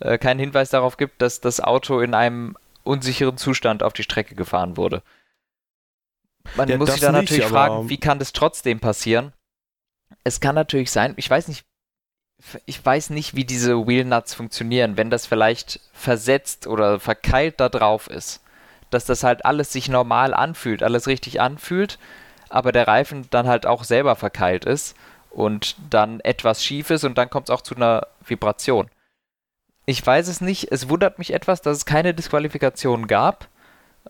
äh, 0.00 0.18
keinen 0.18 0.40
Hinweis 0.40 0.70
darauf 0.70 0.96
gibt, 0.96 1.22
dass 1.22 1.40
das 1.40 1.60
Auto 1.60 2.00
in 2.00 2.14
einem 2.14 2.56
unsicheren 2.82 3.36
Zustand 3.36 3.84
auf 3.84 3.92
die 3.92 4.02
Strecke 4.02 4.34
gefahren 4.34 4.76
wurde. 4.76 5.02
Man 6.56 6.68
ja, 6.68 6.76
muss 6.76 6.92
sich 6.92 7.00
da 7.00 7.12
natürlich 7.12 7.46
fragen, 7.46 7.88
wie 7.88 7.98
kann 7.98 8.18
das 8.18 8.32
trotzdem 8.32 8.80
passieren? 8.80 9.32
Es 10.24 10.40
kann 10.40 10.54
natürlich 10.54 10.90
sein, 10.90 11.14
ich 11.16 11.28
weiß 11.28 11.48
nicht, 11.48 11.64
ich 12.66 12.84
weiß 12.84 13.10
nicht, 13.10 13.36
wie 13.36 13.44
diese 13.44 13.86
Wheelnuts 13.86 14.34
funktionieren, 14.34 14.96
wenn 14.96 15.10
das 15.10 15.26
vielleicht 15.26 15.80
versetzt 15.92 16.66
oder 16.66 16.98
verkeilt 16.98 17.60
da 17.60 17.68
drauf 17.68 18.08
ist 18.08 18.40
dass 18.94 19.04
das 19.04 19.24
halt 19.24 19.44
alles 19.44 19.72
sich 19.72 19.88
normal 19.88 20.32
anfühlt, 20.32 20.82
alles 20.82 21.06
richtig 21.06 21.40
anfühlt, 21.40 21.98
aber 22.48 22.72
der 22.72 22.86
Reifen 22.86 23.28
dann 23.30 23.48
halt 23.48 23.66
auch 23.66 23.84
selber 23.84 24.16
verkeilt 24.16 24.64
ist 24.64 24.96
und 25.30 25.76
dann 25.90 26.20
etwas 26.20 26.64
schief 26.64 26.90
ist 26.90 27.04
und 27.04 27.18
dann 27.18 27.28
kommt 27.28 27.48
es 27.48 27.54
auch 27.54 27.60
zu 27.60 27.74
einer 27.74 28.06
Vibration. 28.24 28.88
Ich 29.84 30.04
weiß 30.06 30.28
es 30.28 30.40
nicht, 30.40 30.70
es 30.72 30.88
wundert 30.88 31.18
mich 31.18 31.34
etwas, 31.34 31.60
dass 31.60 31.76
es 31.76 31.86
keine 31.86 32.14
Disqualifikation 32.14 33.06
gab. 33.06 33.48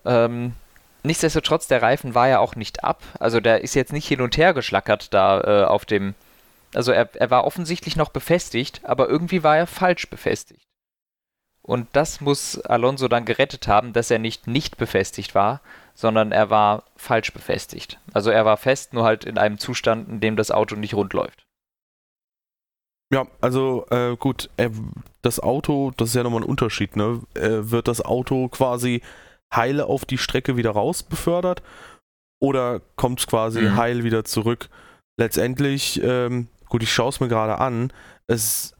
Ähm, 0.05 0.53
nichtsdestotrotz, 1.05 1.67
der 1.67 1.81
Reifen 1.81 2.15
war 2.15 2.27
ja 2.27 2.39
auch 2.39 2.55
nicht 2.55 2.83
ab. 2.83 3.01
Also 3.19 3.39
der 3.39 3.61
ist 3.63 3.75
jetzt 3.75 3.93
nicht 3.93 4.07
hin 4.07 4.21
und 4.21 4.37
her 4.37 4.53
geschlackert 4.53 5.13
da 5.13 5.41
äh, 5.41 5.65
auf 5.65 5.85
dem. 5.85 6.15
Also 6.73 6.91
er, 6.91 7.09
er 7.15 7.29
war 7.31 7.45
offensichtlich 7.45 7.95
noch 7.95 8.09
befestigt, 8.09 8.81
aber 8.83 9.07
irgendwie 9.07 9.43
war 9.43 9.57
er 9.57 9.67
falsch 9.67 10.09
befestigt. 10.09 10.65
Und 11.61 11.87
das 11.93 12.21
muss 12.21 12.59
Alonso 12.61 13.07
dann 13.07 13.25
gerettet 13.25 13.67
haben, 13.67 13.93
dass 13.93 14.11
er 14.11 14.19
nicht 14.19 14.45
nicht 14.45 14.77
befestigt 14.77 15.33
war, 15.33 15.61
sondern 15.95 16.31
er 16.31 16.49
war 16.49 16.83
falsch 16.95 17.33
befestigt. 17.33 17.99
Also 18.13 18.29
er 18.29 18.45
war 18.45 18.57
fest, 18.57 18.93
nur 18.93 19.03
halt 19.03 19.25
in 19.25 19.37
einem 19.37 19.57
Zustand, 19.57 20.07
in 20.07 20.19
dem 20.19 20.35
das 20.35 20.51
Auto 20.51 20.75
nicht 20.75 20.93
rund 20.93 21.13
läuft. 21.13 21.45
Ja, 23.11 23.27
also 23.39 23.85
äh, 23.91 24.15
gut, 24.17 24.49
äh, 24.57 24.69
das 25.21 25.39
Auto, 25.39 25.91
das 25.95 26.09
ist 26.09 26.15
ja 26.15 26.23
nochmal 26.23 26.41
ein 26.41 26.49
Unterschied, 26.49 26.95
ne? 26.95 27.21
Äh, 27.33 27.71
wird 27.71 27.87
das 27.87 28.03
Auto 28.03 28.47
quasi 28.49 29.01
heile 29.55 29.85
auf 29.85 30.05
die 30.05 30.17
Strecke 30.17 30.57
wieder 30.57 30.71
raus 30.71 31.03
befördert 31.03 31.61
oder 32.41 32.81
kommt 32.95 33.19
es 33.19 33.27
quasi 33.27 33.61
mhm. 33.61 33.75
heil 33.75 34.03
wieder 34.03 34.25
zurück? 34.25 34.69
Letztendlich, 35.17 36.01
ähm, 36.03 36.47
gut, 36.67 36.83
ich 36.83 36.93
schaue 36.93 37.09
es 37.09 37.19
mir 37.19 37.27
gerade 37.27 37.59
an, 37.59 37.91
es 38.27 38.75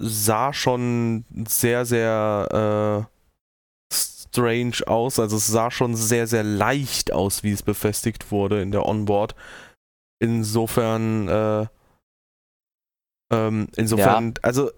sah 0.00 0.52
schon 0.52 1.24
sehr, 1.46 1.84
sehr 1.84 3.06
äh, 3.08 3.94
strange 3.94 4.86
aus. 4.86 5.18
Also 5.18 5.36
es 5.36 5.46
sah 5.46 5.70
schon 5.70 5.94
sehr, 5.94 6.26
sehr 6.26 6.42
leicht 6.42 7.12
aus, 7.12 7.42
wie 7.42 7.52
es 7.52 7.62
befestigt 7.62 8.30
wurde 8.30 8.62
in 8.62 8.72
der 8.72 8.86
Onboard. 8.86 9.34
Insofern, 10.22 11.28
äh, 11.28 11.66
ähm, 13.32 13.68
insofern, 13.76 14.28
ja. 14.28 14.42
also 14.42 14.70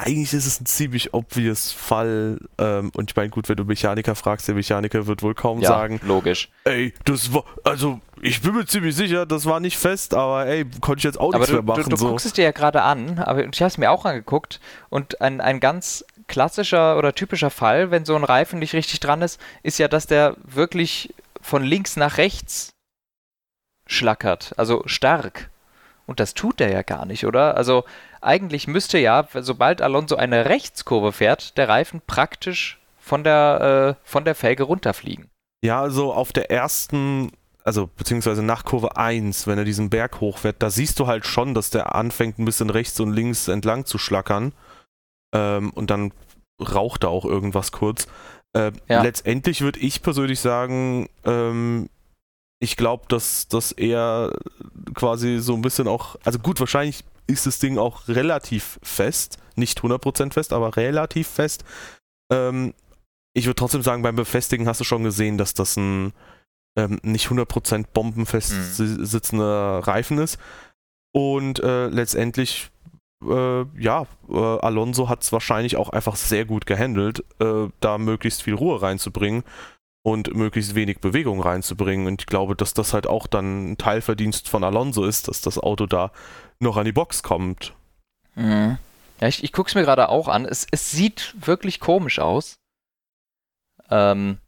eigentlich 0.00 0.32
ist 0.32 0.46
es 0.46 0.60
ein 0.60 0.66
ziemlich 0.66 1.14
obvious 1.14 1.72
Fall. 1.72 2.38
Ähm, 2.58 2.90
und 2.94 3.10
ich 3.10 3.16
meine, 3.16 3.30
gut, 3.30 3.48
wenn 3.48 3.56
du 3.56 3.64
Mechaniker 3.64 4.14
fragst, 4.14 4.48
der 4.48 4.54
Mechaniker 4.54 5.06
wird 5.06 5.22
wohl 5.22 5.34
kaum 5.34 5.60
ja, 5.60 5.68
sagen. 5.68 6.00
Logisch. 6.04 6.48
Ey, 6.64 6.94
das 7.04 7.32
war, 7.32 7.44
also 7.64 8.00
ich 8.20 8.40
bin 8.42 8.54
mir 8.54 8.66
ziemlich 8.66 8.94
sicher, 8.94 9.26
das 9.26 9.46
war 9.46 9.60
nicht 9.60 9.78
fest, 9.78 10.14
aber 10.14 10.46
ey, 10.46 10.64
konnte 10.80 10.98
ich 10.98 11.04
jetzt 11.04 11.18
auch 11.18 11.28
aber 11.28 11.38
nichts 11.38 11.50
du, 11.50 11.54
mehr 11.54 11.62
machen. 11.62 11.84
Du, 11.84 11.90
du 11.90 11.96
so. 11.96 12.08
guckst 12.08 12.26
es 12.26 12.32
dir 12.32 12.44
ja 12.44 12.52
gerade 12.52 12.82
an, 12.82 13.18
aber 13.18 13.44
ich 13.44 13.60
habe 13.60 13.68
es 13.68 13.78
mir 13.78 13.90
auch 13.90 14.04
angeguckt 14.04 14.60
und 14.88 15.20
ein, 15.20 15.40
ein 15.40 15.60
ganz 15.60 16.04
klassischer 16.26 16.98
oder 16.98 17.14
typischer 17.14 17.50
Fall, 17.50 17.90
wenn 17.90 18.04
so 18.04 18.14
ein 18.14 18.24
Reifen 18.24 18.58
nicht 18.58 18.74
richtig 18.74 19.00
dran 19.00 19.22
ist, 19.22 19.40
ist 19.62 19.78
ja, 19.78 19.88
dass 19.88 20.06
der 20.06 20.36
wirklich 20.44 21.14
von 21.40 21.62
links 21.62 21.96
nach 21.96 22.18
rechts 22.18 22.70
schlackert, 23.86 24.52
also 24.56 24.82
stark. 24.86 25.50
Und 26.08 26.20
das 26.20 26.32
tut 26.32 26.62
er 26.62 26.72
ja 26.72 26.80
gar 26.80 27.04
nicht, 27.04 27.26
oder? 27.26 27.54
Also 27.58 27.84
eigentlich 28.22 28.66
müsste 28.66 28.98
ja, 28.98 29.28
sobald 29.34 29.82
Alonso 29.82 30.16
eine 30.16 30.46
Rechtskurve 30.46 31.12
fährt, 31.12 31.58
der 31.58 31.68
Reifen 31.68 32.00
praktisch 32.06 32.80
von 32.98 33.24
der, 33.24 33.96
äh, 34.00 34.08
von 34.08 34.24
der 34.24 34.34
Felge 34.34 34.62
runterfliegen. 34.62 35.28
Ja, 35.62 35.82
also 35.82 36.14
auf 36.14 36.32
der 36.32 36.50
ersten, 36.50 37.32
also 37.62 37.90
beziehungsweise 37.94 38.42
nach 38.42 38.64
Kurve 38.64 38.96
1, 38.96 39.46
wenn 39.46 39.58
er 39.58 39.66
diesen 39.66 39.90
Berg 39.90 40.22
hochfährt, 40.22 40.56
da 40.60 40.70
siehst 40.70 40.98
du 40.98 41.06
halt 41.06 41.26
schon, 41.26 41.52
dass 41.52 41.68
der 41.68 41.94
anfängt 41.94 42.38
ein 42.38 42.46
bisschen 42.46 42.70
rechts 42.70 42.98
und 43.00 43.12
links 43.12 43.46
entlang 43.46 43.84
zu 43.84 43.98
schlackern. 43.98 44.52
Ähm, 45.34 45.70
und 45.72 45.90
dann 45.90 46.12
raucht 46.58 47.04
da 47.04 47.08
auch 47.08 47.26
irgendwas 47.26 47.70
kurz. 47.70 48.06
Äh, 48.54 48.72
ja. 48.88 49.02
Letztendlich 49.02 49.60
würde 49.60 49.80
ich 49.80 50.00
persönlich 50.00 50.40
sagen, 50.40 51.10
ähm, 51.26 51.90
ich 52.60 52.76
glaube, 52.76 53.04
dass 53.08 53.48
das 53.48 53.72
eher 53.72 54.32
quasi 54.94 55.38
so 55.38 55.54
ein 55.54 55.62
bisschen 55.62 55.88
auch, 55.88 56.16
also 56.24 56.38
gut, 56.38 56.58
wahrscheinlich 56.60 57.04
ist 57.26 57.46
das 57.46 57.58
Ding 57.58 57.78
auch 57.78 58.08
relativ 58.08 58.80
fest, 58.82 59.38
nicht 59.54 59.80
100% 59.80 60.32
fest, 60.32 60.52
aber 60.52 60.76
relativ 60.76 61.28
fest. 61.28 61.64
Ähm, 62.32 62.74
ich 63.34 63.46
würde 63.46 63.56
trotzdem 63.56 63.82
sagen, 63.82 64.02
beim 64.02 64.16
Befestigen 64.16 64.66
hast 64.66 64.80
du 64.80 64.84
schon 64.84 65.04
gesehen, 65.04 65.38
dass 65.38 65.54
das 65.54 65.76
ein 65.76 66.12
ähm, 66.76 66.98
nicht 67.02 67.28
100% 67.28 67.86
bombenfest 67.92 68.52
mhm. 68.80 69.04
sitzender 69.04 69.80
Reifen 69.80 70.18
ist. 70.18 70.38
Und 71.12 71.60
äh, 71.60 71.88
letztendlich, 71.88 72.70
äh, 73.24 73.64
ja, 73.80 74.06
äh, 74.28 74.36
Alonso 74.36 75.08
hat 75.08 75.22
es 75.22 75.32
wahrscheinlich 75.32 75.76
auch 75.76 75.90
einfach 75.90 76.16
sehr 76.16 76.44
gut 76.44 76.66
gehandelt, 76.66 77.24
äh, 77.40 77.68
da 77.80 77.98
möglichst 77.98 78.42
viel 78.42 78.54
Ruhe 78.54 78.80
reinzubringen 78.80 79.44
und 80.10 80.34
möglichst 80.34 80.74
wenig 80.74 81.00
Bewegung 81.00 81.40
reinzubringen. 81.40 82.06
Und 82.06 82.22
ich 82.22 82.26
glaube, 82.26 82.54
dass 82.54 82.74
das 82.74 82.92
halt 82.94 83.06
auch 83.06 83.26
dann 83.26 83.72
ein 83.72 83.78
Teilverdienst 83.78 84.48
von 84.48 84.64
Alonso 84.64 85.04
ist, 85.04 85.28
dass 85.28 85.40
das 85.40 85.58
Auto 85.58 85.86
da 85.86 86.12
noch 86.60 86.76
an 86.76 86.84
die 86.84 86.92
Box 86.92 87.22
kommt. 87.22 87.74
Mhm. 88.34 88.78
Ja, 89.20 89.28
ich, 89.28 89.42
ich 89.42 89.52
gucke 89.52 89.68
es 89.68 89.74
mir 89.74 89.82
gerade 89.82 90.08
auch 90.08 90.28
an. 90.28 90.44
Es, 90.44 90.66
es 90.70 90.90
sieht 90.90 91.34
wirklich 91.44 91.80
komisch 91.80 92.18
aus. 92.18 92.58
Ähm, 93.90 94.38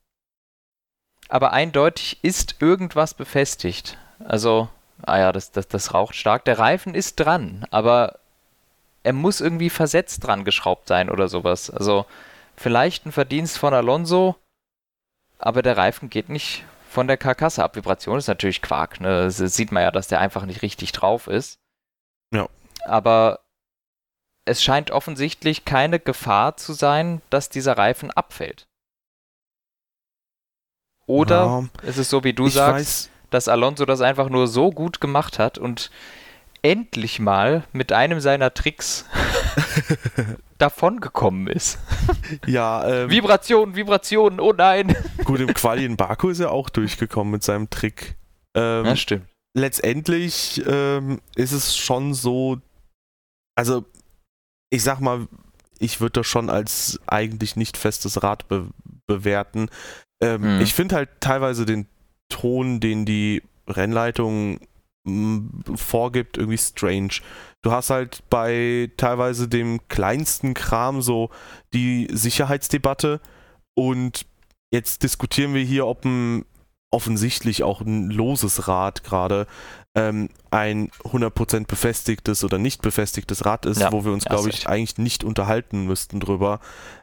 aber 1.28 1.52
eindeutig 1.52 2.18
ist 2.22 2.56
irgendwas 2.60 3.14
befestigt. 3.14 3.98
Also, 4.24 4.68
ah 5.02 5.18
ja, 5.18 5.32
das, 5.32 5.52
das, 5.52 5.68
das 5.68 5.94
raucht 5.94 6.14
stark. 6.14 6.44
Der 6.44 6.58
Reifen 6.58 6.94
ist 6.94 7.16
dran, 7.16 7.64
aber 7.70 8.18
er 9.02 9.12
muss 9.12 9.40
irgendwie 9.40 9.70
versetzt 9.70 10.26
dran 10.26 10.44
geschraubt 10.44 10.88
sein 10.88 11.08
oder 11.08 11.28
sowas. 11.28 11.70
Also, 11.70 12.04
vielleicht 12.56 13.06
ein 13.06 13.12
Verdienst 13.12 13.58
von 13.58 13.72
Alonso, 13.72 14.36
aber 15.40 15.62
der 15.62 15.76
Reifen 15.76 16.10
geht 16.10 16.28
nicht 16.28 16.64
von 16.88 17.06
der 17.06 17.16
Karkasse 17.16 17.64
ab. 17.64 17.76
Vibration 17.76 18.18
ist 18.18 18.28
natürlich 18.28 18.62
Quark. 18.62 19.00
Ne? 19.00 19.24
Das 19.24 19.36
sieht 19.36 19.72
man 19.72 19.82
ja, 19.82 19.90
dass 19.90 20.08
der 20.08 20.20
einfach 20.20 20.44
nicht 20.44 20.62
richtig 20.62 20.92
drauf 20.92 21.26
ist. 21.26 21.58
Ja. 22.32 22.48
Aber 22.84 23.40
es 24.44 24.62
scheint 24.62 24.90
offensichtlich 24.90 25.64
keine 25.64 25.98
Gefahr 25.98 26.56
zu 26.56 26.72
sein, 26.72 27.22
dass 27.30 27.48
dieser 27.48 27.78
Reifen 27.78 28.10
abfällt. 28.10 28.66
Oder 31.06 31.68
ja, 31.82 31.88
ist 31.88 31.98
es 31.98 32.10
so, 32.10 32.22
wie 32.22 32.32
du 32.32 32.48
sagst, 32.48 33.06
weiß. 33.06 33.10
dass 33.30 33.48
Alonso 33.48 33.84
das 33.84 34.00
einfach 34.00 34.28
nur 34.28 34.46
so 34.46 34.70
gut 34.70 35.00
gemacht 35.00 35.38
hat 35.38 35.58
und 35.58 35.90
endlich 36.62 37.18
mal 37.20 37.64
mit 37.72 37.92
einem 37.92 38.20
seiner 38.20 38.52
Tricks 38.54 39.06
davongekommen 40.58 41.46
ist. 41.46 41.78
Ja, 42.46 42.86
ähm, 42.86 43.10
Vibrationen, 43.10 43.74
Vibrationen, 43.74 44.40
oh 44.40 44.52
nein. 44.52 44.94
Gut, 45.24 45.40
im 45.40 45.52
Quali 45.54 45.84
in 45.84 45.96
Baku 45.96 46.28
ist 46.28 46.40
er 46.40 46.52
auch 46.52 46.68
durchgekommen 46.68 47.32
mit 47.32 47.42
seinem 47.42 47.70
Trick. 47.70 48.16
Ähm, 48.54 48.84
ja, 48.84 48.96
stimmt. 48.96 49.26
Letztendlich 49.54 50.62
ähm, 50.66 51.20
ist 51.34 51.52
es 51.52 51.76
schon 51.76 52.14
so, 52.14 52.58
also 53.56 53.84
ich 54.70 54.82
sag 54.82 55.00
mal, 55.00 55.26
ich 55.78 56.00
würde 56.00 56.20
das 56.20 56.26
schon 56.26 56.50
als 56.50 57.00
eigentlich 57.06 57.56
nicht 57.56 57.76
festes 57.76 58.22
Rad 58.22 58.46
be 58.48 58.68
bewerten. 59.06 59.68
Ähm, 60.22 60.56
mhm. 60.56 60.60
Ich 60.60 60.72
finde 60.72 60.94
halt 60.94 61.08
teilweise 61.18 61.66
den 61.66 61.88
Ton, 62.28 62.78
den 62.78 63.04
die 63.04 63.42
Rennleitung 63.66 64.60
vorgibt, 65.04 66.36
irgendwie 66.36 66.58
strange. 66.58 67.20
Du 67.62 67.72
hast 67.72 67.90
halt 67.90 68.22
bei 68.30 68.90
teilweise 68.96 69.48
dem 69.48 69.80
kleinsten 69.88 70.54
Kram 70.54 71.02
so 71.02 71.30
die 71.72 72.08
Sicherheitsdebatte 72.10 73.20
und 73.74 74.26
jetzt 74.72 75.02
diskutieren 75.02 75.54
wir 75.54 75.64
hier, 75.64 75.86
ob 75.86 76.04
ein 76.04 76.44
offensichtlich 76.92 77.62
auch 77.62 77.80
ein 77.80 78.10
loses 78.10 78.66
Rad 78.66 79.04
gerade 79.04 79.46
ähm, 79.94 80.28
ein 80.50 80.90
100% 81.04 81.66
befestigtes 81.66 82.44
oder 82.44 82.58
nicht 82.58 82.82
befestigtes 82.82 83.44
Rad 83.44 83.66
ist, 83.66 83.80
ja, 83.80 83.92
wo 83.92 84.04
wir 84.04 84.12
uns, 84.12 84.24
glaube 84.24 84.50
ich, 84.50 84.68
eigentlich 84.68 84.98
nicht 84.98 85.24
unterhalten 85.24 85.86
müssten 85.86 86.20
drüber. 86.20 86.60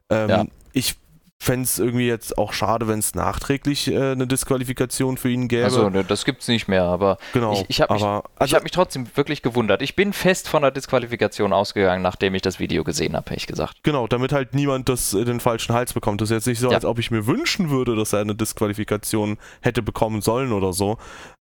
Ähm, 0.09 0.29
ja. 0.29 0.45
Ich 0.73 0.97
fände 1.39 1.63
es 1.63 1.79
irgendwie 1.79 2.07
jetzt 2.07 2.37
auch 2.37 2.51
schade, 2.51 2.87
wenn 2.87 2.99
es 2.99 3.13
nachträglich 3.15 3.87
äh, 3.89 4.11
eine 4.11 4.27
Disqualifikation 4.27 5.17
für 5.17 5.29
ihn 5.29 5.47
gäbe. 5.47 5.65
Also, 5.65 5.89
ne, 5.89 6.03
das 6.03 6.25
gibt 6.25 6.41
es 6.41 6.47
nicht 6.47 6.67
mehr, 6.67 6.83
aber 6.83 7.17
genau, 7.33 7.53
ich, 7.53 7.65
ich 7.67 7.81
habe 7.81 7.93
mich, 7.93 8.03
also, 8.03 8.55
hab 8.55 8.63
mich 8.63 8.71
trotzdem 8.71 9.07
wirklich 9.15 9.41
gewundert. 9.43 9.81
Ich 9.81 9.95
bin 9.95 10.13
fest 10.13 10.49
von 10.49 10.63
der 10.63 10.71
Disqualifikation 10.71 11.53
ausgegangen, 11.53 12.01
nachdem 12.01 12.33
ich 12.35 12.41
das 12.41 12.59
Video 12.59 12.83
gesehen 12.83 13.15
habe, 13.15 13.29
ehrlich 13.29 13.47
gesagt. 13.47 13.83
Genau, 13.83 14.07
damit 14.07 14.33
halt 14.33 14.55
niemand 14.55 14.89
das 14.89 15.13
äh, 15.13 15.25
den 15.25 15.39
falschen 15.39 15.73
Hals 15.73 15.93
bekommt. 15.93 16.21
Das 16.21 16.29
ist 16.29 16.35
jetzt 16.35 16.47
nicht 16.47 16.59
so, 16.59 16.69
ja. 16.69 16.75
als 16.75 16.85
ob 16.85 16.99
ich 16.99 17.11
mir 17.11 17.27
wünschen 17.27 17.69
würde, 17.69 17.95
dass 17.95 18.13
er 18.13 18.21
eine 18.21 18.35
Disqualifikation 18.35 19.37
hätte 19.61 19.81
bekommen 19.81 20.21
sollen 20.21 20.51
oder 20.51 20.73
so. 20.73 20.97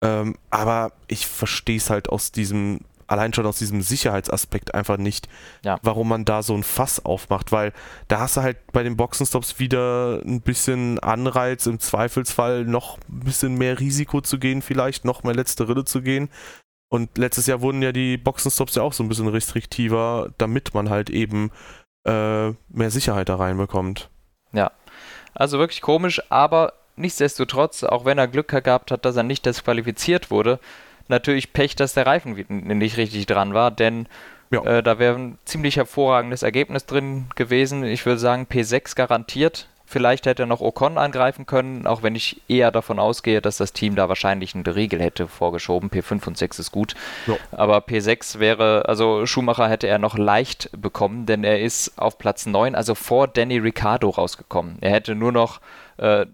Ähm, 0.03 0.35
aber 0.49 0.93
ich 1.07 1.27
verstehe 1.27 1.77
es 1.77 1.89
halt 1.89 2.09
aus 2.09 2.31
diesem 2.31 2.79
allein 3.11 3.33
schon 3.33 3.45
aus 3.45 3.59
diesem 3.59 3.81
Sicherheitsaspekt 3.81 4.73
einfach 4.73 4.97
nicht, 4.97 5.27
ja. 5.63 5.77
warum 5.83 6.07
man 6.07 6.25
da 6.25 6.41
so 6.43 6.55
ein 6.55 6.63
Fass 6.63 7.03
aufmacht, 7.03 7.51
weil 7.51 7.73
da 8.07 8.19
hast 8.19 8.37
du 8.37 8.41
halt 8.41 8.57
bei 8.71 8.83
den 8.83 8.95
Boxenstops 8.95 9.59
wieder 9.59 10.21
ein 10.25 10.41
bisschen 10.41 10.97
Anreiz, 10.99 11.65
im 11.65 11.79
Zweifelsfall 11.79 12.63
noch 12.63 12.97
ein 13.09 13.19
bisschen 13.19 13.55
mehr 13.55 13.79
Risiko 13.79 14.21
zu 14.21 14.39
gehen, 14.39 14.61
vielleicht 14.61 15.03
noch 15.03 15.23
mehr 15.23 15.35
letzte 15.35 15.67
Rille 15.67 15.83
zu 15.83 16.01
gehen. 16.01 16.29
Und 16.89 17.17
letztes 17.17 17.47
Jahr 17.47 17.61
wurden 17.61 17.81
ja 17.81 17.91
die 17.91 18.17
Boxenstops 18.17 18.75
ja 18.75 18.83
auch 18.83 18.93
so 18.93 19.03
ein 19.03 19.09
bisschen 19.09 19.27
restriktiver, 19.27 20.29
damit 20.37 20.73
man 20.73 20.89
halt 20.89 21.09
eben 21.09 21.51
äh, 22.05 22.49
mehr 22.69 22.91
Sicherheit 22.91 23.29
da 23.29 23.35
reinbekommt. 23.35 24.09
Ja, 24.51 24.71
also 25.33 25.59
wirklich 25.59 25.81
komisch, 25.81 26.21
aber 26.29 26.73
nichtsdestotrotz, 26.95 27.83
auch 27.83 28.05
wenn 28.05 28.17
er 28.17 28.27
Glück 28.27 28.49
gehabt 28.49 28.91
hat, 28.91 29.05
dass 29.05 29.15
er 29.15 29.23
nicht 29.23 29.45
disqualifiziert 29.45 30.31
wurde, 30.31 30.59
natürlich 31.07 31.53
Pech, 31.53 31.75
dass 31.75 31.93
der 31.93 32.05
Reifen 32.05 32.45
nicht 32.49 32.97
richtig 32.97 33.25
dran 33.25 33.53
war, 33.53 33.71
denn 33.71 34.07
ja. 34.51 34.63
äh, 34.63 34.83
da 34.83 34.99
wäre 34.99 35.15
ein 35.15 35.37
ziemlich 35.45 35.77
hervorragendes 35.77 36.43
Ergebnis 36.43 36.85
drin 36.85 37.27
gewesen. 37.35 37.83
Ich 37.83 38.05
würde 38.05 38.19
sagen, 38.19 38.47
P6 38.49 38.95
garantiert. 38.95 39.67
Vielleicht 39.91 40.25
hätte 40.25 40.43
er 40.43 40.45
noch 40.45 40.61
Ocon 40.61 40.97
angreifen 40.97 41.45
können, 41.45 41.85
auch 41.85 42.01
wenn 42.01 42.15
ich 42.15 42.41
eher 42.47 42.71
davon 42.71 42.97
ausgehe, 42.97 43.41
dass 43.41 43.57
das 43.57 43.73
Team 43.73 43.97
da 43.97 44.07
wahrscheinlich 44.07 44.55
eine 44.55 44.73
Regel 44.73 45.01
hätte 45.01 45.27
vorgeschoben. 45.27 45.89
P5 45.89 46.27
und 46.27 46.37
6 46.37 46.59
ist 46.59 46.71
gut. 46.71 46.95
Ja. 47.27 47.35
Aber 47.51 47.79
P6 47.79 48.39
wäre, 48.39 48.87
also 48.87 49.25
Schumacher 49.25 49.67
hätte 49.67 49.87
er 49.87 49.99
noch 49.99 50.17
leicht 50.17 50.69
bekommen, 50.71 51.25
denn 51.25 51.43
er 51.43 51.59
ist 51.59 51.99
auf 51.99 52.17
Platz 52.17 52.45
9, 52.45 52.73
also 52.73 52.95
vor 52.95 53.27
Danny 53.27 53.57
Ricciardo 53.57 54.09
rausgekommen. 54.09 54.77
Er 54.79 54.91
hätte 54.91 55.13
nur 55.13 55.33
noch 55.33 55.59
äh, 55.97 56.25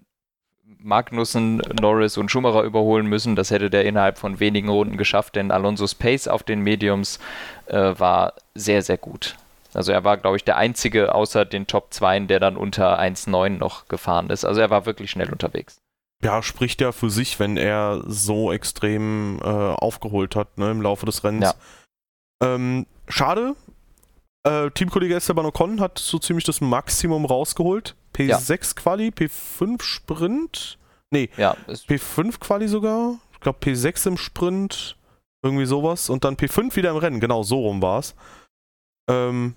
Magnussen, 0.80 1.62
Norris 1.80 2.18
und 2.18 2.30
Schumacher 2.30 2.64
überholen 2.64 3.08
müssen. 3.08 3.36
Das 3.36 3.52
hätte 3.52 3.70
der 3.70 3.86
innerhalb 3.86 4.18
von 4.18 4.40
wenigen 4.40 4.70
Runden 4.70 4.98
geschafft, 4.98 5.36
denn 5.36 5.52
Alonso's 5.52 5.96
Pace 5.96 6.28
auf 6.28 6.44
den 6.44 6.62
Mediums 6.62 7.20
äh, 7.68 7.94
war 7.98 8.34
sehr, 8.56 8.82
sehr 8.82 8.98
gut. 8.98 9.36
Also 9.74 9.92
er 9.92 10.04
war, 10.04 10.18
glaube 10.18 10.38
ich, 10.38 10.44
der 10.44 10.58
einzige 10.58 11.14
außer 11.14 11.46
den 11.46 11.68
Top 11.68 11.94
2, 11.94 12.22
der 12.22 12.40
dann 12.40 12.58
unter 12.58 13.00
1,9 13.00 13.50
noch 13.50 13.88
gefahren 13.88 14.30
ist. 14.30 14.46
Also 14.46 14.62
er 14.62 14.70
war 14.70 14.86
wirklich 14.86 15.12
schnell 15.12 15.32
unterwegs. 15.32 15.78
Ja, 16.24 16.42
spricht 16.42 16.82
ja 16.82 16.92
für 16.92 17.10
sich, 17.10 17.40
wenn 17.40 17.58
er 17.58 18.02
so 18.08 18.52
extrem 18.52 19.40
äh, 19.44 19.46
aufgeholt 19.46 20.36
hat 20.36 20.58
ne, 20.58 20.72
im 20.72 20.82
Laufe 20.82 21.06
des 21.06 21.24
Rennens. 21.24 21.54
Ja. 22.42 22.56
Ähm, 22.56 22.88
schade. 23.08 23.56
Äh, 24.44 24.72
Teamkollege 24.72 25.16
Esteban 25.16 25.46
Ocon 25.46 25.80
hat 25.80 26.00
so 26.00 26.18
ziemlich 26.18 26.46
das 26.46 26.62
Maximum 26.62 27.26
rausgeholt. 27.26 27.96
P6 28.18 28.52
ja. 28.52 28.74
Quali, 28.76 29.10
P5 29.10 29.82
Sprint. 29.82 30.78
Nee, 31.12 31.30
ja, 31.38 31.56
P5 31.68 32.40
Quali 32.40 32.68
sogar. 32.68 33.16
Ich 33.34 33.40
glaube 33.40 33.60
P6 33.62 34.08
im 34.08 34.18
Sprint. 34.18 34.98
Irgendwie 35.44 35.66
sowas. 35.66 36.10
Und 36.10 36.24
dann 36.24 36.36
P5 36.36 36.76
wieder 36.76 36.90
im 36.90 36.98
Rennen. 36.98 37.20
Genau, 37.20 37.44
so 37.44 37.60
rum 37.60 37.82
war 37.82 38.00
es. 38.00 38.16
Ähm, 39.10 39.56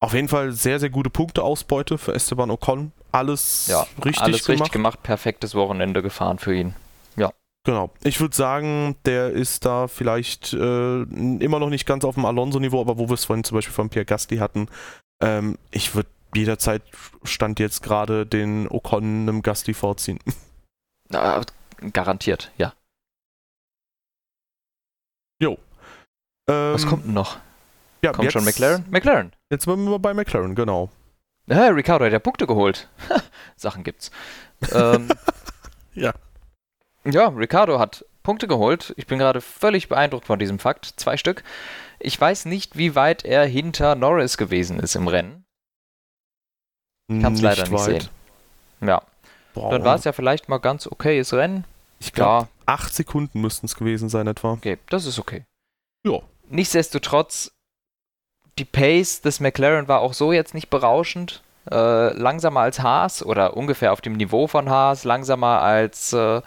auf 0.00 0.14
jeden 0.14 0.28
Fall 0.28 0.52
sehr, 0.52 0.80
sehr 0.80 0.90
gute 0.90 1.10
Punkteausbeute 1.10 1.98
für 1.98 2.14
Esteban 2.14 2.50
Ocon. 2.50 2.92
Alles 3.12 3.66
ja, 3.68 3.86
richtig 4.04 4.22
alles 4.22 4.44
gemacht. 4.44 4.48
richtig 4.48 4.72
gemacht. 4.72 5.02
Perfektes 5.02 5.54
Wochenende 5.54 6.02
gefahren 6.02 6.38
für 6.38 6.54
ihn. 6.54 6.74
Ja. 7.16 7.30
Genau. 7.64 7.90
Ich 8.04 8.20
würde 8.20 8.34
sagen, 8.34 8.96
der 9.04 9.30
ist 9.30 9.64
da 9.64 9.88
vielleicht 9.88 10.52
äh, 10.52 11.02
immer 11.02 11.58
noch 11.58 11.70
nicht 11.70 11.84
ganz 11.84 12.04
auf 12.04 12.14
dem 12.14 12.24
Alonso-Niveau, 12.24 12.80
aber 12.80 12.98
wo 12.98 13.08
wir 13.08 13.14
es 13.14 13.24
vorhin 13.24 13.44
zum 13.44 13.56
Beispiel 13.56 13.74
von 13.74 13.90
Pierre 13.90 14.06
Gasly 14.06 14.38
hatten, 14.38 14.68
ähm, 15.22 15.58
ich 15.70 15.94
würde 15.94 16.08
jederzeit 16.34 16.82
stand 17.24 17.58
jetzt 17.58 17.82
gerade 17.82 18.26
den 18.26 18.68
Ocon 18.68 19.28
einem 19.28 19.42
Gasly 19.42 19.74
vorziehen. 19.74 20.18
Na, 21.08 21.40
garantiert, 21.92 22.52
ja. 22.58 22.74
Jo. 25.40 25.58
Ähm, 26.48 26.74
Was 26.74 26.86
kommt 26.86 27.06
denn 27.06 27.14
noch? 27.14 27.38
Ja, 28.02 28.12
kommt 28.12 28.24
jetzt, 28.24 28.32
schon 28.32 28.44
McLaren? 28.44 28.84
McLaren. 28.90 29.32
Jetzt 29.50 29.64
sind 29.64 29.88
wir 29.88 29.98
bei 29.98 30.14
McLaren, 30.14 30.54
genau. 30.54 30.90
Ja, 31.46 31.68
Ricardo 31.68 32.04
hat 32.04 32.12
ja 32.12 32.18
Punkte 32.18 32.46
geholt. 32.46 32.88
Sachen 33.56 33.82
gibt's. 33.82 34.10
ähm, 34.72 35.08
ja. 35.94 36.12
Ja, 37.04 37.28
Ricardo 37.28 37.78
hat 37.78 38.04
Punkte 38.22 38.46
geholt. 38.46 38.92
Ich 38.96 39.06
bin 39.06 39.18
gerade 39.18 39.40
völlig 39.40 39.88
beeindruckt 39.88 40.26
von 40.26 40.38
diesem 40.38 40.58
Fakt. 40.58 40.92
Zwei 40.96 41.16
Stück. 41.16 41.42
Ich 41.98 42.20
weiß 42.20 42.44
nicht, 42.44 42.76
wie 42.76 42.94
weit 42.94 43.24
er 43.24 43.46
hinter 43.46 43.94
Norris 43.94 44.36
gewesen 44.36 44.78
ist 44.78 44.94
im 44.94 45.08
Rennen. 45.08 45.44
Ich 47.08 47.22
kann 47.22 47.32
es 47.32 47.40
leider 47.40 47.62
nicht 47.62 47.72
weit. 47.72 48.02
sehen. 48.02 48.08
Ja. 48.82 49.02
Boah. 49.54 49.70
Dann 49.70 49.84
war 49.84 49.96
es 49.96 50.04
ja 50.04 50.12
vielleicht 50.12 50.48
mal 50.48 50.58
ganz 50.58 50.86
okayes 50.86 51.32
Rennen. 51.32 51.64
Ich 52.00 52.12
glaube, 52.12 52.48
acht 52.66 52.94
Sekunden 52.94 53.40
müssten 53.40 53.66
es 53.66 53.74
gewesen 53.74 54.08
sein 54.08 54.26
etwa. 54.26 54.52
Okay, 54.52 54.78
das 54.88 55.06
ist 55.06 55.18
okay. 55.18 55.44
Ja. 56.06 56.20
Nichtsdestotrotz, 56.48 57.50
die 58.58 58.64
Pace 58.64 59.20
des 59.20 59.40
McLaren 59.40 59.88
war 59.88 60.00
auch 60.00 60.12
so 60.12 60.32
jetzt 60.32 60.54
nicht 60.54 60.70
berauschend. 60.70 61.42
Äh, 61.70 62.12
langsamer 62.14 62.60
als 62.60 62.80
Haas 62.80 63.24
oder 63.24 63.56
ungefähr 63.56 63.92
auf 63.92 64.00
dem 64.00 64.14
Niveau 64.14 64.46
von 64.46 64.70
Haas, 64.70 65.04
langsamer 65.04 65.60
als 65.60 66.12
äh, 66.12 66.40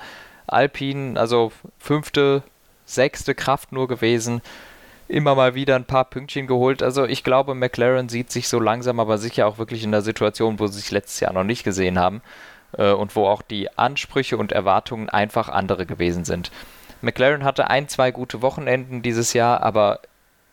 Alpine, 0.48 1.20
also 1.20 1.52
fünfte, 1.78 2.44
sechste 2.86 3.36
Kraft 3.36 3.72
nur 3.72 3.88
gewesen. 3.88 4.42
Immer 5.12 5.36
mal 5.36 5.56
wieder 5.56 5.76
ein 5.76 5.84
paar 5.84 6.06
Pünktchen 6.06 6.48
geholt. 6.48 6.82
Also 6.82 7.04
ich 7.04 7.26
glaube, 7.26 7.54
McLaren 7.54 8.08
sieht 8.08 8.32
sich 8.32 8.48
so 8.48 8.62
langsam 8.62 8.98
aber 8.98 9.18
sicher 9.18 9.46
auch 9.46 9.58
wirklich 9.58 9.84
in 9.84 9.92
der 9.92 10.04
Situation, 10.04 10.58
wo 10.58 10.68
sie 10.68 10.80
sich 10.80 10.90
letztes 10.90 11.20
Jahr 11.20 11.34
noch 11.34 11.44
nicht 11.44 11.66
gesehen 11.66 12.00
haben 12.00 12.22
äh, 12.78 12.94
und 12.94 13.14
wo 13.18 13.28
auch 13.28 13.42
die 13.42 13.78
Ansprüche 13.78 14.38
und 14.38 14.54
Erwartungen 14.54 15.10
einfach 15.10 15.50
andere 15.50 15.86
gewesen 15.86 16.24
sind. 16.24 16.50
McLaren 17.02 17.44
hatte 17.44 17.70
ein, 17.70 17.90
zwei 17.90 18.12
gute 18.12 18.42
Wochenenden 18.42 19.02
dieses 19.02 19.34
Jahr, 19.34 19.62
aber 19.62 20.00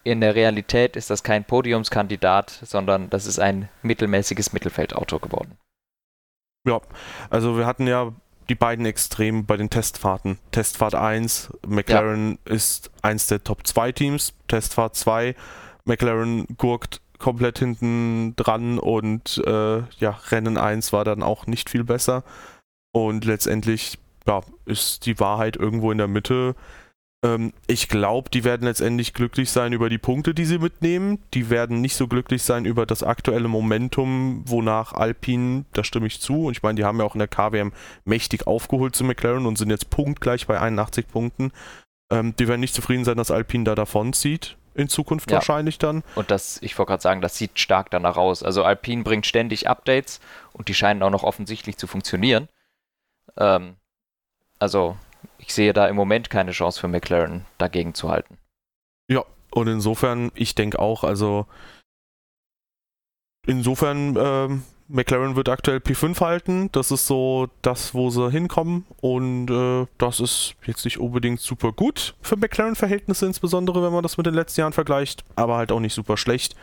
in 0.02 0.20
der 0.20 0.34
Realität 0.34 0.96
ist 0.96 1.10
das 1.10 1.22
kein 1.22 1.44
Podiumskandidat, 1.44 2.50
sondern 2.50 3.10
das 3.10 3.26
ist 3.26 3.38
ein 3.38 3.68
mittelmäßiges 3.82 4.52
Mittelfeldauto 4.52 5.20
geworden. 5.20 5.56
Ja, 6.66 6.80
also 7.30 7.56
wir 7.56 7.64
hatten 7.64 7.86
ja 7.86 8.12
die 8.48 8.54
beiden 8.54 8.86
Extremen 8.86 9.46
bei 9.46 9.56
den 9.56 9.70
Testfahrten. 9.70 10.38
Testfahrt 10.52 10.94
1, 10.94 11.50
McLaren 11.66 12.38
ja. 12.46 12.54
ist 12.54 12.90
eins 13.02 13.26
der 13.26 13.44
Top 13.44 13.66
2 13.66 13.92
Teams. 13.92 14.34
Testfahrt 14.48 14.96
2, 14.96 15.34
McLaren 15.84 16.46
gurkt 16.56 17.00
komplett 17.18 17.58
hinten 17.58 18.36
dran 18.36 18.78
und 18.78 19.42
äh, 19.44 19.78
ja, 19.98 20.20
Rennen 20.30 20.56
1 20.56 20.92
war 20.92 21.04
dann 21.04 21.22
auch 21.22 21.46
nicht 21.46 21.68
viel 21.68 21.84
besser. 21.84 22.24
Und 22.92 23.24
letztendlich 23.24 23.98
ja, 24.26 24.40
ist 24.64 25.06
die 25.06 25.18
Wahrheit 25.20 25.56
irgendwo 25.56 25.90
in 25.92 25.98
der 25.98 26.08
Mitte. 26.08 26.54
Ähm, 27.24 27.52
ich 27.66 27.88
glaube, 27.88 28.30
die 28.30 28.44
werden 28.44 28.64
letztendlich 28.66 29.12
glücklich 29.12 29.50
sein 29.50 29.72
über 29.72 29.88
die 29.88 29.98
Punkte, 29.98 30.34
die 30.34 30.44
sie 30.44 30.58
mitnehmen. 30.58 31.22
Die 31.34 31.50
werden 31.50 31.80
nicht 31.80 31.96
so 31.96 32.06
glücklich 32.06 32.42
sein 32.42 32.64
über 32.64 32.86
das 32.86 33.02
aktuelle 33.02 33.48
Momentum, 33.48 34.42
wonach 34.46 34.92
Alpine, 34.92 35.64
da 35.72 35.82
stimme 35.82 36.06
ich 36.06 36.20
zu. 36.20 36.46
Und 36.46 36.52
ich 36.52 36.62
meine, 36.62 36.76
die 36.76 36.84
haben 36.84 36.98
ja 36.98 37.04
auch 37.04 37.14
in 37.14 37.20
der 37.20 37.28
KWM 37.28 37.72
mächtig 38.04 38.46
aufgeholt 38.46 38.94
zu 38.94 39.04
McLaren 39.04 39.46
und 39.46 39.58
sind 39.58 39.70
jetzt 39.70 39.90
punktgleich 39.90 40.46
bei 40.46 40.60
81 40.60 41.08
Punkten. 41.08 41.52
Ähm, 42.10 42.34
die 42.36 42.48
werden 42.48 42.60
nicht 42.60 42.74
zufrieden 42.74 43.04
sein, 43.04 43.16
dass 43.16 43.30
Alpine 43.30 43.64
da 43.64 43.74
davon 43.74 44.12
zieht 44.12 44.56
in 44.78 44.88
Zukunft 44.88 45.30
ja. 45.30 45.36
wahrscheinlich 45.36 45.78
dann. 45.78 46.04
Und 46.14 46.30
das, 46.30 46.62
ich 46.62 46.78
wollte 46.78 46.90
gerade 46.90 47.02
sagen, 47.02 47.20
das 47.20 47.36
sieht 47.36 47.58
stark 47.58 47.90
danach 47.90 48.16
aus. 48.16 48.44
Also 48.44 48.62
Alpine 48.62 49.02
bringt 49.02 49.26
ständig 49.26 49.68
Updates 49.68 50.20
und 50.52 50.68
die 50.68 50.74
scheinen 50.74 51.02
auch 51.02 51.10
noch 51.10 51.24
offensichtlich 51.24 51.76
zu 51.76 51.88
funktionieren. 51.88 52.48
Ähm, 53.36 53.74
also 54.60 54.96
ich 55.48 55.54
sehe 55.54 55.72
da 55.72 55.88
im 55.88 55.96
Moment 55.96 56.30
keine 56.30 56.52
Chance 56.52 56.78
für 56.78 56.88
McLaren 56.88 57.46
dagegen 57.56 57.94
zu 57.94 58.10
halten. 58.10 58.36
Ja, 59.10 59.24
und 59.50 59.66
insofern, 59.66 60.30
ich 60.34 60.54
denke 60.54 60.78
auch, 60.78 61.04
also 61.04 61.46
insofern, 63.46 64.16
ähm, 64.18 64.62
McLaren 64.88 65.36
wird 65.36 65.48
aktuell 65.48 65.78
P5 65.78 66.20
halten. 66.20 66.70
Das 66.72 66.90
ist 66.90 67.06
so 67.06 67.48
das, 67.62 67.94
wo 67.94 68.10
sie 68.10 68.30
hinkommen. 68.30 68.86
Und 69.00 69.50
äh, 69.50 69.86
das 69.98 70.20
ist 70.20 70.54
jetzt 70.64 70.84
nicht 70.84 70.98
unbedingt 70.98 71.40
super 71.40 71.72
gut 71.72 72.14
für 72.22 72.36
McLaren-Verhältnisse, 72.36 73.26
insbesondere 73.26 73.82
wenn 73.82 73.92
man 73.92 74.02
das 74.02 74.16
mit 74.16 74.26
den 74.26 74.34
letzten 74.34 74.60
Jahren 74.60 74.72
vergleicht, 74.72 75.24
aber 75.36 75.56
halt 75.56 75.72
auch 75.72 75.80
nicht 75.80 75.94
super 75.94 76.16
schlecht. 76.16 76.56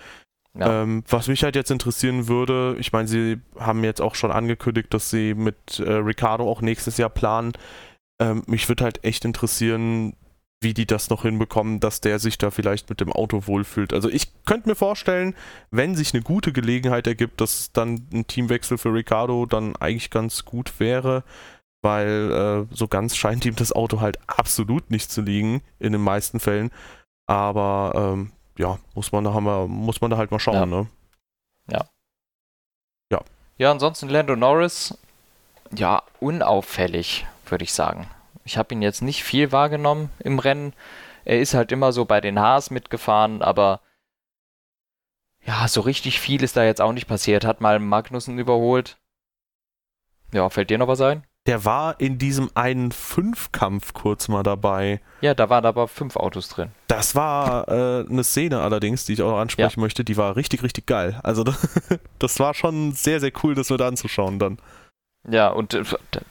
Ja. 0.58 0.84
Ähm, 0.84 1.04
was 1.10 1.28
mich 1.28 1.44
halt 1.44 1.56
jetzt 1.56 1.70
interessieren 1.70 2.28
würde, 2.28 2.78
ich 2.80 2.94
meine, 2.94 3.08
sie 3.08 3.42
haben 3.60 3.84
jetzt 3.84 4.02
auch 4.02 4.16
schon 4.16 4.32
angekündigt, 4.32 4.94
dass 4.94 5.10
sie 5.10 5.34
mit 5.34 5.80
äh, 5.80 5.92
Ricardo 5.92 6.50
auch 6.50 6.62
nächstes 6.62 6.98
Jahr 6.98 7.10
planen. 7.10 7.54
Ähm, 8.20 8.44
mich 8.48 8.68
würde 8.70 8.84
halt 8.84 9.04
echt 9.04 9.26
interessieren, 9.26 10.16
wie 10.62 10.74
die 10.74 10.88
das 10.88 11.10
noch 11.10 11.24
hinbekommen, 11.24 11.80
dass 11.80 12.02
der 12.02 12.20
sich 12.20 12.38
da 12.38 12.50
vielleicht 12.50 12.90
mit 12.90 13.00
dem 13.00 13.12
Auto 13.12 13.46
wohlfühlt. 13.46 13.94
Also 13.94 14.10
ich 14.10 14.32
könnte 14.46 14.70
mir 14.70 14.76
vorstellen, 14.76 15.36
wenn 15.70 15.96
sich 15.96 16.14
eine 16.14 16.24
gute 16.24 16.54
Gelegenheit 16.54 17.08
ergibt, 17.08 17.42
dass 17.42 17.72
dann 17.72 18.08
ein 18.12 18.26
Teamwechsel 18.28 18.78
für 18.78 18.94
Ricardo 18.94 19.46
dann 19.46 19.76
eigentlich 19.76 20.10
ganz 20.10 20.46
gut 20.46 20.80
wäre, 20.80 21.24
weil 21.84 22.32
äh, 22.72 22.76
so 22.76 22.88
ganz 22.88 23.16
scheint 23.16 23.46
ihm 23.46 23.56
das 23.56 23.74
Auto 23.74 24.02
halt 24.02 24.18
absolut 24.28 24.90
nicht 24.90 25.12
zu 25.12 25.22
liegen 25.22 25.62
in 25.78 25.92
den 25.92 26.02
meisten 26.02 26.40
Fällen. 26.40 26.72
Aber 27.28 27.94
ähm, 27.96 28.32
ja, 28.58 28.80
muss 28.96 29.12
man 29.12 29.24
da 29.24 29.40
mal, 29.40 29.68
muss 29.68 30.02
man 30.02 30.10
da 30.10 30.18
halt 30.18 30.32
mal 30.32 30.40
schauen, 30.40 30.56
ja. 30.56 30.66
ne? 30.66 30.88
Ja. 31.70 31.86
Ja. 33.12 33.22
Ja, 33.58 33.72
ansonsten 33.72 34.10
Lando 34.10 34.36
Norris, 34.36 34.98
ja, 35.76 36.02
unauffällig 36.20 37.26
würde 37.52 37.64
ich 37.64 37.74
sagen. 37.74 38.10
Ich 38.44 38.58
habe 38.58 38.74
ihn 38.74 38.82
jetzt 38.82 39.02
nicht 39.02 39.24
viel 39.24 39.52
wahrgenommen 39.52 40.10
im 40.20 40.40
Rennen. 40.40 40.74
Er 41.24 41.40
ist 41.40 41.54
halt 41.54 41.72
immer 41.72 41.92
so 41.92 42.06
bei 42.06 42.22
den 42.22 42.40
Haas 42.40 42.70
mitgefahren, 42.70 43.42
aber 43.42 43.82
ja, 45.44 45.68
so 45.68 45.82
richtig 45.82 46.20
viel 46.20 46.44
ist 46.44 46.58
da 46.58 46.64
jetzt 46.64 46.82
auch 46.82 46.94
nicht 46.94 47.08
passiert. 47.08 47.46
Hat 47.46 47.62
mal 47.62 47.80
Magnussen 47.80 48.38
überholt. 48.40 48.98
Ja, 50.34 50.50
fällt 50.50 50.70
dir 50.70 50.78
noch 50.78 50.88
was 50.88 51.02
ein? 51.02 51.24
Der 51.46 51.64
war 51.64 52.00
in 52.00 52.18
diesem 52.18 52.50
einen 52.56 52.92
Fünfkampf 52.92 53.94
kurz 53.94 54.28
mal 54.28 54.42
dabei. 54.42 55.00
Ja, 55.22 55.36
da 55.36 55.48
waren 55.50 55.66
aber 55.66 55.88
fünf 55.88 56.16
Autos 56.16 56.50
drin. 56.50 56.72
Das 56.88 57.14
war 57.14 57.68
äh, 57.68 58.06
eine 58.10 58.24
Szene 58.24 58.62
allerdings, 58.62 59.06
die 59.06 59.14
ich 59.14 59.22
auch 59.22 59.30
noch 59.32 59.40
ansprechen 59.40 59.80
ja. 59.80 59.82
möchte, 59.82 60.04
die 60.04 60.18
war 60.18 60.36
richtig, 60.36 60.64
richtig 60.64 60.88
geil. 60.88 61.20
Also 61.22 61.44
das 62.20 62.40
war 62.40 62.56
schon 62.56 62.94
sehr, 62.94 63.20
sehr 63.20 63.32
cool, 63.44 63.54
das 63.54 63.70
mit 63.70 63.82
anzuschauen 63.82 64.40
dann. 64.40 64.58
Ja, 65.30 65.50
und 65.50 65.74
äh, 65.74 65.84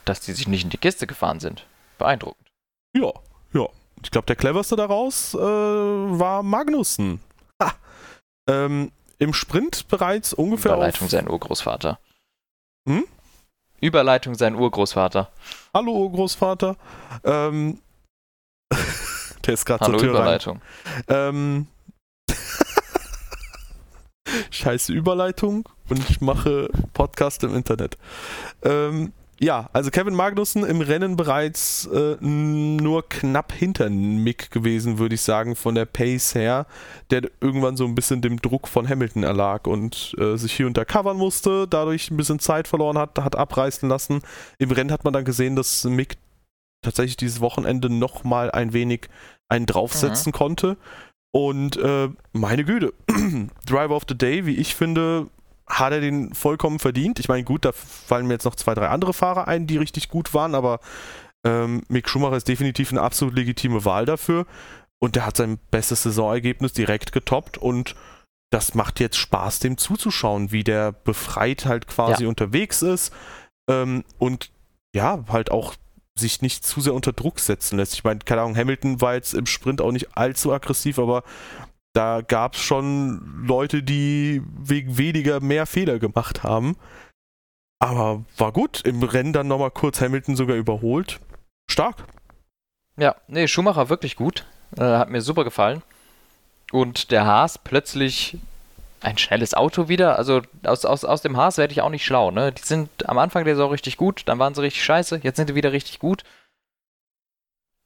dass 0.05 0.21
die 0.21 0.33
sich 0.33 0.49
nicht 0.49 0.65
in 0.65 0.71
die 0.71 0.79
Kiste 0.79 1.07
gefahren 1.07 1.41
sind. 1.41 1.67
Beeindruckend. 1.99 2.49
Ja, 2.97 3.13
ja. 3.53 3.69
Ich 4.03 4.11
glaube, 4.11 4.27
der 4.27 4.37
cleverste 4.37 4.77
daraus 4.77 5.35
äh, 5.35 5.39
war 5.39 6.43
Magnussen. 6.43 7.21
Ha. 7.63 7.73
Ähm, 8.49 8.93
Im 9.19 9.33
Sprint 9.33 9.89
bereits 9.89 10.33
ungefähr. 10.33 10.73
Überleitung 10.73 11.09
sein 11.09 11.29
Urgroßvater. 11.29 11.99
Hm? 12.89 13.05
Überleitung 13.81 14.35
sein 14.35 14.55
Urgroßvater. 14.55 15.31
Hallo 15.73 15.93
Urgroßvater. 15.93 16.77
Ähm, 17.25 17.81
der 19.47 19.55
ist 19.55 19.65
gerade 19.65 19.85
zur 19.85 19.99
Tür 19.99 20.11
Überleitung. 20.11 20.61
Ähm, 21.09 21.67
Scheiße 24.51 24.93
Überleitung 24.93 25.69
und 25.89 25.99
ich 26.09 26.21
mache 26.21 26.69
Podcast 26.93 27.45
im 27.45 27.55
Internet. 27.55 27.97
Ähm, 28.63 29.13
ja, 29.41 29.69
also 29.73 29.91
Kevin 29.91 30.15
Magnussen 30.15 30.65
im 30.65 30.81
Rennen 30.81 31.17
bereits 31.17 31.87
äh, 31.87 32.17
nur 32.21 33.09
knapp 33.09 33.53
hinter 33.53 33.91
Mick 33.91 34.51
gewesen, 34.51 34.99
würde 34.99 35.17
ich 35.17 35.23
sagen, 35.23 35.57
von 35.57 35.75
der 35.75 35.87
Pace 35.87 36.35
her, 36.35 36.67
der 37.11 37.23
irgendwann 37.41 37.77
so 37.77 37.85
ein 37.85 37.97
bisschen 37.97 38.23
dem 38.23 38.41
Druck 38.41 38.69
von 38.69 38.89
Hamilton 38.89 39.25
erlag 39.25 39.67
und 39.67 40.15
äh, 40.19 40.37
sich 40.37 40.53
hier 40.53 40.67
unter 40.67 40.85
covern 40.85 41.17
musste, 41.17 41.67
dadurch 41.69 42.11
ein 42.11 42.17
bisschen 42.17 42.39
Zeit 42.39 42.69
verloren 42.69 42.97
hat, 42.97 43.19
hat 43.19 43.35
abreißen 43.35 43.89
lassen. 43.89 44.23
Im 44.59 44.71
Rennen 44.71 44.93
hat 44.93 45.05
man 45.05 45.13
dann 45.13 45.25
gesehen, 45.25 45.57
dass 45.57 45.85
Mick 45.85 46.17
tatsächlich 46.83 47.17
dieses 47.17 47.41
Wochenende 47.41 47.91
nochmal 47.91 48.51
ein 48.53 48.73
wenig 48.73 49.09
einen 49.49 49.67
draufsetzen 49.67 50.31
mhm. 50.31 50.37
konnte 50.37 50.77
und 51.35 51.77
äh, 51.79 52.11
meine 52.33 52.65
Güte, 52.65 52.95
Driver 53.67 53.97
of 53.97 54.05
the 54.09 54.17
Day, 54.17 54.47
wie 54.47 54.55
ich 54.55 54.77
finde, 54.77 55.27
hat 55.67 55.93
er 55.93 56.01
den 56.01 56.33
vollkommen 56.33 56.79
verdient. 56.79 57.19
Ich 57.19 57.27
meine, 57.27 57.43
gut, 57.43 57.65
da 57.65 57.73
fallen 57.73 58.29
mir 58.29 58.35
jetzt 58.35 58.45
noch 58.45 58.55
zwei, 58.55 58.73
drei 58.75 58.89
andere 58.89 59.13
Fahrer 59.13 59.49
ein, 59.49 59.67
die 59.67 59.77
richtig 59.77 60.09
gut 60.09 60.33
waren, 60.33 60.55
aber 60.55 60.79
ähm, 61.45 61.83
Mick 61.89 62.09
Schumacher 62.09 62.37
ist 62.37 62.47
definitiv 62.47 62.93
eine 62.93 63.03
absolut 63.03 63.35
legitime 63.35 63.85
Wahl 63.85 64.07
dafür. 64.07 64.47
Und 65.01 65.17
der 65.17 65.27
hat 65.27 65.37
sein 65.37 65.59
bestes 65.73 66.05
Saisonergebnis 66.05 66.73
direkt 66.73 67.11
getoppt 67.11 67.59
und 67.59 67.97
das 68.53 68.75
macht 68.75 69.01
jetzt 69.01 69.17
Spaß, 69.17 69.59
dem 69.59 69.77
zuzuschauen, 69.77 70.53
wie 70.53 70.63
der 70.63 70.93
befreit 70.93 71.67
halt 71.67 71.89
quasi 71.89 72.23
ja. 72.23 72.29
unterwegs 72.29 72.81
ist 72.81 73.13
ähm, 73.69 74.05
und 74.19 74.53
ja, 74.95 75.25
halt 75.29 75.51
auch 75.51 75.75
sich 76.19 76.43
nicht 76.43 76.65
zu 76.65 76.81
sehr 76.81 76.95
unter 76.95 77.13
Druck 77.13 77.41
setzen 77.41 77.77
lässt. 77.77 77.95
Ich 77.95 78.05
meine, 78.05 78.21
keine 78.21 78.43
Ahnung, 78.43 78.57
Hamilton 78.57 79.01
war 79.01 79.15
jetzt 79.15 79.35
im 79.35 79.47
Sprint 79.47 79.81
auch 79.81 79.93
nicht 79.93 80.17
allzu 80.17 80.53
aggressiv, 80.53 80.99
aber 80.99 81.25
da 81.93 82.23
gab 82.23 82.55
es 82.55 82.61
schon 82.61 83.45
Leute, 83.47 83.83
die 83.83 84.43
wegen 84.59 84.99
weniger 84.99 85.41
mehr 85.41 85.67
Fehler 85.67 85.99
gemacht 85.99 86.43
haben. 86.43 86.77
Aber 87.79 88.25
war 88.37 88.53
gut. 88.53 88.81
Im 88.85 89.03
Rennen 89.03 89.33
dann 89.33 89.49
nochmal 89.49 89.71
kurz 89.71 90.01
Hamilton 90.01 90.37
sogar 90.37 90.57
überholt. 90.57 91.21
Stark. 91.71 92.05
Ja, 92.97 93.17
nee, 93.29 93.49
Schumacher 93.49 93.89
wirklich 93.89 94.17
gut. 94.17 94.45
Äh, 94.77 94.83
hat 94.83 95.11
mir 95.11 95.21
super 95.21 95.45
gefallen. 95.45 95.83
Und 96.73 97.11
der 97.11 97.27
Haas 97.27 97.59
plötzlich 97.59 98.39
ein 99.05 99.19
schnelles 99.19 99.55
Auto 99.55 99.89
wieder. 99.89 100.19
Also 100.19 100.43
aus, 100.65 100.85
aus, 100.85 101.05
aus 101.05 101.23
dem 101.23 101.37
Haas 101.37 101.59
werde 101.59 101.73
ich 101.73 101.83
auch 101.83 101.91
nicht 101.91 102.05
schlau. 102.05 102.31
Ne? 102.31 102.53
Die 102.53 102.63
sind 102.63 103.09
am 103.09 103.19
Anfang 103.19 103.45
der 103.45 103.55
Saison 103.55 103.71
richtig 103.71 103.97
gut, 103.97 104.23
dann 104.27 104.39
waren 104.39 104.55
sie 104.55 104.63
richtig 104.63 104.85
scheiße, 104.85 105.21
jetzt 105.23 105.37
sind 105.37 105.49
sie 105.49 105.55
wieder 105.55 105.73
richtig 105.73 105.99
gut. 105.99 106.23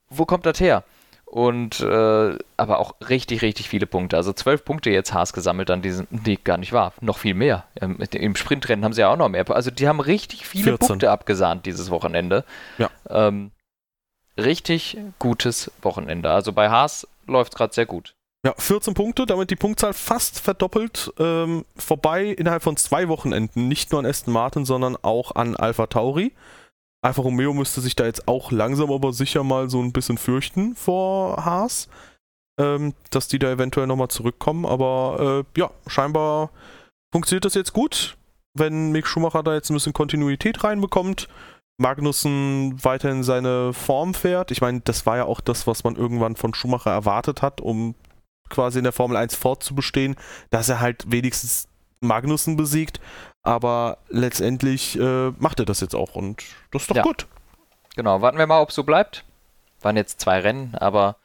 Wo 0.09 0.25
kommt 0.25 0.47
das 0.47 0.61
her? 0.61 0.85
Und 1.27 1.81
äh, 1.81 2.39
aber 2.57 2.79
auch 2.79 2.95
richtig, 3.07 3.43
richtig 3.43 3.69
viele 3.69 3.87
Punkte. 3.87 4.17
Also 4.17 4.33
zwölf 4.33 4.65
Punkte 4.65 4.89
jetzt 4.91 5.13
Haas 5.13 5.35
gesammelt 5.35 5.71
an 5.71 5.83
diesem, 5.83 6.07
nee, 6.11 6.39
gar 6.43 6.57
nicht 6.57 6.73
wahr. 6.73 6.95
Noch 7.03 7.19
viel 7.19 7.35
mehr. 7.35 7.65
Im, 7.75 8.01
Im 8.01 8.35
Sprintrennen 8.35 8.83
haben 8.83 8.95
sie 8.95 9.03
ja 9.03 9.13
auch 9.13 9.19
noch 9.19 9.29
mehr. 9.29 9.49
Also 9.51 9.71
die 9.71 9.87
haben 9.87 10.01
richtig 10.01 10.47
viele 10.47 10.65
14. 10.65 10.89
Punkte 10.89 11.11
abgesahnt 11.11 11.67
dieses 11.67 11.91
Wochenende. 11.91 12.45
Ja. 12.79 12.89
Ähm, 13.11 13.51
richtig 14.39 14.97
gutes 15.19 15.71
Wochenende. 15.83 16.31
Also 16.31 16.55
bei 16.55 16.71
Haas 16.71 17.07
läuft 17.27 17.53
es 17.53 17.59
gerade 17.59 17.75
sehr 17.75 17.87
gut. 17.87 18.15
Ja, 18.47 18.55
14 18.57 18.95
Punkte, 18.95 19.27
damit 19.27 19.51
die 19.51 19.57
Punktzahl 19.57 19.93
fast 19.93 20.39
verdoppelt. 20.39 21.13
Ähm, 21.19 21.65
vorbei 21.77 22.27
innerhalb 22.27 22.63
von 22.63 22.77
zwei 22.77 23.09
Wochenenden, 23.09 23.67
nicht 23.67 23.91
nur 23.91 23.99
an 24.01 24.07
Aston 24.07 24.33
Martin, 24.33 24.65
sondern 24.65 24.97
auch 25.03 25.35
an 25.35 25.57
Alpha 25.57 25.89
Tauri. 25.89 26.33
Alfa 27.03 27.23
Romeo 27.23 27.53
müsste 27.53 27.81
sich 27.81 27.97
da 27.97 28.05
jetzt 28.07 28.29
auch 28.29 28.51
langsam 28.53 28.93
aber 28.93 29.13
sicher 29.13 29.45
mal 29.45 29.71
so 29.71 29.81
ein 29.81 29.93
bisschen 29.93 30.19
fürchten 30.19 30.75
vor 30.75 31.45
Haas, 31.45 31.89
ähm, 32.61 32.95
dass 33.11 33.29
die 33.29 33.39
da 33.39 33.51
eventuell 33.51 33.87
nochmal 33.87 34.09
zurückkommen. 34.09 34.67
Aber 34.67 35.45
äh, 35.57 35.61
ja, 35.61 35.71
scheinbar 35.87 36.51
funktioniert 37.13 37.45
das 37.45 37.55
jetzt 37.55 37.73
gut, 37.73 38.17
wenn 38.55 38.93
Mick 38.93 39.07
Schumacher 39.07 39.43
da 39.43 39.55
jetzt 39.55 39.71
ein 39.71 39.75
bisschen 39.75 39.93
Kontinuität 39.93 40.63
reinbekommt. 40.63 41.29
Magnussen 41.81 42.83
weiterhin 42.85 43.23
seine 43.23 43.73
Form 43.73 44.15
fährt. 44.15 44.51
Ich 44.51 44.61
meine, 44.61 44.81
das 44.81 45.07
war 45.07 45.17
ja 45.17 45.25
auch 45.25 45.41
das, 45.41 45.69
was 45.69 45.85
man 45.85 45.95
irgendwann 45.95 46.35
von 46.35 46.53
Schumacher 46.53 46.91
erwartet 46.91 47.43
hat, 47.43 47.61
um 47.61 47.95
quasi 48.51 48.79
in 48.79 48.85
der 48.85 48.93
Formel 48.93 49.17
1 49.17 49.35
fortzubestehen, 49.35 50.17
dass 50.51 50.69
er 50.69 50.81
halt 50.81 51.11
wenigstens 51.11 51.69
Magnussen 52.01 52.57
besiegt. 52.57 53.01
Aber 53.43 53.99
letztendlich 54.09 54.99
äh, 54.99 55.31
macht 55.39 55.61
er 55.61 55.67
das 55.67 55.81
jetzt 55.81 55.95
auch 55.95 56.15
und 56.15 56.45
das 56.71 56.83
ist 56.83 56.91
doch 56.91 56.97
ja. 56.97 57.03
gut. 57.03 57.27
Genau, 57.97 58.21
warten 58.21 58.39
wir 58.39 58.47
mal, 58.47 58.61
ob 58.61 58.69
es 58.69 58.75
so 58.75 58.85
bleibt. 58.85 59.25
Waren 59.81 59.97
jetzt 59.97 60.21
zwei 60.21 60.41
Rennen, 60.41 60.75
aber 60.75 61.17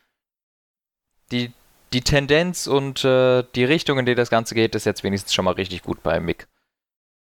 die, 1.32 1.52
die 1.92 2.02
Tendenz 2.02 2.68
und 2.68 3.04
äh, 3.04 3.44
die 3.56 3.64
Richtung, 3.64 4.00
in 4.00 4.06
die 4.06 4.16
das 4.16 4.30
Ganze 4.30 4.56
geht, 4.56 4.76
ist 4.76 4.86
jetzt 4.86 5.04
wenigstens 5.04 5.34
schon 5.34 5.46
mal 5.46 5.56
richtig 5.56 5.84
gut 5.84 6.02
bei 6.04 6.20
Mick. 6.20 6.48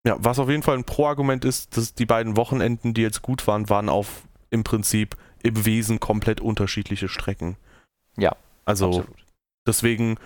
Ja, 0.07 0.17
was 0.19 0.39
auf 0.39 0.49
jeden 0.49 0.63
Fall 0.63 0.77
ein 0.77 0.85
Pro-Argument 0.85 1.45
ist, 1.45 1.77
dass 1.77 1.95
die 1.95 2.07
beiden 2.07 2.37
Wochenenden, 2.37 2.95
die 2.95 3.03
jetzt 3.03 3.23
gut 3.23 3.47
waren, 3.47 3.69
waren 3.69 3.89
auf 3.89 4.23
im 4.51 4.65
Prinzip 4.65 5.17
im 5.43 5.65
Wesen 5.65 6.01
komplett 6.01 6.41
unterschiedliche 6.41 7.09
Strecken. 7.09 7.57
Ja. 8.17 8.35
Also 8.65 8.87
absolut. 8.87 9.17
Deswegen 9.71 10.19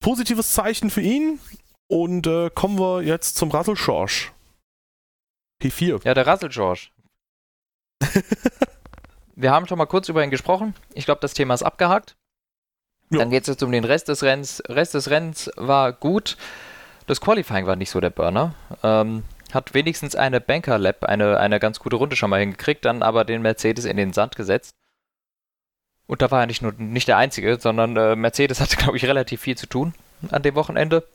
positives 0.00 0.52
Zeichen 0.52 0.90
für 0.90 1.00
ihn. 1.00 1.40
Und 1.88 2.26
äh, 2.26 2.50
kommen 2.50 2.78
wir 2.78 3.02
jetzt 3.02 3.36
zum 3.36 3.50
Russell 3.50 3.74
George. 3.74 4.30
P4. 5.62 6.04
Ja, 6.04 6.14
der 6.14 6.26
Russell 6.26 6.48
George. 6.48 6.88
wir 9.36 9.50
haben 9.50 9.66
schon 9.66 9.78
mal 9.78 9.86
kurz 9.86 10.08
über 10.08 10.24
ihn 10.24 10.30
gesprochen. 10.30 10.74
Ich 10.94 11.04
glaube, 11.04 11.20
das 11.20 11.34
Thema 11.34 11.54
ist 11.54 11.62
abgehakt. 11.62 12.16
Ja. 13.10 13.18
Dann 13.18 13.30
geht 13.30 13.42
es 13.42 13.48
jetzt 13.48 13.62
um 13.62 13.70
den 13.70 13.84
Rest 13.84 14.08
des 14.08 14.22
Rennens. 14.22 14.62
Rest 14.68 14.94
des 14.94 15.10
Rennens 15.10 15.50
war 15.56 15.92
gut. 15.92 16.36
Das 17.06 17.20
Qualifying 17.20 17.66
war 17.66 17.76
nicht 17.76 17.90
so 17.90 18.00
der 18.00 18.10
Burner. 18.10 18.54
Ähm, 18.82 19.24
hat 19.52 19.74
wenigstens 19.74 20.16
eine 20.16 20.40
Banker 20.40 20.78
Lab, 20.78 21.04
eine, 21.04 21.38
eine 21.38 21.60
ganz 21.60 21.78
gute 21.78 21.96
Runde 21.96 22.16
schon 22.16 22.30
mal 22.30 22.40
hingekriegt, 22.40 22.84
dann 22.84 23.02
aber 23.02 23.24
den 23.24 23.42
Mercedes 23.42 23.84
in 23.84 23.98
den 23.98 24.14
Sand 24.14 24.34
gesetzt. 24.34 24.72
Und 26.06 26.22
da 26.22 26.30
war 26.30 26.40
er 26.40 26.46
nicht 26.46 26.62
nur 26.62 26.72
nicht 26.76 27.08
der 27.08 27.16
Einzige, 27.16 27.58
sondern 27.60 27.96
äh, 27.96 28.16
Mercedes 28.16 28.60
hatte, 28.60 28.76
glaube 28.76 28.96
ich, 28.96 29.04
relativ 29.04 29.40
viel 29.40 29.56
zu 29.56 29.66
tun 29.66 29.94
an 30.30 30.42
dem 30.42 30.54
Wochenende. 30.54 31.06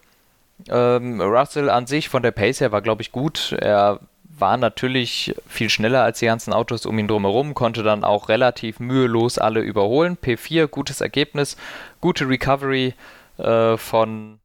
Ähm, 0.70 1.22
Russell 1.22 1.70
an 1.70 1.88
sich 1.88 2.10
von 2.10 2.24
der 2.24 2.32
Pace 2.32 2.62
her 2.62 2.72
war, 2.72 2.82
glaube 2.82 3.02
ich, 3.02 3.12
gut. 3.12 3.52
Er 3.60 4.00
war 4.24 4.58
natürlich 4.58 5.36
viel 5.48 5.70
schneller 5.70 6.04
als 6.04 6.20
die 6.20 6.26
ganzen 6.26 6.54
Autos 6.54 6.86
um 6.86 6.98
ihn 7.00 7.08
drumherum, 7.08 7.54
konnte 7.54 7.84
dann 7.84 8.04
auch 8.04 8.30
relativ 8.30 8.80
mühelos 8.80 9.38
alle 9.38 9.62
überholen. 9.62 10.18
P4, 10.18 10.68
gutes 10.68 11.02
Ergebnis, 11.02 11.58
gute 12.02 12.28
Recovery 12.28 12.94
äh, 13.38 13.78
von 13.78 14.40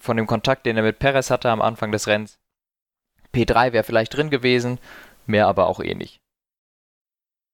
von 0.00 0.16
dem 0.16 0.26
Kontakt, 0.26 0.64
den 0.64 0.76
er 0.76 0.84
mit 0.84 1.00
Perez 1.00 1.30
hatte 1.30 1.50
am 1.50 1.60
Anfang 1.60 1.90
des 1.90 2.06
Rennens. 2.06 2.38
P3 3.34 3.72
wäre 3.72 3.84
vielleicht 3.84 4.16
drin 4.16 4.30
gewesen, 4.30 4.78
mehr 5.26 5.48
aber 5.48 5.66
auch 5.66 5.80
eh 5.80 5.94
nicht. 5.94 6.20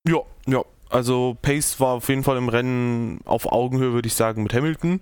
Ja, 0.06 0.20
ja. 0.46 0.62
Also 0.94 1.36
Pace 1.42 1.80
war 1.80 1.94
auf 1.94 2.08
jeden 2.08 2.22
Fall 2.22 2.36
im 2.36 2.48
Rennen 2.48 3.20
auf 3.24 3.50
Augenhöhe, 3.50 3.92
würde 3.94 4.06
ich 4.06 4.14
sagen, 4.14 4.44
mit 4.44 4.54
Hamilton, 4.54 5.00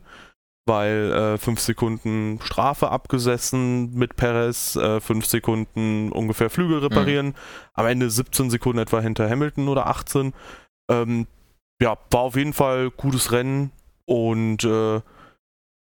weil 0.67 1.37
5 1.39 1.59
äh, 1.59 1.63
Sekunden 1.63 2.41
Strafe 2.43 2.91
abgesessen 2.91 3.93
mit 3.93 4.17
Perez, 4.17 4.73
5 4.73 5.11
äh, 5.11 5.21
Sekunden 5.21 6.11
ungefähr 6.11 6.49
Flügel 6.49 6.79
reparieren, 6.79 7.27
mhm. 7.27 7.35
am 7.75 7.87
Ende 7.87 8.09
17 8.09 8.49
Sekunden 8.49 8.79
etwa 8.79 9.01
hinter 9.01 9.29
Hamilton 9.29 9.69
oder 9.69 9.87
18. 9.87 10.33
Ähm, 10.91 11.27
ja, 11.83 11.99
war 12.11 12.21
auf 12.21 12.37
jeden 12.37 12.55
Fall 12.55 12.91
gutes 12.91 13.31
Rennen 13.31 13.71
und 14.07 14.65
äh, 14.65 15.03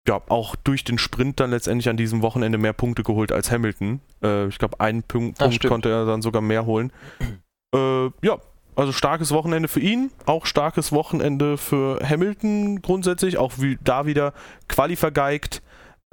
ja, 0.07 0.21
auch 0.27 0.55
durch 0.55 0.83
den 0.83 0.99
Sprint 0.99 1.39
dann 1.39 1.49
letztendlich 1.49 1.89
an 1.89 1.97
diesem 1.97 2.21
Wochenende 2.21 2.59
mehr 2.59 2.73
Punkte 2.73 3.01
geholt 3.01 3.31
als 3.31 3.49
Hamilton. 3.49 4.01
Äh, 4.21 4.49
ich 4.49 4.59
glaube, 4.59 4.79
einen 4.79 5.01
Punkt, 5.01 5.39
Punkt 5.39 5.65
konnte 5.65 5.89
er 5.89 6.05
dann 6.05 6.21
sogar 6.21 6.43
mehr 6.43 6.67
holen. 6.67 6.93
äh, 7.75 8.05
ja, 8.21 8.37
also 8.75 8.91
starkes 8.91 9.31
Wochenende 9.31 9.67
für 9.67 9.79
ihn, 9.79 10.11
auch 10.25 10.45
starkes 10.45 10.91
Wochenende 10.91 11.57
für 11.57 11.99
Hamilton 12.07 12.81
grundsätzlich, 12.81 13.37
auch 13.37 13.53
wie 13.57 13.77
da 13.83 14.05
wieder 14.05 14.33
Quali 14.67 14.95
vergeigt, 14.95 15.61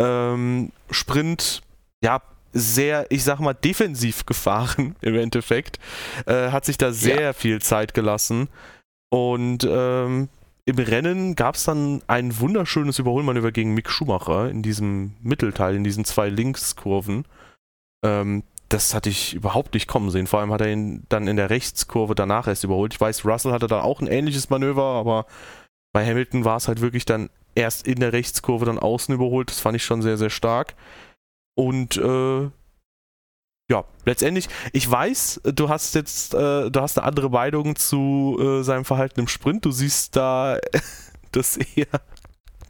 ähm, 0.01 0.71
Sprint, 0.91 1.63
ja, 2.03 2.23
sehr, 2.53 3.07
ich 3.11 3.25
sag 3.25 3.41
mal, 3.41 3.55
defensiv 3.55 4.27
gefahren 4.27 4.95
im 5.01 5.17
Endeffekt, 5.17 5.79
äh, 6.27 6.51
hat 6.51 6.65
sich 6.65 6.79
da 6.79 6.93
sehr 6.93 7.21
ja. 7.21 7.33
viel 7.33 7.61
Zeit 7.61 7.95
gelassen 7.95 8.49
und 9.11 9.67
ähm, 9.69 10.29
im 10.65 10.79
Rennen 10.79 11.35
gab 11.35 11.57
es 11.57 11.65
dann 11.65 12.03
ein 12.07 12.39
wunderschönes 12.39 12.99
Überholmanöver 13.01 13.51
gegen 13.51 13.75
Mick 13.75 13.91
Schumacher 13.91 14.49
in 14.49 14.63
diesem 14.63 15.15
Mittelteil, 15.21 15.75
in 15.75 15.83
diesen 15.83 16.05
zwei 16.05 16.29
Linkskurven. 16.29 17.25
Ähm, 18.05 18.45
das 18.73 18.95
hatte 18.95 19.11
ich 19.11 19.35
überhaupt 19.35 19.75
nicht 19.75 19.87
kommen 19.87 20.11
sehen. 20.11 20.27
Vor 20.27 20.41
allem 20.41 20.53
hat 20.53 20.63
er 20.63 20.73
ihn 20.73 21.05
dann 21.11 21.29
in 21.29 21.37
der 21.37 21.51
Rechtskurve 21.51 22.15
danach 22.15 22.47
erst 22.47 22.65
überholt. 22.65 22.95
Ich 22.95 23.01
weiß, 23.01 23.25
Russell 23.27 23.53
hatte 23.53 23.67
da 23.67 23.83
auch 23.83 24.01
ein 24.01 24.07
ähnliches 24.07 24.49
Manöver, 24.49 24.83
aber 24.83 25.27
bei 25.93 26.07
Hamilton 26.07 26.47
war 26.47 26.57
es 26.57 26.69
halt 26.69 26.81
wirklich 26.81 27.05
dann 27.05 27.29
erst 27.55 27.87
in 27.87 28.01
der 28.01 28.15
Rechtskurve 28.15 28.65
dann 28.65 28.79
außen 28.79 29.15
überholt. 29.15 29.51
Das 29.51 29.61
fand 29.61 29.77
ich 29.77 29.85
schon 29.85 30.01
sehr, 30.01 30.17
sehr 30.17 30.31
stark. 30.31 30.75
Und 31.55 31.99
äh, 31.99 32.51
ja, 33.71 33.85
letztendlich, 34.07 34.49
ich 34.73 34.91
weiß, 34.91 35.43
du 35.45 35.69
hast 35.69 35.95
jetzt, 35.95 36.33
äh, 36.33 36.71
du 36.71 36.81
hast 36.81 36.99
eine 36.99 37.07
andere 37.07 37.29
Meinung 37.29 37.77
zu 37.77 38.39
äh, 38.41 38.63
seinem 38.63 38.87
Verhalten 38.87 39.21
im 39.21 39.29
Sprint. 39.29 39.67
Du 39.67 39.71
siehst 39.71 40.17
da 40.17 40.57
das 41.33 41.59
eher 41.59 42.01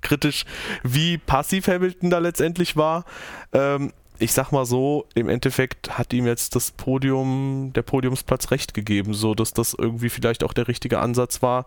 kritisch, 0.01 0.47
wie 0.83 1.17
passiv 1.17 1.69
Hamilton 1.69 2.11
da 2.11 2.19
letztendlich 2.19 2.77
war. 2.77 3.05
Ähm, 3.53 3.93
ich 4.23 4.33
sag 4.33 4.53
mal 4.53 4.65
so, 4.65 5.07
im 5.15 5.29
Endeffekt 5.29 5.99
hat 5.99 6.13
ihm 6.13 6.27
jetzt 6.27 6.55
das 6.55 6.71
Podium, 6.71 7.73
der 7.75 7.83
Podiumsplatz 7.83 8.51
recht 8.51 8.73
gegeben, 8.73 9.15
so 9.15 9.35
dass 9.35 9.53
das 9.53 9.75
irgendwie 9.75 10.09
vielleicht 10.09 10.45
auch 10.45 10.53
der 10.53 10.69
richtige 10.69 11.01
Ansatz 11.01 11.43
war, 11.43 11.67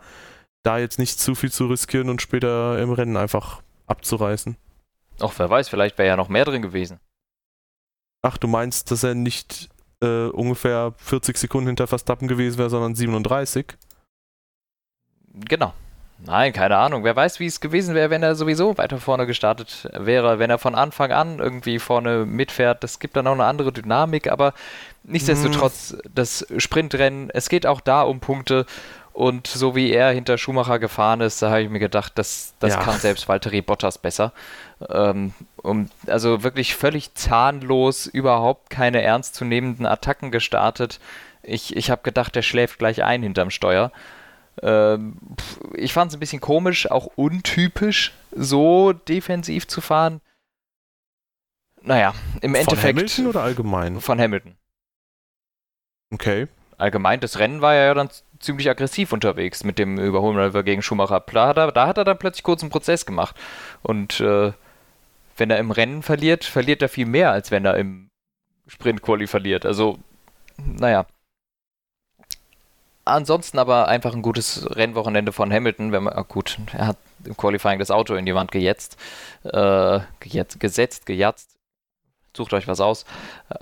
da 0.64 0.78
jetzt 0.78 0.98
nicht 0.98 1.20
zu 1.20 1.36
viel 1.36 1.52
zu 1.52 1.68
riskieren 1.68 2.10
und 2.10 2.22
später 2.22 2.80
im 2.80 2.92
Rennen 2.92 3.18
einfach 3.18 3.62
abzureißen. 3.88 4.56
Ach, 5.20 5.34
wer 5.38 5.50
weiß, 5.50 5.70
vielleicht 5.70 5.98
wäre 5.98 6.08
ja 6.08 6.18
noch 6.18 6.30
mehr 6.30 6.46
drin 6.46 6.62
gewesen. 6.62 7.00
Ach, 8.22 8.38
du 8.38 8.48
meinst, 8.48 8.90
dass 8.90 9.04
er 9.04 9.14
nicht 9.14 9.70
äh, 10.02 10.28
ungefähr 10.28 10.94
40 10.98 11.38
Sekunden 11.38 11.68
hinter 11.68 11.88
Verstappen 11.88 12.28
gewesen 12.28 12.58
wäre, 12.58 12.70
sondern 12.70 12.96
37? 12.96 13.78
Genau. 15.34 15.74
Nein, 16.18 16.54
keine 16.54 16.78
Ahnung. 16.78 17.04
Wer 17.04 17.16
weiß, 17.16 17.40
wie 17.40 17.46
es 17.46 17.60
gewesen 17.60 17.94
wäre, 17.94 18.10
wenn 18.10 18.24
er 18.24 18.36
sowieso 18.36 18.78
weiter 18.78 19.00
vorne 19.00 19.28
gestartet 19.28 19.90
wäre, 19.94 20.40
wenn 20.40 20.50
er 20.50 20.58
von 20.58 20.74
Anfang 20.74 21.12
an 21.12 21.40
irgendwie 21.40 21.78
vorne 21.78 22.26
mitfährt. 22.26 22.84
Das 22.84 23.00
gibt 23.00 23.18
dann 23.18 23.28
auch 23.28 23.34
eine 23.34 23.46
andere 23.46 23.74
Dynamik, 23.74 24.32
aber 24.32 24.54
nichtsdestotrotz, 25.04 25.92
mm. 25.92 25.98
das 26.16 26.48
Sprintrennen, 26.58 27.30
es 27.32 27.50
geht 27.50 27.68
auch 27.68 27.82
da 27.82 28.02
um 28.02 28.22
Punkte 28.22 28.66
und 29.16 29.48
so 29.48 29.76
wie 29.76 29.94
er 29.94 30.12
hinter 30.12 30.38
Schumacher 30.38 30.78
gefahren 30.78 31.22
ist, 31.22 31.42
da 31.42 31.50
habe 31.50 31.62
ich 31.62 31.70
mir 31.70 31.80
gedacht, 31.80 32.12
das, 32.16 32.54
das 32.60 32.74
ja. 32.74 32.82
kann 32.82 33.00
selbst 33.00 33.30
Valtteri 33.30 33.62
Bottas 33.62 33.98
besser. 33.98 34.34
Ähm, 34.90 35.34
um, 35.56 35.90
also 36.06 36.44
wirklich 36.44 36.76
völlig 36.76 37.14
zahnlos, 37.14 38.08
überhaupt 38.08 38.70
keine 38.70 39.02
ernstzunehmenden 39.02 39.86
Attacken 39.86 40.32
gestartet. 40.32 41.00
Ich, 41.44 41.78
ich 41.78 41.92
habe 41.92 42.02
gedacht, 42.04 42.36
der 42.36 42.42
schläft 42.42 42.78
gleich 42.78 43.06
ein 43.06 43.24
hinterm 43.24 43.52
Steuer. 43.52 43.94
Ähm, 44.62 45.18
ich 45.74 45.94
fand 45.94 46.12
es 46.12 46.18
ein 46.18 46.20
bisschen 46.20 46.42
komisch, 46.42 46.90
auch 46.90 47.08
untypisch, 47.16 48.14
so 48.32 48.94
defensiv 48.94 49.68
zu 49.68 49.82
fahren. 49.82 50.22
Naja, 51.82 52.14
im 52.42 52.52
von 52.52 52.62
Endeffekt. 52.62 52.82
Von 52.82 52.90
Hamilton 52.90 53.28
oder 53.28 53.42
allgemein? 53.42 54.02
Von 54.02 54.20
Hamilton. 54.20 54.56
Okay. 56.12 56.48
Allgemein, 56.78 57.20
das 57.20 57.40
Rennen 57.40 57.62
war 57.62 57.74
ja 57.74 57.94
dann 57.94 58.10
ziemlich 58.40 58.70
aggressiv 58.70 59.14
unterwegs 59.14 59.64
mit 59.64 59.80
dem 59.80 59.98
Überholmanöver 59.98 60.64
gegen 60.64 60.82
Schumacher. 60.82 61.22
Da 61.22 61.48
hat, 61.48 61.58
er, 61.58 61.72
da 61.72 61.88
hat 61.88 61.98
er 61.98 62.04
dann 62.04 62.18
plötzlich 62.18 62.44
kurz 62.44 62.62
einen 62.62 62.72
Prozess 62.72 63.06
gemacht. 63.06 63.36
Und 63.82 64.20
äh, 64.20 64.52
wenn 65.38 65.52
er 65.52 65.60
im 65.60 65.72
Rennen 65.72 66.02
verliert, 66.04 66.44
verliert 66.44 66.82
er 66.82 66.90
viel 66.90 67.06
mehr, 67.06 67.32
als 67.32 67.52
wenn 67.52 67.66
er 67.66 67.78
im 67.78 68.10
Sprint-Quali 68.68 69.28
verliert. 69.28 69.66
Also, 69.66 70.00
naja. 70.58 71.06
Ansonsten 73.06 73.60
aber 73.60 73.88
einfach 73.88 74.14
ein 74.14 74.24
gutes 74.24 74.68
Rennwochenende 74.76 75.32
von 75.32 75.54
Hamilton. 75.54 75.92
Wenn 75.92 76.04
man, 76.04 76.14
ah, 76.14 76.24
gut, 76.24 76.58
er 76.74 76.88
hat 76.88 76.98
im 77.24 77.38
Qualifying 77.38 77.78
das 77.78 77.92
Auto 77.92 78.16
in 78.16 78.26
die 78.26 78.34
Wand 78.34 78.52
gejetzt, 78.52 78.98
äh, 79.44 80.00
gejetzt 80.20 80.60
gesetzt, 80.60 81.06
gejatzt. 81.06 81.52
Sucht 82.36 82.54
euch 82.54 82.68
was 82.68 82.82
aus. 82.82 83.06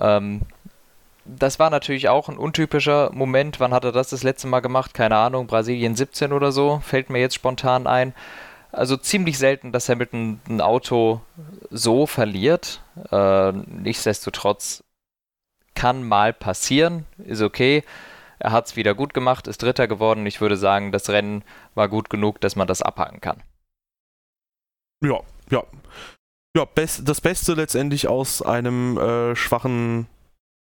Ähm, 0.00 0.40
das 1.26 1.58
war 1.58 1.70
natürlich 1.70 2.08
auch 2.08 2.28
ein 2.28 2.38
untypischer 2.38 3.10
Moment. 3.12 3.60
Wann 3.60 3.74
hat 3.74 3.84
er 3.84 3.92
das 3.92 4.08
das 4.08 4.22
letzte 4.22 4.46
Mal 4.46 4.60
gemacht? 4.60 4.94
Keine 4.94 5.16
Ahnung, 5.16 5.46
Brasilien 5.46 5.94
17 5.94 6.32
oder 6.32 6.50
so, 6.50 6.80
fällt 6.84 7.10
mir 7.10 7.20
jetzt 7.20 7.34
spontan 7.34 7.86
ein. 7.86 8.14
Also 8.72 8.96
ziemlich 8.96 9.38
selten, 9.38 9.72
dass 9.72 9.88
Hamilton 9.88 10.40
ein 10.48 10.60
Auto 10.60 11.20
so 11.70 12.06
verliert. 12.06 12.82
Äh, 13.10 13.52
nichtsdestotrotz 13.52 14.82
kann 15.74 16.02
mal 16.02 16.32
passieren, 16.32 17.06
ist 17.18 17.42
okay. 17.42 17.84
Er 18.38 18.52
hat 18.52 18.66
es 18.66 18.76
wieder 18.76 18.94
gut 18.94 19.14
gemacht, 19.14 19.46
ist 19.46 19.62
Dritter 19.62 19.88
geworden. 19.88 20.26
Ich 20.26 20.40
würde 20.40 20.56
sagen, 20.56 20.92
das 20.92 21.08
Rennen 21.08 21.44
war 21.74 21.88
gut 21.88 22.10
genug, 22.10 22.40
dass 22.40 22.56
man 22.56 22.66
das 22.66 22.82
abhaken 22.82 23.20
kann. 23.20 23.42
Ja, 25.02 25.20
ja. 25.50 25.62
Ja, 26.56 26.64
best, 26.64 27.08
das 27.08 27.20
Beste 27.20 27.54
letztendlich 27.54 28.06
aus 28.06 28.40
einem 28.40 28.96
äh, 28.96 29.34
schwachen 29.34 30.06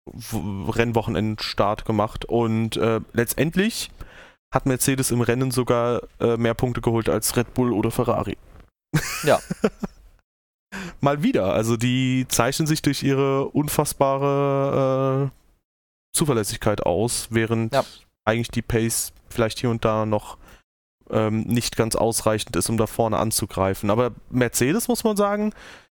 Rennwochenendstart 0.07 1.85
gemacht. 1.85 2.25
Und 2.25 2.77
äh, 2.77 3.01
letztendlich 3.13 3.91
hat 4.53 4.65
Mercedes 4.65 5.11
im 5.11 5.21
Rennen 5.21 5.51
sogar 5.51 6.01
äh, 6.19 6.37
mehr 6.37 6.53
Punkte 6.53 6.81
geholt 6.81 7.09
als 7.09 7.35
Red 7.35 7.53
Bull 7.53 7.73
oder 7.73 7.91
Ferrari. 7.91 8.37
Ja. 9.23 9.39
Mal 11.01 11.23
wieder. 11.23 11.53
Also 11.53 11.77
die 11.77 12.25
zeichnen 12.29 12.67
sich 12.67 12.81
durch 12.81 13.03
ihre 13.03 13.49
unfassbare 13.49 15.29
äh, 15.29 15.44
Zuverlässigkeit 16.15 16.85
aus, 16.85 17.27
während 17.29 17.73
ja. 17.73 17.83
eigentlich 18.23 18.49
die 18.49 18.61
Pace 18.61 19.13
vielleicht 19.29 19.59
hier 19.59 19.69
und 19.69 19.85
da 19.85 20.05
noch 20.05 20.37
ähm, 21.09 21.41
nicht 21.41 21.75
ganz 21.75 21.95
ausreichend 21.95 22.55
ist, 22.55 22.69
um 22.69 22.77
da 22.77 22.87
vorne 22.87 23.17
anzugreifen. 23.17 23.89
Aber 23.89 24.11
Mercedes, 24.29 24.87
muss 24.87 25.03
man 25.03 25.17
sagen, 25.17 25.53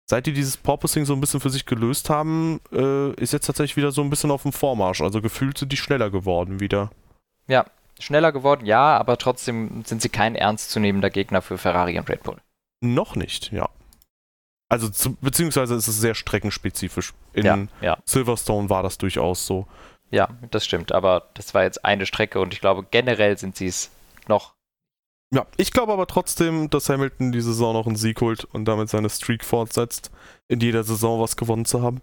seit 0.07 0.27
die 0.27 0.33
dieses 0.33 0.57
Porpoising 0.57 1.05
so 1.05 1.15
ein 1.15 1.21
bisschen 1.21 1.41
für 1.41 1.51
sich 1.51 1.67
gelöst 1.67 2.11
haben, 2.11 2.61
äh, 2.73 3.13
ist 3.15 3.33
jetzt 3.33 3.47
tatsächlich 3.47 3.77
wieder 3.77 3.93
so 3.93 4.03
ein 4.03 4.11
bisschen 4.11 4.31
auf 4.31 4.43
dem 4.43 4.53
Vormarsch. 4.53 5.01
Also 5.01 5.23
gefühlt 5.23 5.59
sind 5.59 5.73
die 5.73 5.77
schneller 5.77 6.11
geworden 6.11 6.61
wieder. 6.61 6.91
Ja, 7.47 7.65
schneller 7.99 8.33
geworden, 8.33 8.67
ja, 8.67 8.99
aber 8.99 9.17
trotzdem 9.19 9.85
sind 9.85 10.03
sie 10.03 10.09
kein 10.09 10.35
ernstzunehmender 10.35 11.11
Gegner 11.11 11.43
für 11.43 11.59
Ferrari 11.59 11.99
und 11.99 12.09
Red 12.09 12.23
Bull. 12.23 12.37
Noch 12.81 13.17
nicht, 13.17 13.53
ja. 13.53 13.69
Also 14.71 14.89
zu, 14.91 15.15
beziehungsweise 15.17 15.75
ist 15.75 15.89
es 15.89 15.99
sehr 15.99 16.15
streckenspezifisch. 16.15 17.15
In 17.33 17.45
ja, 17.45 17.59
ja. 17.81 17.99
Silverstone 18.05 18.69
war 18.69 18.83
das 18.83 18.99
durchaus 18.99 19.47
so. 19.47 19.67
Ja, 20.11 20.29
das 20.51 20.65
stimmt, 20.65 20.93
aber 20.93 21.29
das 21.35 21.53
war 21.55 21.65
jetzt 21.65 21.85
eine 21.85 22.07
Strecke 22.07 22.41
und 22.41 22.55
ich 22.55 22.61
glaube 22.61 22.87
generell 22.91 23.37
sind 23.39 23.57
sie 23.57 23.67
es 23.67 23.91
noch. 24.27 24.55
Ja, 25.31 25.47
ich 25.59 25.73
glaube 25.73 25.93
aber 25.93 26.07
trotzdem, 26.07 26.71
dass 26.71 26.89
Hamilton 26.89 27.33
die 27.33 27.43
Saison 27.43 27.75
noch 27.75 27.87
einen 27.87 27.97
Sieg 27.97 28.21
holt 28.23 28.45
und 28.45 28.65
damit 28.65 28.89
seine 28.89 29.11
Streak 29.11 29.45
fortsetzt, 29.45 30.11
in 30.49 30.61
jeder 30.61 30.85
Saison 30.85 31.21
was 31.21 31.37
gewonnen 31.37 31.67
zu 31.67 31.83
haben. 31.83 32.01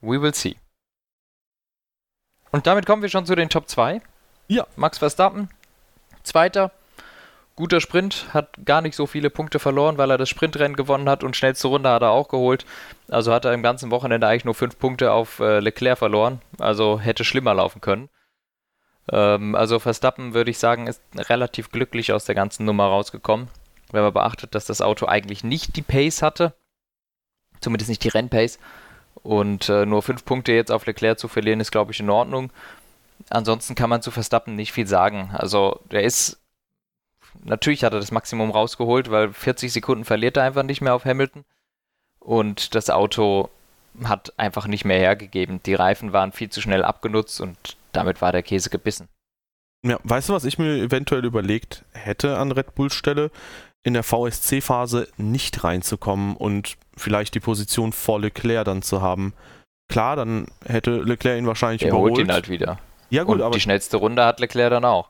We 0.00 0.22
will 0.22 0.34
see. 0.34 0.56
Und 2.52 2.66
damit 2.66 2.86
kommen 2.86 3.02
wir 3.02 3.10
schon 3.10 3.26
zu 3.26 3.34
den 3.34 3.50
Top 3.50 3.68
2. 3.68 4.00
Ja. 4.48 4.66
Max 4.76 4.98
Verstappen, 4.98 5.50
Zweiter. 6.22 6.72
Guter 7.56 7.80
Sprint, 7.80 8.26
hat 8.34 8.66
gar 8.66 8.82
nicht 8.82 8.94
so 8.94 9.06
viele 9.06 9.30
Punkte 9.30 9.58
verloren, 9.58 9.96
weil 9.96 10.10
er 10.10 10.18
das 10.18 10.28
Sprintrennen 10.28 10.76
gewonnen 10.76 11.08
hat 11.08 11.24
und 11.24 11.36
schnellste 11.36 11.68
Runde 11.68 11.88
hat 11.88 12.02
er 12.02 12.10
auch 12.10 12.28
geholt. 12.28 12.66
Also 13.08 13.32
hat 13.32 13.46
er 13.46 13.54
im 13.54 13.62
ganzen 13.62 13.90
Wochenende 13.90 14.28
eigentlich 14.28 14.44
nur 14.44 14.54
fünf 14.54 14.78
Punkte 14.78 15.12
auf 15.12 15.40
äh, 15.40 15.60
Leclerc 15.60 15.96
verloren. 15.96 16.42
Also 16.58 17.00
hätte 17.00 17.24
schlimmer 17.24 17.54
laufen 17.54 17.80
können. 17.80 18.10
Ähm, 19.10 19.54
also 19.54 19.78
Verstappen, 19.78 20.34
würde 20.34 20.50
ich 20.50 20.58
sagen, 20.58 20.86
ist 20.86 21.00
relativ 21.16 21.70
glücklich 21.70 22.12
aus 22.12 22.26
der 22.26 22.34
ganzen 22.34 22.66
Nummer 22.66 22.84
rausgekommen. 22.84 23.48
Wenn 23.90 24.02
man 24.02 24.12
beachtet, 24.12 24.54
dass 24.54 24.66
das 24.66 24.82
Auto 24.82 25.06
eigentlich 25.06 25.42
nicht 25.42 25.76
die 25.76 25.82
Pace 25.82 26.20
hatte. 26.20 26.54
Zumindest 27.60 27.88
nicht 27.88 28.04
die 28.04 28.08
Rennpace. 28.08 28.58
Und 29.22 29.70
äh, 29.70 29.86
nur 29.86 30.02
fünf 30.02 30.26
Punkte 30.26 30.52
jetzt 30.52 30.70
auf 30.70 30.84
Leclerc 30.84 31.18
zu 31.18 31.28
verlieren, 31.28 31.60
ist, 31.60 31.72
glaube 31.72 31.92
ich, 31.92 32.00
in 32.00 32.10
Ordnung. 32.10 32.52
Ansonsten 33.30 33.74
kann 33.74 33.88
man 33.88 34.02
zu 34.02 34.10
Verstappen 34.10 34.56
nicht 34.56 34.72
viel 34.72 34.86
sagen. 34.86 35.30
Also 35.32 35.80
der 35.90 36.02
ist, 36.02 36.38
natürlich 37.44 37.84
hat 37.84 37.92
er 37.92 38.00
das 38.00 38.10
Maximum 38.10 38.50
rausgeholt, 38.50 39.10
weil 39.10 39.32
40 39.32 39.72
Sekunden 39.72 40.04
verliert 40.04 40.36
er 40.36 40.44
einfach 40.44 40.62
nicht 40.62 40.80
mehr 40.80 40.94
auf 40.94 41.04
Hamilton. 41.04 41.44
Und 42.18 42.74
das 42.74 42.90
Auto 42.90 43.48
hat 44.04 44.32
einfach 44.36 44.66
nicht 44.66 44.84
mehr 44.84 44.98
hergegeben. 44.98 45.60
Die 45.64 45.74
Reifen 45.74 46.12
waren 46.12 46.32
viel 46.32 46.50
zu 46.50 46.60
schnell 46.60 46.84
abgenutzt 46.84 47.40
und 47.40 47.76
damit 47.92 48.20
war 48.20 48.32
der 48.32 48.42
Käse 48.42 48.70
gebissen. 48.70 49.08
Ja, 49.82 49.98
weißt 50.02 50.28
du, 50.28 50.32
was 50.32 50.44
ich 50.44 50.58
mir 50.58 50.76
eventuell 50.82 51.24
überlegt 51.24 51.84
hätte 51.92 52.38
an 52.38 52.52
Red 52.52 52.74
Bulls 52.74 52.94
Stelle? 52.94 53.30
In 53.82 53.94
der 53.94 54.02
VSC-Phase 54.02 55.06
nicht 55.16 55.62
reinzukommen 55.62 56.34
und 56.34 56.76
vielleicht 56.96 57.34
die 57.36 57.40
Position 57.40 57.92
vor 57.92 58.20
Leclerc 58.20 58.64
dann 58.64 58.82
zu 58.82 59.00
haben. 59.00 59.32
Klar, 59.88 60.16
dann 60.16 60.48
hätte 60.64 61.02
Leclerc 61.02 61.38
ihn 61.38 61.46
wahrscheinlich 61.46 61.82
er 61.82 61.90
überholt. 61.90 62.14
holt 62.14 62.26
ihn 62.26 62.32
halt 62.32 62.48
wieder. 62.48 62.80
Ja, 63.10 63.22
gut, 63.22 63.36
Und 63.36 63.42
aber. 63.42 63.54
Die 63.54 63.60
schnellste 63.60 63.98
Runde 63.98 64.24
hat 64.24 64.40
Leclerc 64.40 64.70
dann 64.70 64.84
auch. 64.84 65.08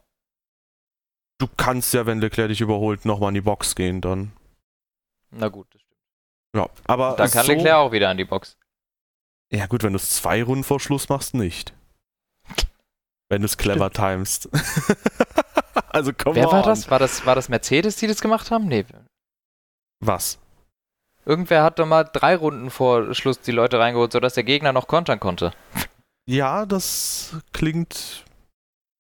Du 1.38 1.46
kannst 1.56 1.92
ja, 1.92 2.06
wenn 2.06 2.20
Leclerc 2.20 2.48
dich 2.48 2.60
überholt, 2.60 3.04
nochmal 3.04 3.28
in 3.28 3.34
die 3.34 3.40
Box 3.40 3.74
gehen 3.74 4.00
dann. 4.00 4.32
Na 5.30 5.48
gut, 5.48 5.66
das 5.72 5.82
stimmt. 5.82 6.00
Ja, 6.54 6.70
aber. 6.86 7.10
Und 7.10 7.20
dann 7.20 7.30
kann 7.30 7.46
so, 7.46 7.52
Leclerc 7.52 7.76
auch 7.76 7.92
wieder 7.92 8.08
an 8.08 8.16
die 8.16 8.24
Box. 8.24 8.56
Ja, 9.50 9.66
gut, 9.66 9.82
wenn 9.82 9.92
du 9.92 9.98
es 9.98 10.10
zwei 10.10 10.42
Runden 10.42 10.64
vor 10.64 10.80
Schluss 10.80 11.08
machst, 11.08 11.34
nicht. 11.34 11.72
Wenn 13.28 13.42
du 13.42 13.46
es 13.46 13.56
clever 13.56 13.90
timest. 13.90 14.48
also 15.88 16.12
komm 16.16 16.36
Wer 16.36 16.50
war 16.50 16.62
das? 16.62 16.90
War 16.90 16.98
das? 16.98 17.26
War 17.26 17.34
das 17.34 17.48
Mercedes, 17.48 17.96
die 17.96 18.06
das 18.06 18.20
gemacht 18.20 18.50
haben? 18.50 18.66
Nee. 18.66 18.84
Was? 20.00 20.38
Irgendwer 21.24 21.64
hat 21.64 21.80
doch 21.80 21.86
mal 21.86 22.04
drei 22.04 22.36
Runden 22.36 22.70
vor 22.70 23.12
Schluss 23.14 23.40
die 23.40 23.50
Leute 23.50 23.80
reingeholt, 23.80 24.12
sodass 24.12 24.34
der 24.34 24.44
Gegner 24.44 24.72
noch 24.72 24.86
kontern 24.86 25.18
konnte. 25.18 25.52
Ja, 26.24 26.66
das 26.66 27.36
klingt. 27.52 28.24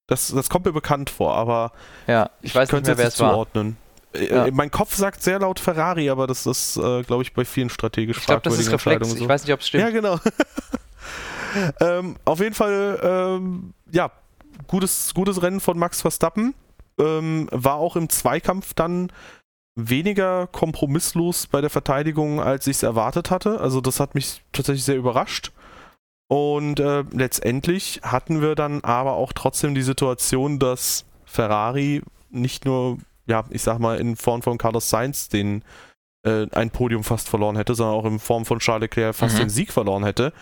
Das, 0.06 0.28
das 0.28 0.48
kommt 0.48 0.66
mir 0.66 0.72
bekannt 0.72 1.10
vor, 1.10 1.34
aber 1.34 1.72
ja, 2.06 2.30
ich, 2.40 2.50
ich 2.50 2.54
weiß 2.54 2.70
nicht 2.72 2.86
mehr, 2.86 2.98
wer 2.98 3.08
es 3.08 3.16
zuordnen. 3.16 3.76
war. 4.12 4.20
Äh, 4.20 4.34
ja. 4.34 4.48
Mein 4.52 4.70
Kopf 4.70 4.94
sagt 4.94 5.22
sehr 5.22 5.40
laut 5.40 5.58
Ferrari, 5.58 6.10
aber 6.10 6.26
das 6.26 6.46
ist, 6.46 6.76
äh, 6.76 7.02
glaube 7.02 7.22
ich, 7.22 7.34
bei 7.34 7.44
vielen 7.44 7.70
strategisch 7.70 8.18
ich 8.18 8.26
glaub, 8.26 8.42
das 8.42 8.58
ist 8.58 8.70
Reflex. 8.70 9.10
So. 9.10 9.16
Ich 9.16 9.28
weiß 9.28 9.44
nicht, 9.44 9.52
ob 9.52 9.60
es 9.60 9.68
stimmt. 9.68 9.84
Ja, 9.84 9.90
genau. 9.90 10.18
ähm, 11.80 12.16
auf 12.24 12.40
jeden 12.40 12.54
Fall, 12.54 13.00
ähm, 13.02 13.74
ja, 13.90 14.10
gutes, 14.68 15.12
gutes 15.14 15.42
Rennen 15.42 15.60
von 15.60 15.78
Max 15.78 16.00
Verstappen. 16.00 16.54
Ähm, 16.98 17.48
war 17.50 17.74
auch 17.74 17.96
im 17.96 18.08
Zweikampf 18.08 18.72
dann 18.74 19.12
weniger 19.74 20.46
kompromisslos 20.46 21.46
bei 21.46 21.60
der 21.60 21.68
Verteidigung, 21.68 22.40
als 22.40 22.66
ich 22.66 22.76
es 22.76 22.82
erwartet 22.82 23.30
hatte. 23.30 23.60
Also 23.60 23.82
das 23.82 24.00
hat 24.00 24.14
mich 24.14 24.42
tatsächlich 24.52 24.84
sehr 24.84 24.96
überrascht. 24.96 25.52
Und 26.28 26.80
äh, 26.80 27.04
letztendlich 27.12 28.00
hatten 28.02 28.42
wir 28.42 28.54
dann 28.54 28.82
aber 28.82 29.12
auch 29.12 29.32
trotzdem 29.32 29.74
die 29.74 29.82
Situation, 29.82 30.58
dass 30.58 31.04
Ferrari 31.24 32.02
nicht 32.30 32.64
nur, 32.64 32.98
ja, 33.26 33.44
ich 33.50 33.62
sag 33.62 33.78
mal, 33.78 33.98
in 33.98 34.16
Form 34.16 34.42
von 34.42 34.58
Carlos 34.58 34.90
Sainz 34.90 35.28
den 35.28 35.62
äh, 36.24 36.46
ein 36.52 36.70
Podium 36.70 37.04
fast 37.04 37.28
verloren 37.28 37.56
hätte, 37.56 37.74
sondern 37.74 37.96
auch 37.96 38.04
in 38.04 38.18
Form 38.18 38.44
von 38.44 38.58
Charles 38.58 38.82
Leclerc 38.82 39.14
fast 39.14 39.36
mhm. 39.36 39.40
den 39.40 39.50
Sieg 39.50 39.72
verloren 39.72 40.04
hätte. 40.04 40.32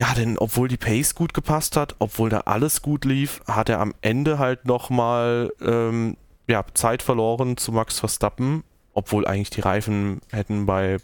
Ja, 0.00 0.14
denn 0.14 0.38
obwohl 0.38 0.68
die 0.68 0.76
Pace 0.76 1.14
gut 1.14 1.32
gepasst 1.34 1.76
hat, 1.76 1.96
obwohl 1.98 2.28
da 2.28 2.40
alles 2.40 2.82
gut 2.82 3.04
lief, 3.04 3.40
hat 3.46 3.68
er 3.68 3.80
am 3.80 3.94
Ende 4.02 4.38
halt 4.38 4.66
nochmal 4.66 5.50
ähm, 5.60 6.16
ja, 6.48 6.64
Zeit 6.74 7.02
verloren 7.02 7.56
zu 7.56 7.72
Max 7.72 7.98
Verstappen, 7.98 8.62
obwohl 8.92 9.26
eigentlich 9.26 9.50
die 9.50 9.62
Reifen 9.62 10.20
hätten 10.30 10.66
bei, 10.66 10.98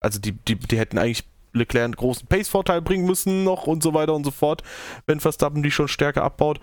also 0.00 0.20
die, 0.20 0.32
die, 0.32 0.56
die 0.56 0.78
hätten 0.78 0.98
eigentlich 0.98 1.24
Leclerc 1.52 1.84
einen 1.84 1.96
großen 1.96 2.26
Pace-Vorteil 2.26 2.82
bringen 2.82 3.06
müssen 3.06 3.44
noch 3.44 3.66
und 3.66 3.82
so 3.82 3.94
weiter 3.94 4.14
und 4.14 4.24
so 4.24 4.30
fort, 4.30 4.62
wenn 5.06 5.20
Verstappen 5.20 5.62
die 5.62 5.70
schon 5.70 5.88
stärker 5.88 6.22
abbaut. 6.22 6.60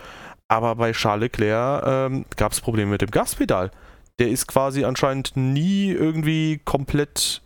Aber 0.48 0.76
bei 0.76 0.92
Charles 0.92 1.22
Leclerc 1.22 1.84
ähm, 1.86 2.26
gab 2.36 2.52
es 2.52 2.62
Probleme 2.62 2.92
mit 2.92 3.02
dem 3.02 3.12
Gaspedal. 3.12 3.72
Der 4.20 4.30
ist 4.30 4.48
quasi 4.48 4.86
anscheinend 4.86 5.36
nie 5.36 5.90
irgendwie 5.90 6.62
komplett 6.64 7.42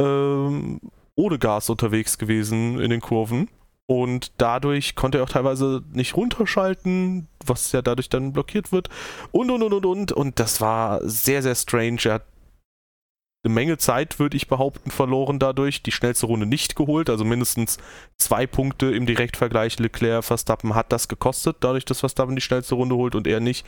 ähm, 0.00 0.80
ohne 1.14 1.38
Gas 1.38 1.68
unterwegs 1.70 2.18
gewesen 2.18 2.80
in 2.80 2.90
den 2.90 3.00
Kurven. 3.00 3.48
Und 3.86 4.32
dadurch 4.38 4.94
konnte 4.94 5.18
er 5.18 5.24
auch 5.24 5.28
teilweise 5.28 5.82
nicht 5.92 6.16
runterschalten, 6.16 7.28
was 7.44 7.72
ja 7.72 7.82
dadurch 7.82 8.08
dann 8.08 8.32
blockiert 8.32 8.72
wird. 8.72 8.88
Und, 9.32 9.50
und, 9.50 9.62
und, 9.62 9.72
und, 9.72 9.84
und. 9.84 10.12
Und 10.12 10.40
das 10.40 10.60
war 10.60 11.00
sehr, 11.02 11.42
sehr 11.42 11.54
strange. 11.54 11.98
Er 12.04 12.14
hat 12.14 12.26
eine 13.44 13.54
Menge 13.54 13.76
Zeit, 13.76 14.18
würde 14.18 14.36
ich 14.36 14.48
behaupten, 14.48 14.90
verloren 14.90 15.38
dadurch. 15.38 15.82
Die 15.82 15.92
schnellste 15.92 16.26
Runde 16.26 16.46
nicht 16.46 16.76
geholt, 16.76 17.10
also 17.10 17.24
mindestens 17.24 17.78
zwei 18.16 18.46
Punkte 18.46 18.94
im 18.94 19.06
Direktvergleich. 19.06 19.78
Leclerc, 19.78 20.24
Verstappen 20.24 20.74
hat 20.74 20.92
das 20.92 21.08
gekostet, 21.08 21.56
dadurch, 21.60 21.84
dass 21.84 22.00
Verstappen 22.00 22.36
die 22.36 22.42
schnellste 22.42 22.76
Runde 22.76 22.94
holt 22.94 23.14
und 23.14 23.26
er 23.26 23.40
nicht. 23.40 23.66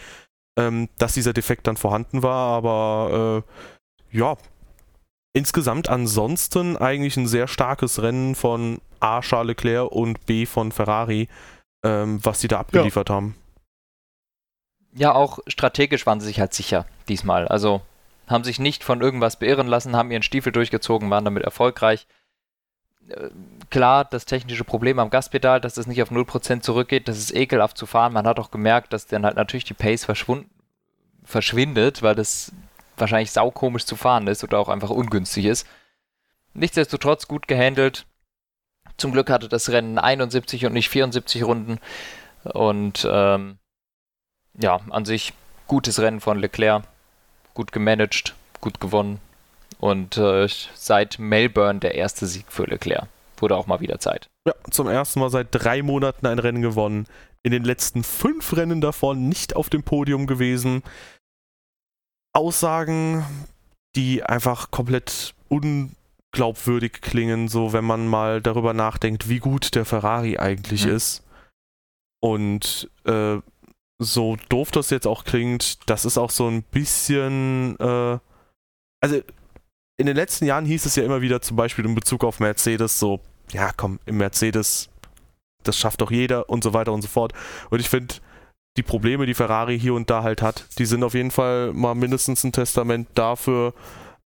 Ähm, 0.56 0.88
dass 0.98 1.14
dieser 1.14 1.32
Defekt 1.32 1.66
dann 1.66 1.76
vorhanden 1.76 2.22
war, 2.22 2.56
aber 2.56 3.42
äh, 4.12 4.16
ja, 4.16 4.36
insgesamt 5.32 5.88
ansonsten 5.88 6.76
eigentlich 6.76 7.16
ein 7.16 7.26
sehr 7.26 7.48
starkes 7.48 8.00
Rennen 8.00 8.36
von 8.36 8.80
A. 9.00 9.20
Charles 9.20 9.48
Leclerc 9.48 9.90
und 9.90 10.24
B. 10.26 10.46
von 10.46 10.70
Ferrari, 10.70 11.28
ähm, 11.84 12.20
was 12.22 12.40
sie 12.40 12.46
da 12.46 12.60
abgeliefert 12.60 13.08
ja. 13.08 13.16
haben. 13.16 13.34
Ja, 14.94 15.12
auch 15.12 15.40
strategisch 15.48 16.06
waren 16.06 16.20
sie 16.20 16.26
sich 16.26 16.38
halt 16.38 16.54
sicher 16.54 16.86
diesmal. 17.08 17.48
Also 17.48 17.82
haben 18.26 18.44
sich 18.44 18.58
nicht 18.58 18.84
von 18.84 19.00
irgendwas 19.00 19.38
beirren 19.38 19.66
lassen, 19.66 19.96
haben 19.96 20.10
ihren 20.10 20.22
Stiefel 20.22 20.52
durchgezogen, 20.52 21.10
waren 21.10 21.24
damit 21.24 21.42
erfolgreich. 21.42 22.06
äh, 23.08 23.30
klar, 23.70 24.04
das 24.04 24.24
technische 24.24 24.64
Problem 24.64 24.98
am 24.98 25.10
Gaspedal, 25.10 25.60
dass 25.60 25.76
es 25.76 25.86
nicht 25.86 26.02
auf 26.02 26.10
0% 26.10 26.60
zurückgeht, 26.60 27.08
das 27.08 27.18
ist 27.18 27.34
ekelhaft 27.34 27.76
zu 27.76 27.86
fahren. 27.86 28.12
Man 28.12 28.26
hat 28.26 28.38
auch 28.38 28.50
gemerkt, 28.50 28.92
dass 28.92 29.06
dann 29.06 29.24
halt 29.24 29.36
natürlich 29.36 29.64
die 29.64 29.74
Pace 29.74 30.06
verschwindet, 31.24 32.02
weil 32.02 32.14
das 32.14 32.52
wahrscheinlich 32.96 33.32
saukomisch 33.32 33.84
zu 33.84 33.96
fahren 33.96 34.26
ist 34.26 34.44
oder 34.44 34.58
auch 34.58 34.68
einfach 34.68 34.90
ungünstig 34.90 35.46
ist. 35.46 35.66
Nichtsdestotrotz 36.54 37.26
gut 37.28 37.48
gehandelt. 37.48 38.06
Zum 38.96 39.12
Glück 39.12 39.28
hatte 39.30 39.48
das 39.48 39.70
Rennen 39.70 39.98
71 39.98 40.66
und 40.66 40.72
nicht 40.72 40.88
74 40.88 41.42
Runden. 41.42 41.80
Und 42.44 43.06
ähm, 43.10 43.58
ja, 44.54 44.80
an 44.90 45.04
sich 45.04 45.32
gutes 45.66 46.00
Rennen 46.00 46.20
von 46.20 46.38
Leclerc. 46.38 46.84
Gut 47.54 47.72
gemanagt, 47.72 48.34
gut 48.60 48.80
gewonnen. 48.80 49.20
Und 49.78 50.16
äh, 50.16 50.48
seit 50.74 51.18
Melbourne 51.18 51.80
der 51.80 51.94
erste 51.94 52.26
Sieg 52.26 52.46
für 52.48 52.64
Leclerc. 52.64 53.08
Wurde 53.38 53.56
auch 53.56 53.66
mal 53.66 53.80
wieder 53.80 53.98
Zeit. 53.98 54.28
Ja, 54.46 54.54
zum 54.70 54.88
ersten 54.88 55.20
Mal 55.20 55.30
seit 55.30 55.48
drei 55.50 55.82
Monaten 55.82 56.26
ein 56.26 56.38
Rennen 56.38 56.62
gewonnen. 56.62 57.06
In 57.42 57.52
den 57.52 57.64
letzten 57.64 58.04
fünf 58.04 58.56
Rennen 58.56 58.80
davon 58.80 59.28
nicht 59.28 59.56
auf 59.56 59.68
dem 59.68 59.82
Podium 59.82 60.26
gewesen. 60.26 60.82
Aussagen, 62.32 63.24
die 63.96 64.22
einfach 64.22 64.70
komplett 64.70 65.34
unglaubwürdig 65.48 67.00
klingen, 67.00 67.48
so 67.48 67.72
wenn 67.72 67.84
man 67.84 68.08
mal 68.08 68.40
darüber 68.40 68.72
nachdenkt, 68.72 69.28
wie 69.28 69.38
gut 69.38 69.74
der 69.74 69.84
Ferrari 69.84 70.38
eigentlich 70.38 70.86
mhm. 70.86 70.92
ist. 70.92 71.22
Und 72.20 72.90
äh, 73.04 73.38
so 73.98 74.36
doof 74.48 74.70
das 74.70 74.90
jetzt 74.90 75.06
auch 75.06 75.24
klingt, 75.24 75.88
das 75.88 76.04
ist 76.04 76.18
auch 76.18 76.30
so 76.30 76.48
ein 76.48 76.62
bisschen, 76.62 77.78
äh, 77.78 78.18
also 79.00 79.20
in 79.96 80.06
den 80.06 80.16
letzten 80.16 80.46
Jahren 80.46 80.64
hieß 80.64 80.86
es 80.86 80.96
ja 80.96 81.04
immer 81.04 81.20
wieder 81.20 81.40
zum 81.40 81.56
Beispiel 81.56 81.84
in 81.84 81.94
Bezug 81.94 82.24
auf 82.24 82.40
Mercedes 82.40 82.98
so, 82.98 83.20
ja 83.52 83.70
komm, 83.76 84.00
im 84.06 84.16
Mercedes, 84.16 84.88
das 85.62 85.78
schafft 85.78 86.00
doch 86.00 86.10
jeder 86.10 86.48
und 86.48 86.64
so 86.64 86.74
weiter 86.74 86.92
und 86.92 87.02
so 87.02 87.08
fort. 87.08 87.32
Und 87.70 87.80
ich 87.80 87.88
finde, 87.88 88.16
die 88.76 88.82
Probleme, 88.82 89.26
die 89.26 89.34
Ferrari 89.34 89.78
hier 89.78 89.94
und 89.94 90.10
da 90.10 90.24
halt 90.24 90.42
hat, 90.42 90.66
die 90.78 90.86
sind 90.86 91.04
auf 91.04 91.14
jeden 91.14 91.30
Fall 91.30 91.72
mal 91.72 91.94
mindestens 91.94 92.42
ein 92.42 92.52
Testament 92.52 93.08
dafür, 93.14 93.72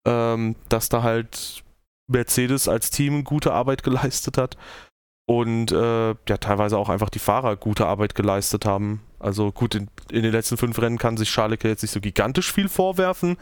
ähm, 0.06 0.54
dass 0.68 0.88
da 0.88 1.02
halt 1.02 1.64
Mercedes 2.08 2.68
als 2.68 2.90
Team 2.90 3.24
gute 3.24 3.52
Arbeit 3.52 3.82
geleistet 3.82 4.38
hat 4.38 4.56
und 5.26 5.72
äh, 5.72 6.10
ja 6.10 6.36
teilweise 6.38 6.78
auch 6.78 6.88
einfach 6.88 7.10
die 7.10 7.18
Fahrer 7.18 7.56
gute 7.56 7.86
Arbeit 7.86 8.14
geleistet 8.14 8.64
haben. 8.64 9.02
Also 9.18 9.52
gut, 9.52 9.74
in, 9.74 9.88
in 10.10 10.22
den 10.22 10.32
letzten 10.32 10.56
fünf 10.56 10.80
Rennen 10.80 10.98
kann 10.98 11.16
sich 11.16 11.30
Schalke 11.30 11.68
jetzt 11.68 11.82
nicht 11.82 11.90
so 11.90 12.00
gigantisch 12.00 12.52
viel 12.52 12.68
vorwerfen, 12.68 13.36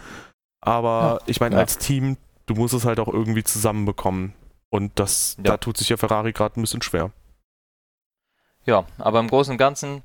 aber 0.60 1.18
ja, 1.20 1.26
ich 1.26 1.40
meine, 1.40 1.56
ja. 1.56 1.60
als 1.60 1.78
Team, 1.78 2.16
du 2.46 2.54
musst 2.54 2.74
es 2.74 2.86
halt 2.86 2.98
auch 2.98 3.08
irgendwie 3.08 3.44
zusammenbekommen. 3.44 4.32
Und 4.70 4.98
das, 4.98 5.36
ja. 5.36 5.44
da 5.44 5.56
tut 5.58 5.76
sich 5.76 5.90
ja 5.90 5.96
Ferrari 5.96 6.32
gerade 6.32 6.58
ein 6.58 6.62
bisschen 6.62 6.82
schwer. 6.82 7.12
Ja, 8.64 8.86
aber 8.98 9.20
im 9.20 9.28
Großen 9.28 9.52
und 9.52 9.58
Ganzen, 9.58 10.02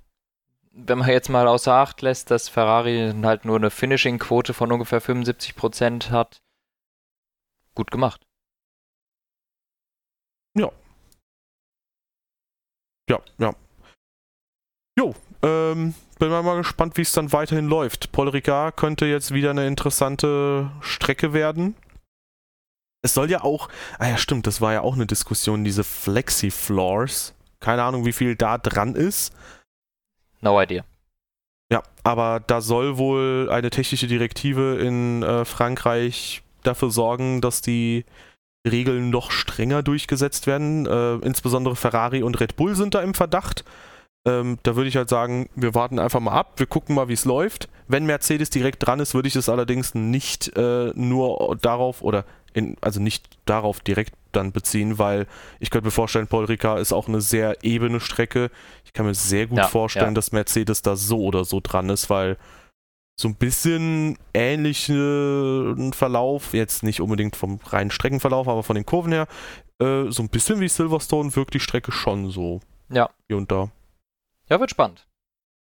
wenn 0.71 0.99
man 0.99 1.09
jetzt 1.09 1.30
mal 1.30 1.47
außer 1.47 1.73
Acht 1.73 2.01
lässt, 2.01 2.30
dass 2.30 2.49
Ferrari 2.49 3.13
halt 3.23 3.45
nur 3.45 3.55
eine 3.55 3.71
Finishing-Quote 3.71 4.53
von 4.53 4.71
ungefähr 4.71 5.01
75% 5.01 6.11
hat, 6.11 6.41
gut 7.73 7.89
gemacht. 7.89 8.27
Ja. 10.55 10.71
Ja, 13.10 13.20
ja. 13.39 13.53
Jo, 14.97 15.16
ähm, 15.41 15.95
bin 16.20 16.30
mal 16.30 16.57
gespannt, 16.57 16.97
wie 16.97 17.01
es 17.01 17.14
dann 17.14 17.32
weiterhin 17.32 17.68
läuft. 17.68 18.12
Paul 18.12 18.30
Ricard 18.30 18.78
könnte 18.78 19.05
jetzt 19.05 19.34
wieder 19.34 19.51
eine 19.51 19.68
interessante 19.68 20.70
Strecke 20.82 21.34
werden. 21.34 21.76
Es 23.01 23.14
soll 23.14 23.32
ja 23.32 23.43
auch, 23.43 23.70
ah 23.97 24.10
ja 24.10 24.18
stimmt, 24.18 24.45
das 24.45 24.60
war 24.60 24.74
ja 24.74 24.82
auch 24.82 24.95
eine 24.95 25.05
Diskussion, 25.05 25.64
diese 25.64 25.86
Flexi-Floors. 25.86 27.34
Keine 27.62 27.84
Ahnung, 27.84 28.05
wie 28.05 28.14
viel 28.14 28.36
da 28.36 28.57
dran 28.57 28.95
ist. 28.95 29.34
No 30.41 30.62
idea. 30.62 30.84
Ja, 31.72 31.84
aber 32.03 32.41
da 32.45 32.62
soll 32.62 32.97
wohl 32.97 33.47
eine 33.51 33.70
technische 33.70 34.07
Direktive 34.07 34.78
in 34.80 35.24
äh, 35.24 35.45
Frankreich 35.45 36.43
dafür 36.64 36.91
sorgen, 36.91 37.41
dass 37.41 37.62
die 37.62 38.05
Regeln 38.68 39.10
noch 39.10 39.32
strenger 39.32 39.84
durchgesetzt 39.84 40.47
werden. 40.47 40.86
Äh, 40.86 41.16
insbesondere 41.26 41.76
Ferrari 41.76 42.24
und 42.24 42.39
Red 42.39 42.55
Bull 42.55 42.76
sind 42.76 42.93
da 42.93 43.01
im 43.01 43.14
Verdacht. 43.14 43.64
Ähm, 44.26 44.57
da 44.64 44.76
würde 44.76 44.89
ich 44.89 44.97
halt 44.97 45.10
sagen, 45.10 45.49
wir 45.55 45.74
warten 45.76 45.97
einfach 45.97 46.20
mal 46.20 46.34
ab, 46.34 46.53
wir 46.57 46.66
gucken 46.66 46.95
mal, 46.95 47.07
wie 47.07 47.14
es 47.14 47.26
läuft. 47.26 47.70
Wenn 47.88 48.05
Mercedes 48.05 48.49
direkt 48.49 48.86
dran 48.86 48.99
ist, 48.99 49.14
würde 49.14 49.30
ich 49.30 49.36
es 49.36 49.47
allerdings 49.47 49.95
nicht 49.95 50.55
äh, 50.57 50.91
nur 50.93 51.57
darauf 51.62 52.01
oder 52.01 52.26
in, 52.53 52.76
also 52.82 52.99
nicht 52.99 53.26
darauf 53.45 53.80
direkt 53.80 54.14
dann 54.32 54.51
beziehen, 54.51 54.99
weil 54.99 55.26
ich 55.60 55.70
könnte 55.70 55.88
mir 55.88 55.91
vorstellen, 55.91 56.28
Paul 56.28 56.45
Ricard 56.45 56.80
ist 56.80 56.93
auch 56.93 57.07
eine 57.07 57.22
sehr 57.22 57.64
ebene 57.64 57.99
Strecke. 57.99 58.51
Ich 58.86 58.93
kann 58.93 59.05
mir 59.05 59.16
sehr 59.16 59.47
gut 59.47 59.60
ja, 59.60 59.68
vorstellen, 59.68 60.07
ja. 60.07 60.14
dass 60.14 60.32
Mercedes 60.32 60.82
da 60.82 60.95
so 60.95 61.24
oder 61.24 61.45
so 61.45 61.62
dran 61.64 61.89
ist, 61.89 62.10
weil 62.10 62.38
so 63.20 63.28
ein 63.28 63.36
bisschen 63.36 64.17
ähnlichen 64.34 65.91
Verlauf, 65.91 66.53
jetzt 66.53 66.84
nicht 66.84 67.01
unbedingt 67.01 67.36
vom 67.36 67.59
reinen 67.65 67.91
Streckenverlauf, 67.91 68.47
aber 68.47 68.63
von 68.63 68.76
den 68.78 68.86
Kurven 68.86 69.11
her, 69.11 69.28
äh, 69.82 70.09
so 70.09 70.24
ein 70.24 70.30
bisschen 70.30 70.61
wie 70.61 70.70
Silverstone 70.70 71.36
wirkt 71.36 71.53
die 71.53 71.59
Strecke 71.59 71.91
schon 71.91 72.32
so. 72.32 72.61
Ja. 72.89 73.09
Hier 73.28 73.36
und 73.36 73.51
da. 73.51 73.72
Ja, 74.47 74.61
wird 74.61 74.72
spannend. 74.72 75.05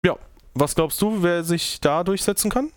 Ja. 0.07 0.17
Was 0.55 0.77
glaubst 0.77 1.03
du, 1.03 1.21
wer 1.25 1.43
sich 1.43 1.81
da 1.81 2.05
durchsetzen 2.05 2.49
kann? 2.49 2.73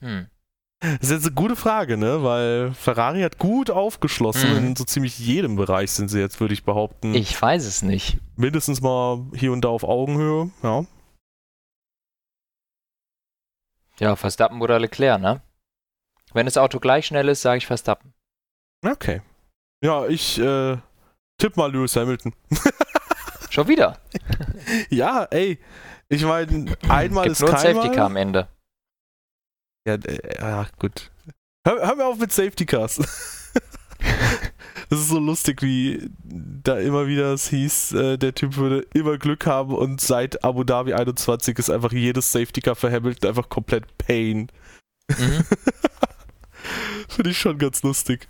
hm. 0.00 0.28
Das 0.80 0.92
ist 1.00 1.10
jetzt 1.10 1.26
eine 1.26 1.34
gute 1.34 1.56
Frage, 1.56 1.96
ne? 1.96 2.22
Weil 2.22 2.72
Ferrari 2.74 3.22
hat 3.22 3.38
gut 3.38 3.70
aufgeschlossen. 3.70 4.50
Mhm. 4.50 4.66
In 4.68 4.76
so 4.76 4.84
ziemlich 4.84 5.18
jedem 5.18 5.56
Bereich 5.56 5.90
sind 5.90 6.08
sie 6.08 6.20
jetzt, 6.20 6.38
würde 6.40 6.54
ich 6.54 6.64
behaupten. 6.64 7.14
Ich 7.14 7.40
weiß 7.40 7.64
es 7.64 7.82
nicht. 7.82 8.18
Mindestens 8.36 8.82
mal 8.82 9.24
hier 9.34 9.52
und 9.52 9.62
da 9.62 9.68
auf 9.68 9.84
Augenhöhe, 9.84 10.50
ja. 10.62 10.84
Ja, 13.98 14.16
Verstappen 14.16 14.60
oder 14.60 14.78
Leclerc, 14.78 15.20
ne? 15.20 15.40
Wenn 16.34 16.44
das 16.44 16.58
Auto 16.58 16.78
gleich 16.78 17.06
schnell 17.06 17.28
ist, 17.28 17.40
sage 17.40 17.58
ich 17.58 17.66
Verstappen. 17.66 18.12
Okay. 18.84 19.22
Ja, 19.82 20.06
ich 20.06 20.38
äh, 20.38 20.76
tipp 21.38 21.56
mal 21.56 21.72
Lewis 21.72 21.96
Hamilton. 21.96 22.34
Schon 23.48 23.68
wieder? 23.68 23.98
ja, 24.90 25.24
ey. 25.30 25.58
Ich 26.10 26.24
meine, 26.24 26.76
einmal 26.88 27.24
Gibt 27.24 27.32
ist 27.32 27.40
nur 27.40 27.54
ein 27.54 27.58
Safety 27.58 27.94
Car 27.94 28.06
am 28.06 28.16
Ende. 28.16 28.48
Ja, 29.86 29.94
äh, 29.94 30.40
ja 30.40 30.66
gut. 30.78 31.10
Hör, 31.66 31.86
hör 31.86 31.96
mir 31.96 32.06
auf 32.06 32.18
mit 32.18 32.32
Safety 32.32 32.66
Cars. 32.66 33.00
Das 34.88 35.00
ist 35.00 35.08
so 35.08 35.18
lustig, 35.18 35.62
wie 35.62 36.10
da 36.22 36.78
immer 36.78 37.08
wieder 37.08 37.32
es 37.32 37.48
hieß, 37.48 37.92
äh, 37.92 38.18
der 38.18 38.34
Typ 38.34 38.56
würde 38.56 38.86
immer 38.94 39.18
Glück 39.18 39.44
haben 39.44 39.74
und 39.74 40.00
seit 40.00 40.44
Abu 40.44 40.62
Dhabi 40.62 40.94
21 40.94 41.58
ist 41.58 41.70
einfach 41.70 41.92
jedes 41.92 42.30
Safety 42.30 42.60
Car 42.60 42.76
für 42.76 42.92
Hamilton 42.92 43.30
einfach 43.30 43.48
komplett 43.48 43.98
Pain. 43.98 44.48
Mhm. 45.08 45.44
Finde 47.08 47.30
ich 47.30 47.38
schon 47.38 47.58
ganz 47.58 47.82
lustig. 47.82 48.28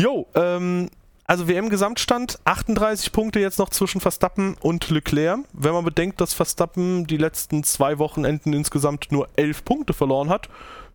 Jo, 0.00 0.26
ähm, 0.34 0.88
also 1.26 1.48
WM-Gesamtstand, 1.48 2.38
38 2.44 3.12
Punkte 3.12 3.40
jetzt 3.40 3.58
noch 3.58 3.70
zwischen 3.70 4.00
Verstappen 4.00 4.56
und 4.60 4.88
Leclerc. 4.90 5.40
Wenn 5.52 5.72
man 5.72 5.84
bedenkt, 5.84 6.20
dass 6.20 6.34
Verstappen 6.34 7.06
die 7.06 7.16
letzten 7.16 7.64
zwei 7.64 7.98
Wochenenden 7.98 8.52
insgesamt 8.52 9.10
nur 9.10 9.28
11 9.36 9.64
Punkte 9.64 9.92
verloren 9.92 10.28
hat, 10.28 10.48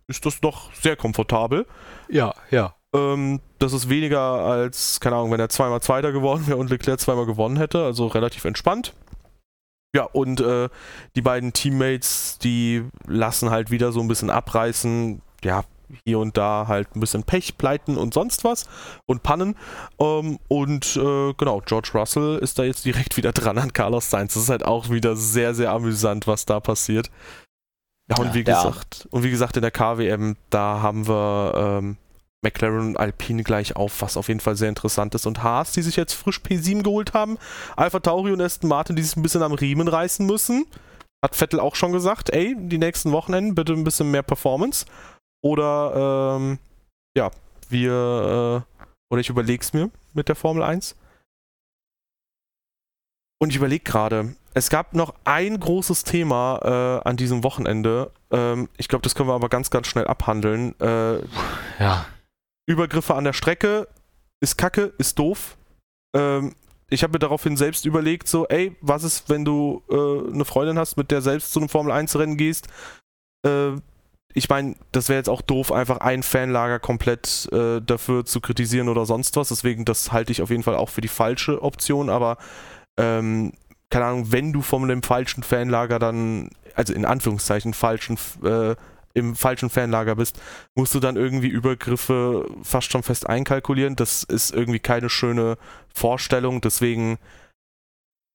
ist 0.08 0.24
das 0.26 0.40
doch 0.40 0.72
sehr 0.74 0.96
komfortabel. 0.96 1.66
Ja, 2.08 2.34
ja. 2.50 2.74
Ähm, 2.94 3.40
das 3.58 3.72
ist 3.72 3.88
weniger 3.88 4.20
als, 4.20 5.00
keine 5.00 5.16
Ahnung, 5.16 5.30
wenn 5.30 5.40
er 5.40 5.48
zweimal 5.48 5.80
Zweiter 5.80 6.12
geworden 6.12 6.46
wäre 6.46 6.58
und 6.58 6.70
Leclerc 6.70 7.00
zweimal 7.00 7.26
gewonnen 7.26 7.56
hätte, 7.56 7.84
also 7.84 8.06
relativ 8.06 8.44
entspannt. 8.44 8.94
Ja, 9.94 10.04
und 10.04 10.40
äh, 10.40 10.70
die 11.16 11.22
beiden 11.22 11.52
Teammates, 11.52 12.38
die 12.38 12.84
lassen 13.06 13.50
halt 13.50 13.70
wieder 13.70 13.92
so 13.92 14.00
ein 14.00 14.08
bisschen 14.08 14.30
abreißen. 14.30 15.20
Ja, 15.44 15.64
hier 16.04 16.18
und 16.18 16.36
da 16.36 16.66
halt 16.68 16.94
ein 16.96 17.00
bisschen 17.00 17.24
Pech, 17.24 17.58
Pleiten 17.58 17.96
und 17.96 18.14
sonst 18.14 18.44
was 18.44 18.68
und 19.06 19.22
Pannen. 19.22 19.56
Ähm, 19.98 20.38
und 20.48 20.96
äh, 20.96 21.32
genau, 21.34 21.60
George 21.64 21.90
Russell 21.94 22.38
ist 22.38 22.58
da 22.58 22.64
jetzt 22.64 22.84
direkt 22.84 23.16
wieder 23.16 23.32
dran 23.32 23.58
an 23.58 23.72
Carlos 23.72 24.10
Sainz. 24.10 24.34
Das 24.34 24.44
ist 24.44 24.50
halt 24.50 24.64
auch 24.64 24.90
wieder 24.90 25.16
sehr, 25.16 25.54
sehr 25.54 25.70
amüsant, 25.70 26.26
was 26.26 26.46
da 26.46 26.60
passiert. 26.60 27.10
Ja, 28.08 28.16
und 28.16 28.28
ja, 28.28 28.34
wie 28.34 28.44
gesagt, 28.44 29.06
und 29.10 29.22
wie 29.22 29.30
gesagt, 29.30 29.56
in 29.56 29.62
der 29.62 29.70
KWM, 29.70 30.36
da 30.50 30.82
haben 30.82 31.06
wir 31.06 31.54
ähm, 31.56 31.96
McLaren 32.42 32.88
und 32.88 32.96
Alpine 32.96 33.44
gleich 33.44 33.76
auf, 33.76 34.02
was 34.02 34.16
auf 34.16 34.28
jeden 34.28 34.40
Fall 34.40 34.56
sehr 34.56 34.68
interessant 34.68 35.14
ist. 35.14 35.26
Und 35.26 35.42
Haas, 35.42 35.72
die 35.72 35.82
sich 35.82 35.96
jetzt 35.96 36.12
frisch 36.12 36.40
P7 36.40 36.82
geholt 36.82 37.14
haben. 37.14 37.38
Alpha 37.76 38.00
Tauri 38.00 38.32
und 38.32 38.40
Aston 38.40 38.68
Martin, 38.68 38.96
die 38.96 39.02
sich 39.02 39.16
ein 39.16 39.22
bisschen 39.22 39.42
am 39.42 39.52
Riemen 39.52 39.88
reißen 39.88 40.26
müssen. 40.26 40.66
Hat 41.24 41.36
Vettel 41.36 41.60
auch 41.60 41.76
schon 41.76 41.92
gesagt, 41.92 42.30
ey, 42.30 42.56
die 42.58 42.78
nächsten 42.78 43.12
Wochenenden 43.12 43.54
bitte 43.54 43.72
ein 43.72 43.84
bisschen 43.84 44.10
mehr 44.10 44.24
Performance. 44.24 44.86
Oder, 45.42 46.36
ähm, 46.38 46.58
ja, 47.16 47.30
wir, 47.68 48.64
äh, 48.72 48.84
oder 49.10 49.20
ich 49.20 49.28
überleg's 49.28 49.72
mir 49.72 49.90
mit 50.14 50.28
der 50.28 50.36
Formel 50.36 50.62
1. 50.62 50.96
Und 53.40 53.50
ich 53.50 53.56
überlege 53.56 53.82
gerade, 53.82 54.36
es 54.54 54.70
gab 54.70 54.94
noch 54.94 55.14
ein 55.24 55.58
großes 55.58 56.04
Thema 56.04 56.60
äh, 57.04 57.08
an 57.08 57.16
diesem 57.16 57.42
Wochenende. 57.42 58.12
Ähm, 58.30 58.68
ich 58.76 58.86
glaube, 58.86 59.02
das 59.02 59.14
können 59.14 59.28
wir 59.28 59.34
aber 59.34 59.48
ganz, 59.48 59.70
ganz 59.70 59.88
schnell 59.88 60.06
abhandeln. 60.06 60.78
Äh, 60.80 61.18
ja. 61.78 62.06
Übergriffe 62.66 63.14
an 63.14 63.24
der 63.24 63.32
Strecke 63.32 63.88
ist 64.40 64.58
kacke, 64.58 64.92
ist 64.98 65.18
doof. 65.18 65.56
Ähm, 66.14 66.54
ich 66.88 67.02
habe 67.02 67.14
mir 67.14 67.18
daraufhin 67.18 67.56
selbst 67.56 67.86
überlegt, 67.86 68.28
so, 68.28 68.46
ey, 68.48 68.76
was 68.80 69.02
ist, 69.02 69.28
wenn 69.30 69.44
du 69.44 69.82
äh, 69.90 70.32
eine 70.32 70.44
Freundin 70.44 70.78
hast, 70.78 70.96
mit 70.96 71.10
der 71.10 71.22
selbst 71.22 71.52
zu 71.52 71.58
einem 71.58 71.68
Formel-1-Rennen 71.68 72.36
gehst? 72.36 72.68
Ich 74.34 74.48
meine, 74.48 74.76
das 74.92 75.08
wäre 75.08 75.18
jetzt 75.18 75.28
auch 75.28 75.42
doof, 75.42 75.72
einfach 75.72 75.98
ein 75.98 76.22
Fanlager 76.22 76.78
komplett 76.78 77.48
äh, 77.52 77.80
dafür 77.80 78.24
zu 78.24 78.40
kritisieren 78.40 78.88
oder 78.88 79.04
sonst 79.04 79.36
was. 79.36 79.48
Deswegen, 79.48 79.84
das 79.84 80.12
halte 80.12 80.32
ich 80.32 80.42
auf 80.42 80.50
jeden 80.50 80.62
Fall 80.62 80.76
auch 80.76 80.88
für 80.88 81.00
die 81.00 81.08
falsche 81.08 81.62
Option, 81.62 82.08
aber 82.08 82.38
ähm, 82.96 83.52
keine 83.90 84.06
Ahnung, 84.06 84.32
wenn 84.32 84.52
du 84.52 84.62
von 84.62 84.82
einem 84.84 85.02
falschen 85.02 85.42
Fanlager 85.42 85.98
dann, 85.98 86.50
also 86.74 86.94
in 86.94 87.04
Anführungszeichen 87.04 87.74
falschen, 87.74 88.16
äh, 88.42 88.74
im 89.14 89.36
falschen 89.36 89.68
Fanlager 89.68 90.16
bist, 90.16 90.40
musst 90.74 90.94
du 90.94 91.00
dann 91.00 91.16
irgendwie 91.16 91.48
Übergriffe 91.48 92.46
fast 92.62 92.90
schon 92.90 93.02
fest 93.02 93.28
einkalkulieren. 93.28 93.96
Das 93.96 94.22
ist 94.22 94.54
irgendwie 94.54 94.80
keine 94.80 95.10
schöne 95.10 95.58
Vorstellung. 95.92 96.62
Deswegen 96.62 97.18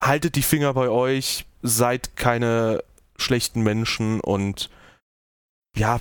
haltet 0.04 0.36
die 0.36 0.44
Finger 0.44 0.76
bei 0.76 0.90
euch, 0.90 1.48
seid 1.64 2.16
keine 2.16 2.84
schlechten 3.18 3.64
Menschen 3.64 4.20
und 4.20 4.70
ja, 5.78 6.00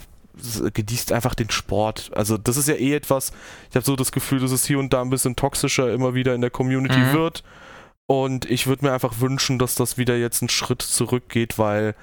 genießt 0.73 1.13
einfach 1.13 1.35
den 1.35 1.51
Sport. 1.51 2.11
Also 2.15 2.37
das 2.37 2.57
ist 2.57 2.69
ja 2.69 2.75
eh 2.75 2.95
etwas, 2.95 3.33
ich 3.71 3.77
habe 3.77 3.87
so 3.87 3.97
das 3.97 4.13
Gefühl, 4.13 4.41
dass 4.41 4.51
es 4.51 4.67
hier 4.67 4.79
und 4.79 4.93
da 4.93 5.01
ein 5.01 5.11
bisschen 5.11 5.37
toxischer 5.37 5.93
immer 5.93 6.15
wieder 6.15 6.35
in 6.35 6.41
der 6.41 6.51
Community 6.51 6.99
mhm. 6.99 7.13
wird. 7.13 7.45
Und 8.07 8.45
ich 8.45 8.67
würde 8.67 8.85
mir 8.85 8.93
einfach 8.93 9.21
wünschen, 9.21 9.59
dass 9.59 9.75
das 9.75 9.99
wieder 9.99 10.17
jetzt 10.17 10.43
einen 10.43 10.49
Schritt 10.49 10.83
zurückgeht, 10.83 11.59
weil 11.59 11.95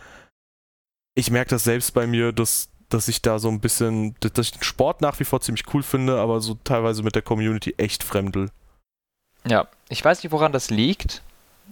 ich 1.16 1.32
merke 1.32 1.52
das 1.52 1.64
selbst 1.64 1.94
bei 1.94 2.08
mir, 2.08 2.32
dass, 2.32 2.70
dass 2.90 3.08
ich 3.08 3.22
da 3.22 3.40
so 3.40 3.50
ein 3.50 3.60
bisschen, 3.60 4.16
dass 4.20 4.48
ich 4.48 4.52
den 4.52 4.64
Sport 4.64 5.02
nach 5.02 5.20
wie 5.20 5.26
vor 5.26 5.40
ziemlich 5.42 5.66
cool 5.74 5.84
finde, 5.84 6.20
aber 6.20 6.42
so 6.42 6.58
teilweise 6.64 7.04
mit 7.04 7.16
der 7.16 7.22
Community 7.22 7.76
echt 7.78 8.04
fremdel. 8.04 8.50
Ja, 9.46 9.68
ich 9.90 10.04
weiß 10.04 10.24
nicht, 10.24 10.32
woran 10.32 10.52
das 10.52 10.70
liegt. 10.70 11.22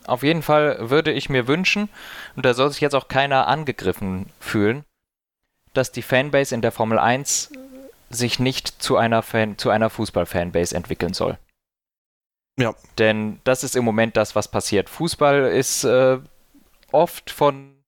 Auf 0.06 0.24
jeden 0.24 0.42
Fall 0.42 0.90
würde 0.90 1.12
ich 1.12 1.30
mir 1.30 1.48
wünschen, 1.48 1.90
und 2.36 2.46
da 2.46 2.54
soll 2.54 2.70
sich 2.70 2.82
jetzt 2.82 2.96
auch 2.96 3.08
keiner 3.08 3.48
angegriffen 3.48 4.28
fühlen, 4.40 4.86
dass 5.74 5.92
die 5.92 6.02
Fanbase 6.02 6.54
in 6.54 6.62
der 6.62 6.72
Formel 6.72 7.00
1 7.00 7.52
sich 8.10 8.40
nicht 8.40 8.82
zu 8.82 8.98
einer, 8.98 9.22
Fan, 9.22 9.58
zu 9.58 9.70
einer 9.70 9.90
Fußball-Fanbase 9.90 10.76
entwickeln 10.76 11.14
soll. 11.14 11.38
Ja. 12.60 12.76
Denn 12.98 13.40
das 13.44 13.64
ist 13.64 13.76
im 13.76 13.86
Moment 13.86 14.18
das, 14.18 14.36
was 14.36 14.50
passiert. 14.50 14.90
Fußball 14.90 15.44
ist 15.46 15.84
äh, 15.84 16.20
oft 16.92 17.32
von 17.32 17.82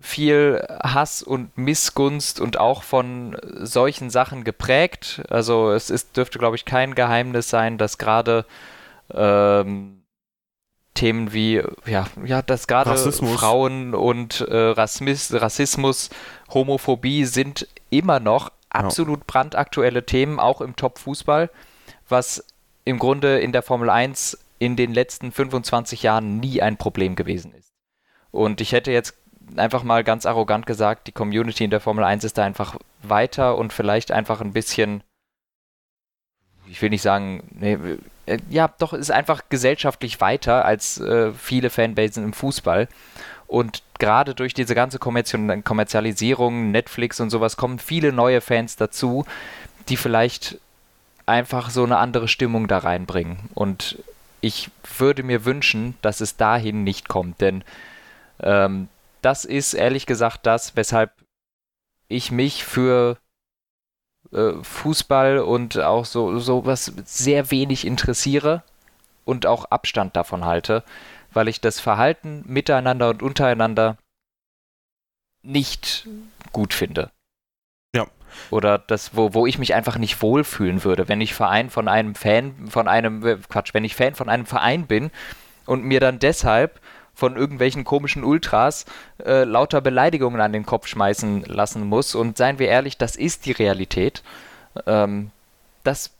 viel 0.00 0.66
Hass 0.82 1.22
und 1.22 1.56
Missgunst 1.56 2.38
und 2.38 2.58
auch 2.58 2.82
von 2.82 3.38
solchen 3.60 4.10
Sachen 4.10 4.44
geprägt. 4.44 5.22
Also 5.30 5.72
es 5.72 5.88
ist, 5.88 6.16
dürfte, 6.16 6.38
glaube 6.38 6.56
ich, 6.56 6.64
kein 6.64 6.94
Geheimnis 6.94 7.48
sein, 7.48 7.78
dass 7.78 7.96
gerade 7.96 8.44
ähm, 9.12 10.03
Themen 10.94 11.32
wie, 11.32 11.62
ja, 11.86 12.06
ja 12.24 12.42
dass 12.42 12.66
gerade 12.66 12.96
Frauen 12.96 13.94
und 13.94 14.40
äh, 14.40 14.56
Rassismus, 14.56 15.32
Rassismus, 15.32 16.10
Homophobie 16.52 17.24
sind 17.24 17.68
immer 17.90 18.20
noch 18.20 18.50
absolut 18.70 19.20
ja. 19.20 19.24
brandaktuelle 19.26 20.06
Themen, 20.06 20.38
auch 20.38 20.60
im 20.60 20.76
Top-Fußball, 20.76 21.50
was 22.08 22.44
im 22.84 22.98
Grunde 22.98 23.40
in 23.40 23.52
der 23.52 23.62
Formel 23.62 23.90
1 23.90 24.38
in 24.58 24.76
den 24.76 24.94
letzten 24.94 25.32
25 25.32 26.02
Jahren 26.02 26.38
nie 26.38 26.62
ein 26.62 26.76
Problem 26.76 27.16
gewesen 27.16 27.52
ist. 27.54 27.72
Und 28.30 28.60
ich 28.60 28.72
hätte 28.72 28.92
jetzt 28.92 29.14
einfach 29.56 29.82
mal 29.82 30.04
ganz 30.04 30.26
arrogant 30.26 30.66
gesagt, 30.66 31.06
die 31.06 31.12
Community 31.12 31.64
in 31.64 31.70
der 31.70 31.80
Formel 31.80 32.04
1 32.04 32.24
ist 32.24 32.38
da 32.38 32.44
einfach 32.44 32.76
weiter 33.02 33.56
und 33.56 33.72
vielleicht 33.72 34.10
einfach 34.10 34.40
ein 34.40 34.52
bisschen, 34.52 35.02
ich 36.66 36.80
will 36.80 36.90
nicht 36.90 37.02
sagen, 37.02 37.42
nee, 37.52 37.78
ja, 38.50 38.68
doch, 38.78 38.92
ist 38.92 39.10
einfach 39.10 39.42
gesellschaftlich 39.48 40.20
weiter 40.20 40.64
als 40.64 40.98
äh, 41.00 41.32
viele 41.32 41.70
Fanbasen 41.70 42.24
im 42.24 42.32
Fußball. 42.32 42.88
Und 43.46 43.82
gerade 43.98 44.34
durch 44.34 44.54
diese 44.54 44.74
ganze 44.74 44.98
Kommerzialisierung, 44.98 46.70
Netflix 46.70 47.20
und 47.20 47.30
sowas, 47.30 47.56
kommen 47.56 47.78
viele 47.78 48.12
neue 48.12 48.40
Fans 48.40 48.76
dazu, 48.76 49.24
die 49.88 49.96
vielleicht 49.96 50.58
einfach 51.26 51.70
so 51.70 51.84
eine 51.84 51.98
andere 51.98 52.28
Stimmung 52.28 52.68
da 52.68 52.78
reinbringen. 52.78 53.50
Und 53.54 53.98
ich 54.40 54.70
würde 54.98 55.22
mir 55.22 55.44
wünschen, 55.44 55.94
dass 56.02 56.20
es 56.20 56.36
dahin 56.36 56.84
nicht 56.84 57.08
kommt, 57.08 57.40
denn 57.40 57.64
ähm, 58.40 58.88
das 59.22 59.44
ist 59.44 59.72
ehrlich 59.72 60.04
gesagt 60.04 60.44
das, 60.44 60.76
weshalb 60.76 61.12
ich 62.08 62.30
mich 62.30 62.64
für 62.64 63.16
äh, 64.34 64.52
Fußball 64.62 65.38
und 65.38 65.78
auch 65.78 66.04
so 66.04 66.38
sowas 66.38 66.92
sehr 67.04 67.50
wenig 67.50 67.86
interessiere 67.86 68.62
und 69.24 69.46
auch 69.46 69.66
Abstand 69.66 70.16
davon 70.16 70.44
halte, 70.44 70.82
weil 71.32 71.48
ich 71.48 71.60
das 71.60 71.80
Verhalten 71.80 72.44
miteinander 72.46 73.10
und 73.10 73.22
untereinander 73.22 73.96
nicht 75.42 76.08
gut 76.52 76.74
finde. 76.74 77.10
Ja. 77.94 78.06
Oder 78.50 78.78
das, 78.78 79.16
wo, 79.16 79.34
wo 79.34 79.46
ich 79.46 79.58
mich 79.58 79.74
einfach 79.74 79.98
nicht 79.98 80.20
wohlfühlen 80.20 80.84
würde, 80.84 81.08
wenn 81.08 81.20
ich 81.20 81.34
Verein 81.34 81.70
von 81.70 81.88
einem 81.88 82.14
Fan, 82.14 82.68
von 82.68 82.88
einem, 82.88 83.24
äh, 83.24 83.36
Quatsch, 83.48 83.74
wenn 83.74 83.84
ich 83.84 83.94
Fan 83.94 84.14
von 84.14 84.28
einem 84.28 84.46
Verein 84.46 84.86
bin 84.86 85.10
und 85.66 85.84
mir 85.84 86.00
dann 86.00 86.18
deshalb 86.18 86.80
von 87.14 87.36
irgendwelchen 87.36 87.84
komischen 87.84 88.24
Ultras 88.24 88.84
äh, 89.24 89.44
lauter 89.44 89.80
Beleidigungen 89.80 90.40
an 90.40 90.52
den 90.52 90.66
Kopf 90.66 90.86
schmeißen 90.86 91.44
lassen 91.44 91.86
muss. 91.86 92.14
Und 92.14 92.36
seien 92.36 92.58
wir 92.58 92.68
ehrlich, 92.68 92.98
das 92.98 93.16
ist 93.16 93.46
die 93.46 93.52
Realität. 93.52 94.22
Ähm, 94.86 95.30
das 95.84 96.10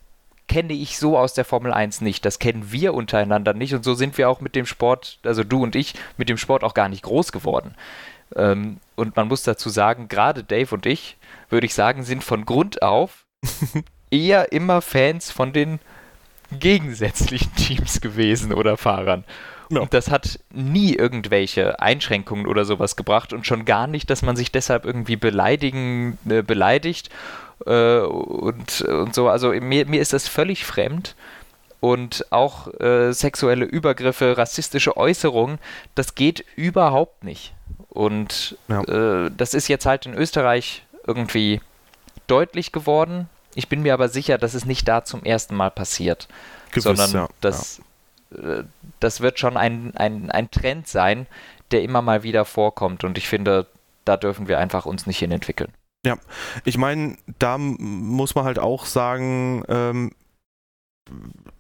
kenne 0.47 0.75
ich 0.75 0.99
so 0.99 1.19
aus 1.19 1.35
der 1.35 1.45
Formel 1.45 1.73
1 1.73 2.01
nicht. 2.01 2.25
Das 2.25 2.39
kennen 2.39 2.71
wir 2.71 2.95
untereinander 2.95 3.55
nicht. 3.55 3.75
Und 3.75 3.85
so 3.85 3.95
sind 3.95 4.19
wir 4.19 4.29
auch 4.29 4.41
mit 4.41 4.55
dem 4.55 4.67
Sport, 4.67 5.19
also 5.23 5.43
du 5.43 5.63
und 5.63 5.75
ich, 5.75 5.95
mit 6.17 6.29
dem 6.29 6.39
Sport 6.39 6.63
auch 6.65 6.75
gar 6.75 6.89
nicht 6.89 7.03
groß 7.03 7.33
geworden. 7.33 7.75
Ähm, 8.37 8.79
und 8.97 9.17
man 9.17 9.29
muss 9.29 9.43
dazu 9.43 9.69
sagen, 9.71 10.09
gerade 10.09 10.45
Dave 10.45 10.75
und 10.75 10.87
ich, 10.87 11.17
würde 11.49 11.67
ich 11.67 11.75
sagen, 11.75 12.05
sind 12.05 12.23
von 12.23 12.45
Grund 12.45 12.83
auf 12.83 13.25
eher 14.11 14.53
immer 14.53 14.83
Fans 14.83 15.31
von 15.31 15.53
den 15.53 15.81
gegensätzlichen 16.53 17.55
Teams 17.57 18.01
gewesen 18.01 18.53
oder 18.53 18.77
Fahrern. 18.77 19.25
Ja. 19.71 19.81
Und 19.81 19.95
das 19.95 20.11
hat 20.11 20.39
nie 20.53 20.95
irgendwelche 20.95 21.81
Einschränkungen 21.81 22.47
oder 22.47 22.65
sowas 22.65 22.97
gebracht 22.97 23.33
und 23.33 23.47
schon 23.47 23.65
gar 23.65 23.87
nicht, 23.87 24.11
dass 24.11 24.23
man 24.23 24.37
sich 24.37 24.53
deshalb 24.53 24.85
irgendwie 24.85 25.17
beleidigen, 25.17 26.19
äh, 26.29 26.43
beleidigt 26.43 27.11
äh, 27.67 27.99
und, 27.99 28.83
und 28.83 29.15
so. 29.15 29.29
Also 29.29 29.51
mir, 29.53 29.87
mir 29.87 30.01
ist 30.01 30.13
das 30.13 30.29
völlig 30.29 30.65
fremd. 30.65 31.15
Und 31.81 32.25
auch 32.31 32.69
äh, 32.81 33.13
sexuelle 33.13 33.67
Übergriffe, 33.67 34.39
rassistische 34.39 34.97
Äußerungen, 34.97 35.59
das 35.95 36.15
geht 36.15 36.43
überhaupt 36.57 37.25
nicht. 37.25 37.53
Und 37.91 38.57
ja. 38.69 38.83
Äh, 38.85 39.31
das 39.37 39.53
ist 39.53 39.69
jetzt 39.69 39.85
halt 39.85 40.07
in 40.07 40.15
Österreich 40.15 40.87
irgendwie 41.07 41.61
deutlich 42.27 42.73
geworden. 42.73 43.29
Ich 43.55 43.69
bin 43.69 43.83
mir 43.83 43.95
aber 43.95 44.09
sicher, 44.09 44.39
dass 44.39 44.55
es 44.55 44.65
nicht 44.65 44.89
da 44.89 45.05
zum 45.05 45.25
ersten 45.25 45.55
Mal 45.55 45.71
passiert, 45.71 46.27
Gewiss, 46.71 46.85
sondern 46.85 47.13
ja, 47.13 47.29
dass 47.41 47.79
äh, 47.79 47.83
das 49.01 49.21
wird 49.21 49.39
schon 49.39 49.57
ein, 49.57 49.93
ein, 49.97 50.31
ein 50.31 50.51
Trend 50.51 50.89
sein, 50.89 51.27
der 51.71 51.83
immer 51.83 52.03
mal 52.03 52.23
wieder 52.23 52.45
vorkommt. 52.45 53.05
Und 53.05 53.19
ich 53.19 53.29
finde, 53.29 53.67
da 54.05 54.17
dürfen 54.17 54.49
wir 54.49 54.59
einfach 54.59 54.87
uns 54.87 55.07
nicht 55.07 55.19
hin 55.19 55.31
entwickeln. 55.31 55.73
Ja, 56.05 56.19
ich 56.65 56.77
meine, 56.77 57.17
da 57.39 57.57
muss 57.59 58.35
man 58.35 58.45
halt 58.45 58.59
auch 58.59 58.85
sagen, 58.85 59.65
ähm, 59.69 60.13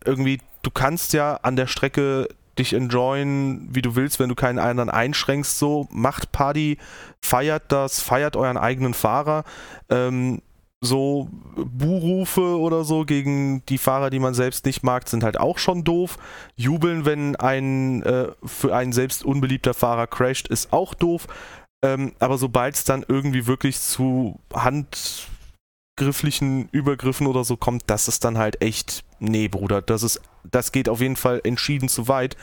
irgendwie, 0.04 0.40
du 0.62 0.70
kannst 0.70 1.14
ja 1.14 1.36
an 1.42 1.56
der 1.56 1.66
Strecke 1.66 2.28
dich 2.58 2.72
enjoyen, 2.72 3.68
wie 3.74 3.82
du 3.82 3.96
willst, 3.96 4.20
wenn 4.20 4.28
du 4.28 4.34
keinen 4.34 4.58
anderen 4.58 4.90
einschränkst, 4.90 5.58
so, 5.58 5.88
macht 5.90 6.30
Party, 6.30 6.78
feiert 7.20 7.64
das, 7.72 8.00
feiert 8.00 8.36
euren 8.36 8.56
eigenen 8.56 8.94
Fahrer. 8.94 9.44
Ähm, 9.88 10.40
so 10.84 11.28
Buhrufe 11.56 12.58
oder 12.58 12.84
so 12.84 13.04
gegen 13.04 13.64
die 13.66 13.78
Fahrer, 13.78 14.10
die 14.10 14.18
man 14.18 14.34
selbst 14.34 14.66
nicht 14.66 14.82
mag, 14.82 15.08
sind 15.08 15.24
halt 15.24 15.38
auch 15.38 15.58
schon 15.58 15.84
doof. 15.84 16.18
Jubeln, 16.56 17.04
wenn 17.04 17.36
ein 17.36 18.02
äh, 18.02 18.28
für 18.44 18.74
einen 18.74 18.92
selbst 18.92 19.24
unbeliebter 19.24 19.74
Fahrer 19.74 20.06
crasht, 20.06 20.48
ist 20.48 20.72
auch 20.72 20.94
doof. 20.94 21.26
Ähm, 21.84 22.12
aber 22.18 22.38
sobald 22.38 22.76
es 22.76 22.84
dann 22.84 23.04
irgendwie 23.06 23.46
wirklich 23.46 23.78
zu 23.78 24.40
handgrifflichen 24.54 26.70
Übergriffen 26.72 27.26
oder 27.26 27.44
so 27.44 27.58
kommt, 27.58 27.82
das 27.88 28.08
ist 28.08 28.24
dann 28.24 28.38
halt 28.38 28.62
echt, 28.62 29.04
nee, 29.18 29.48
Bruder, 29.48 29.82
das 29.82 30.02
ist, 30.02 30.22
das 30.50 30.72
geht 30.72 30.88
auf 30.88 31.00
jeden 31.00 31.16
Fall 31.16 31.42
entschieden 31.44 31.90
zu 31.90 32.08
weit. 32.08 32.38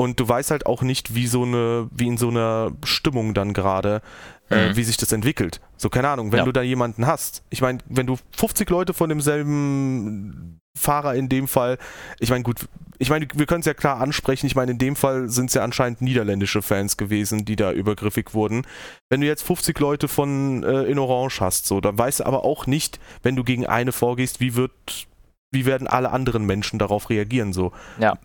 Und 0.00 0.18
du 0.18 0.26
weißt 0.26 0.50
halt 0.50 0.64
auch 0.64 0.80
nicht, 0.80 1.14
wie 1.14 1.26
so 1.26 1.42
eine, 1.42 1.90
wie 1.92 2.06
in 2.06 2.16
so 2.16 2.30
einer 2.30 2.72
Stimmung 2.84 3.34
dann 3.34 3.52
gerade, 3.52 4.00
äh, 4.48 4.70
mhm. 4.70 4.76
wie 4.76 4.82
sich 4.82 4.96
das 4.96 5.12
entwickelt. 5.12 5.60
So, 5.76 5.90
keine 5.90 6.08
Ahnung, 6.08 6.32
wenn 6.32 6.38
ja. 6.38 6.44
du 6.46 6.52
da 6.52 6.62
jemanden 6.62 7.06
hast. 7.06 7.42
Ich 7.50 7.60
meine, 7.60 7.80
wenn 7.86 8.06
du 8.06 8.16
50 8.34 8.70
Leute 8.70 8.94
von 8.94 9.10
demselben 9.10 10.58
Fahrer 10.74 11.16
in 11.16 11.28
dem 11.28 11.46
Fall, 11.46 11.76
ich 12.18 12.30
meine, 12.30 12.44
gut, 12.44 12.66
ich 12.98 13.10
meine, 13.10 13.26
wir 13.34 13.44
können 13.44 13.60
es 13.60 13.66
ja 13.66 13.74
klar 13.74 14.00
ansprechen. 14.00 14.46
Ich 14.46 14.56
meine, 14.56 14.72
in 14.72 14.78
dem 14.78 14.96
Fall 14.96 15.28
sind 15.28 15.50
es 15.50 15.54
ja 15.54 15.62
anscheinend 15.64 16.00
niederländische 16.00 16.62
Fans 16.62 16.96
gewesen, 16.96 17.44
die 17.44 17.56
da 17.56 17.70
übergriffig 17.70 18.32
wurden. 18.32 18.66
Wenn 19.10 19.20
du 19.20 19.26
jetzt 19.26 19.42
50 19.42 19.78
Leute 19.80 20.08
von 20.08 20.62
äh, 20.62 20.84
in 20.84 20.98
Orange 20.98 21.42
hast, 21.42 21.66
so, 21.66 21.82
dann 21.82 21.98
weißt 21.98 22.20
du 22.20 22.24
aber 22.24 22.42
auch 22.44 22.66
nicht, 22.66 22.98
wenn 23.22 23.36
du 23.36 23.44
gegen 23.44 23.66
eine 23.66 23.92
vorgehst, 23.92 24.40
wie 24.40 24.54
wird 24.54 24.72
wie 25.52 25.66
werden 25.66 25.88
alle 25.88 26.10
anderen 26.10 26.44
Menschen 26.44 26.78
darauf 26.78 27.10
reagieren? 27.10 27.52
So, 27.52 27.72
ja. 27.98 28.16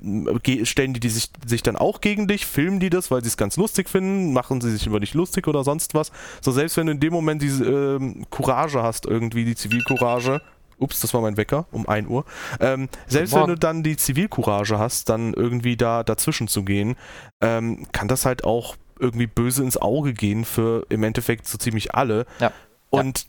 stellen 0.63 0.93
die, 0.93 0.99
die 0.99 1.09
sich, 1.09 1.29
sich 1.45 1.63
dann 1.63 1.75
auch 1.75 2.01
gegen 2.01 2.27
dich, 2.27 2.45
filmen 2.45 2.79
die 2.79 2.89
das, 2.89 3.09
weil 3.09 3.21
sie 3.21 3.29
es 3.29 3.37
ganz 3.37 3.57
lustig 3.57 3.89
finden, 3.89 4.31
machen 4.33 4.61
sie 4.61 4.71
sich 4.71 4.85
über 4.85 4.99
dich 4.99 5.13
lustig 5.13 5.47
oder 5.47 5.63
sonst 5.63 5.95
was? 5.95 6.11
So, 6.41 6.51
selbst 6.51 6.77
wenn 6.77 6.85
du 6.85 6.93
in 6.93 6.99
dem 6.99 7.13
Moment 7.13 7.41
diese 7.41 7.65
ähm, 7.65 8.25
Courage 8.29 8.81
hast, 8.83 9.05
irgendwie 9.05 9.45
die 9.45 9.55
Zivilcourage, 9.55 10.41
ups, 10.77 10.99
das 10.99 11.13
war 11.13 11.21
mein 11.21 11.37
Wecker, 11.37 11.65
um 11.71 11.87
1 11.87 12.07
Uhr. 12.07 12.25
Ähm, 12.59 12.89
selbst 13.07 13.33
wenn 13.33 13.47
du 13.47 13.55
dann 13.55 13.81
die 13.81 13.97
Zivilcourage 13.97 14.77
hast, 14.77 15.09
dann 15.09 15.33
irgendwie 15.33 15.77
da 15.77 16.03
dazwischen 16.03 16.47
zu 16.47 16.63
gehen, 16.63 16.95
ähm, 17.41 17.87
kann 17.91 18.07
das 18.07 18.25
halt 18.25 18.43
auch 18.43 18.75
irgendwie 18.99 19.27
böse 19.27 19.63
ins 19.63 19.77
Auge 19.77 20.13
gehen 20.13 20.45
für 20.45 20.85
im 20.89 21.03
Endeffekt 21.03 21.47
so 21.47 21.57
ziemlich 21.57 21.95
alle. 21.95 22.25
Ja. 22.39 22.51
Und 22.89 23.23
ja. 23.23 23.25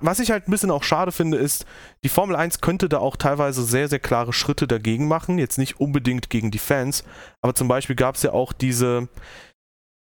Was 0.00 0.20
ich 0.20 0.30
halt 0.30 0.46
ein 0.46 0.50
bisschen 0.50 0.70
auch 0.70 0.82
schade 0.82 1.12
finde, 1.12 1.38
ist, 1.38 1.64
die 2.04 2.10
Formel 2.10 2.36
1 2.36 2.60
könnte 2.60 2.88
da 2.88 2.98
auch 2.98 3.16
teilweise 3.16 3.62
sehr, 3.64 3.88
sehr 3.88 3.98
klare 3.98 4.32
Schritte 4.32 4.66
dagegen 4.66 5.08
machen. 5.08 5.38
Jetzt 5.38 5.58
nicht 5.58 5.80
unbedingt 5.80 6.28
gegen 6.30 6.50
die 6.50 6.58
Fans, 6.58 7.04
aber 7.40 7.54
zum 7.54 7.68
Beispiel 7.68 7.96
gab 7.96 8.16
es 8.16 8.22
ja 8.22 8.32
auch 8.32 8.52
diese, 8.52 9.08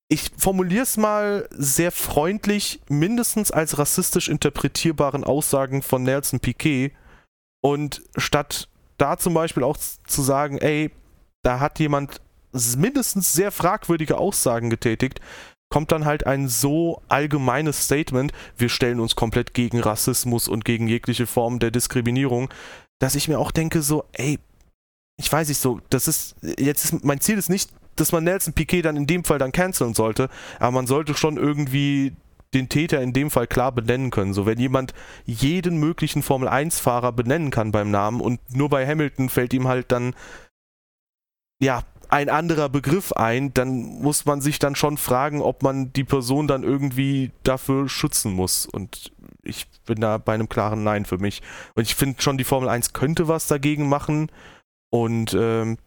ich 0.10 0.32
formuliere 0.38 0.84
es 0.84 0.98
mal 0.98 1.48
sehr 1.52 1.92
freundlich, 1.92 2.82
mindestens 2.90 3.52
als 3.52 3.78
rassistisch 3.78 4.28
interpretierbaren 4.28 5.24
Aussagen 5.24 5.82
von 5.82 6.04
Nelson 6.04 6.40
Piquet. 6.40 6.92
Und 7.62 8.02
statt 8.16 8.70
da 8.98 9.18
zum 9.18 9.34
Beispiel 9.34 9.64
auch 9.64 9.78
zu 9.78 10.22
sagen, 10.22 10.58
ey, 10.58 10.92
da 11.44 11.60
hat 11.60 11.80
jemand 11.80 12.22
mindestens 12.78 13.34
sehr 13.34 13.52
fragwürdige 13.52 14.18
Aussagen 14.18 14.70
getätigt, 14.70 15.20
kommt 15.70 15.92
dann 15.92 16.06
halt 16.06 16.26
ein 16.26 16.48
so 16.48 17.02
allgemeines 17.08 17.84
Statement, 17.84 18.32
wir 18.58 18.70
stellen 18.70 19.00
uns 19.00 19.16
komplett 19.16 19.54
gegen 19.54 19.80
Rassismus 19.80 20.48
und 20.48 20.66
gegen 20.66 20.88
jegliche 20.88 21.28
Form 21.28 21.60
der 21.60 21.72
Diskriminierung, 21.72 22.50
dass 23.00 23.16
ich 23.16 23.28
mir 23.28 23.40
auch 23.40 23.52
denke, 23.52 23.82
so, 23.82 24.06
ey, 24.14 24.40
ich 25.20 25.32
weiß 25.32 25.48
nicht 25.50 25.60
so, 25.60 25.82
das 25.90 26.08
ist, 26.08 26.36
jetzt 26.42 26.86
ist, 26.86 27.04
mein 27.04 27.20
Ziel 27.20 27.38
ist 27.38 27.50
nicht, 27.50 27.72
dass 27.96 28.12
man 28.12 28.24
Nelson 28.24 28.54
Piquet 28.54 28.84
dann 28.84 28.96
in 28.96 29.08
dem 29.08 29.24
Fall 29.24 29.40
dann 29.40 29.52
canceln 29.52 29.94
sollte, 29.94 30.30
aber 30.60 30.72
man 30.72 30.88
sollte 30.88 31.16
schon 31.16 31.38
irgendwie 31.38 32.14
den 32.54 32.70
Täter 32.70 33.02
in 33.02 33.14
dem 33.14 33.30
Fall 33.30 33.48
klar 33.48 33.72
benennen 33.72 34.10
können. 34.10 34.34
So, 34.34 34.46
wenn 34.46 34.60
jemand 34.60 34.94
jeden 35.26 35.78
möglichen 35.78 36.24
Formel 36.24 36.48
1-Fahrer 36.48 37.12
benennen 37.12 37.52
kann 37.52 37.72
beim 37.72 37.92
Namen 37.92 38.22
und 38.22 38.40
nur 38.56 38.70
bei 38.70 38.88
Hamilton 38.88 39.30
fällt 39.30 39.54
ihm 39.54 39.68
halt 39.68 39.92
dann, 39.92 40.16
ja, 41.60 41.84
ein 42.10 42.30
anderer 42.30 42.70
Begriff 42.70 43.12
ein, 43.14 43.54
dann 43.54 44.02
muss 44.02 44.26
man 44.26 44.42
sich 44.42 44.60
dann 44.60 44.76
schon 44.76 44.98
fragen, 44.98 45.42
ob 45.42 45.64
man 45.64 45.92
die 45.94 46.04
Person 46.04 46.48
dann 46.48 46.64
irgendwie 46.64 47.32
dafür 47.44 47.90
schützen 47.90 48.34
muss. 48.34 48.66
Und 48.66 49.12
ich 49.44 49.68
bin 49.86 50.00
da 50.00 50.18
bei 50.18 50.34
einem 50.34 50.50
klaren 50.50 50.84
Nein 50.84 51.06
für 51.06 51.18
mich. 51.18 51.42
Und 51.76 51.84
ich 51.84 51.96
finde 51.96 52.22
schon, 52.22 52.38
die 52.38 52.44
Formel 52.44 52.70
1 52.70 52.94
könnte 52.94 53.28
was 53.28 53.48
dagegen 53.48 53.90
machen. 53.90 54.32
Und 54.90 55.34
ähm, 55.34 55.78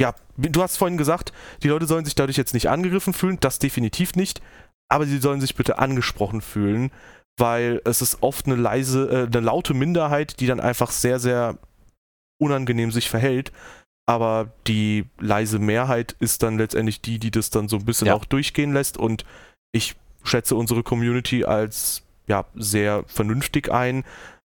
ja, 0.00 0.14
du 0.36 0.62
hast 0.62 0.76
vorhin 0.76 0.98
gesagt, 0.98 1.32
die 1.62 1.68
Leute 1.68 1.86
sollen 1.86 2.04
sich 2.04 2.14
dadurch 2.14 2.36
jetzt 2.36 2.54
nicht 2.54 2.68
angegriffen 2.68 3.12
fühlen, 3.12 3.38
das 3.40 3.58
definitiv 3.58 4.14
nicht, 4.14 4.40
aber 4.88 5.06
sie 5.06 5.18
sollen 5.18 5.40
sich 5.40 5.54
bitte 5.54 5.78
angesprochen 5.78 6.40
fühlen, 6.40 6.90
weil 7.38 7.80
es 7.84 8.02
ist 8.02 8.22
oft 8.22 8.46
eine 8.46 8.56
leise, 8.56 9.08
äh, 9.08 9.26
eine 9.26 9.40
laute 9.40 9.74
Minderheit, 9.74 10.40
die 10.40 10.46
dann 10.46 10.60
einfach 10.60 10.90
sehr, 10.90 11.18
sehr 11.18 11.58
unangenehm 12.40 12.90
sich 12.90 13.08
verhält. 13.08 13.52
Aber 14.06 14.52
die 14.66 15.06
leise 15.18 15.58
Mehrheit 15.58 16.16
ist 16.18 16.42
dann 16.42 16.58
letztendlich 16.58 17.00
die, 17.00 17.18
die 17.18 17.30
das 17.30 17.50
dann 17.50 17.68
so 17.68 17.76
ein 17.76 17.84
bisschen 17.84 18.08
ja. 18.08 18.14
auch 18.14 18.24
durchgehen 18.24 18.72
lässt. 18.72 18.96
Und 18.96 19.24
ich 19.72 19.94
schätze 20.24 20.56
unsere 20.56 20.82
Community 20.82 21.44
als 21.44 22.02
ja 22.26 22.46
sehr 22.54 23.04
vernünftig 23.06 23.70
ein. 23.70 24.04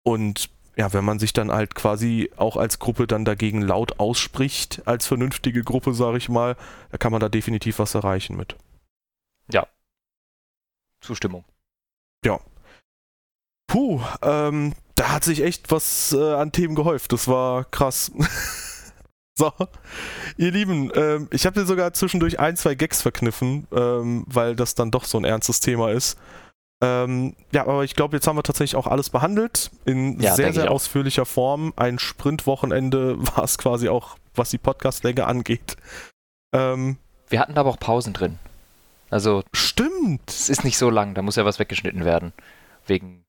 Und 0.04 0.50
ja, 0.76 0.92
wenn 0.94 1.06
man 1.06 1.20
sich 1.20 1.34
dann 1.34 1.52
halt 1.52 1.76
quasi 1.76 2.32
auch 2.36 2.58
als 2.58 2.80
Gruppe 2.80 3.06
dann 3.06 3.26
dagegen 3.26 3.62
laut 3.62 4.00
ausspricht, 4.00 4.82
als 4.86 5.06
vernünftige 5.06 5.64
Gruppe, 5.64 5.94
sage 5.94 6.18
ich 6.18 6.30
mal, 6.30 6.56
da 6.92 6.98
kann 6.98 7.12
man 7.12 7.22
da 7.22 7.30
definitiv 7.30 7.80
was 7.80 7.96
erreichen 7.96 8.36
mit. 8.36 8.56
Ja. 9.52 9.68
Zustimmung. 11.02 11.44
Ja. 12.26 12.40
Puh, 13.68 14.02
ähm, 14.22 14.74
da 14.96 15.12
hat 15.12 15.24
sich 15.24 15.42
echt 15.42 15.72
was 15.72 16.14
äh, 16.14 16.34
an 16.34 16.52
Themen 16.52 16.76
gehäuft. 16.76 17.12
Das 17.14 17.28
war 17.28 17.66
krass. 17.66 18.12
so, 19.36 19.52
ihr 20.38 20.52
Lieben, 20.52 20.92
ähm, 20.96 21.28
ich 21.32 21.46
habe 21.46 21.60
mir 21.60 21.66
sogar 21.66 21.94
zwischendurch 21.94 22.40
ein, 22.40 22.56
zwei 22.56 22.76
Gags 22.76 23.02
verkniffen, 23.02 23.68
ähm, 23.72 24.26
weil 24.28 24.56
das 24.56 24.76
dann 24.76 24.92
doch 24.92 25.06
so 25.06 25.18
ein 25.18 25.26
ernstes 25.26 25.60
Thema 25.60 25.92
ist. 25.92 26.20
Ähm, 26.84 27.36
ja, 27.52 27.62
aber 27.62 27.84
ich 27.84 27.96
glaube, 27.96 28.16
jetzt 28.16 28.28
haben 28.28 28.36
wir 28.36 28.44
tatsächlich 28.44 28.76
auch 28.76 28.88
alles 28.88 29.10
behandelt 29.10 29.72
in 29.86 30.20
ja, 30.20 30.36
sehr, 30.36 30.54
sehr 30.54 30.70
ausführlicher 30.70 31.26
Form. 31.26 31.74
Ein 31.78 31.98
Sprintwochenende 31.98 33.16
war 33.36 33.44
es 33.44 33.58
quasi 33.58 33.90
auch, 33.90 34.18
was 34.36 34.52
die 34.52 34.58
Podcastlänge 34.58 35.26
angeht. 35.26 35.78
Ähm, 36.54 36.98
wir 37.30 37.40
hatten 37.40 37.58
aber 37.58 37.70
auch 37.70 37.80
Pausen 37.80 38.14
drin. 38.14 38.38
Also. 39.10 39.44
Stimmt! 39.54 40.30
Es 40.30 40.50
ist 40.50 40.64
nicht 40.64 40.78
so 40.78 40.90
lang, 40.90 41.16
da 41.16 41.22
muss 41.22 41.38
ja 41.38 41.46
was 41.46 41.58
weggeschnitten 41.58 42.06
werden. 42.06 42.34
Wegen 42.86 43.24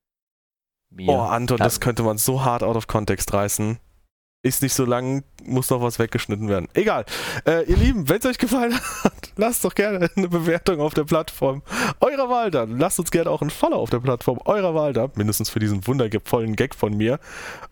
mir. 0.90 1.08
Oh, 1.08 1.20
Anton, 1.20 1.58
das 1.58 1.80
könnte 1.80 2.02
man 2.02 2.18
so 2.18 2.44
hart 2.44 2.62
out 2.62 2.76
of 2.76 2.88
context 2.88 3.32
reißen 3.32 3.78
ist 4.44 4.62
nicht 4.62 4.74
so 4.74 4.84
lang, 4.84 5.24
muss 5.42 5.70
noch 5.70 5.80
was 5.80 5.98
weggeschnitten 5.98 6.48
werden. 6.48 6.68
Egal. 6.74 7.06
Äh, 7.46 7.64
ihr 7.64 7.76
Lieben, 7.76 8.08
wenn 8.08 8.18
es 8.18 8.26
euch 8.26 8.38
gefallen 8.38 8.78
hat, 9.02 9.32
lasst 9.36 9.64
doch 9.64 9.74
gerne 9.74 10.10
eine 10.14 10.28
Bewertung 10.28 10.80
auf 10.80 10.92
der 10.92 11.04
Plattform 11.04 11.62
eurer 12.00 12.28
Wahl 12.28 12.50
da. 12.50 12.64
Lasst 12.64 12.98
uns 12.98 13.10
gerne 13.10 13.30
auch 13.30 13.40
ein 13.40 13.48
Follow 13.48 13.76
auf 13.78 13.88
der 13.88 14.00
Plattform 14.00 14.38
eurer 14.44 14.74
Wahl 14.74 14.92
da, 14.92 15.10
mindestens 15.14 15.48
für 15.48 15.60
diesen 15.60 15.86
wundervollen 15.86 16.56
Gag 16.56 16.74
von 16.74 16.94
mir. 16.94 17.18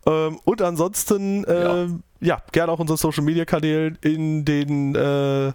Ähm, 0.07 0.41
und 0.45 0.63
ansonsten, 0.63 1.45
äh, 1.45 1.85
ja. 1.85 1.87
ja. 2.21 2.43
gerne 2.53 2.73
auch 2.73 2.79
unseren 2.79 2.97
Social 2.97 3.23
Media 3.23 3.45
Kanälen 3.45 3.99
in 4.01 4.47
den 4.47 4.95
äh, 4.95 5.53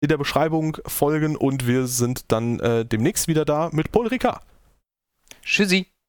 in 0.00 0.08
der 0.08 0.18
Beschreibung 0.18 0.76
folgen 0.86 1.36
und 1.36 1.66
wir 1.66 1.86
sind 1.86 2.30
dann 2.30 2.60
äh, 2.60 2.84
demnächst 2.84 3.28
wieder 3.28 3.44
da 3.44 3.70
mit 3.72 3.92
Paul 3.92 4.08
Ricard. 4.08 4.42
Tschüssi. 5.42 5.86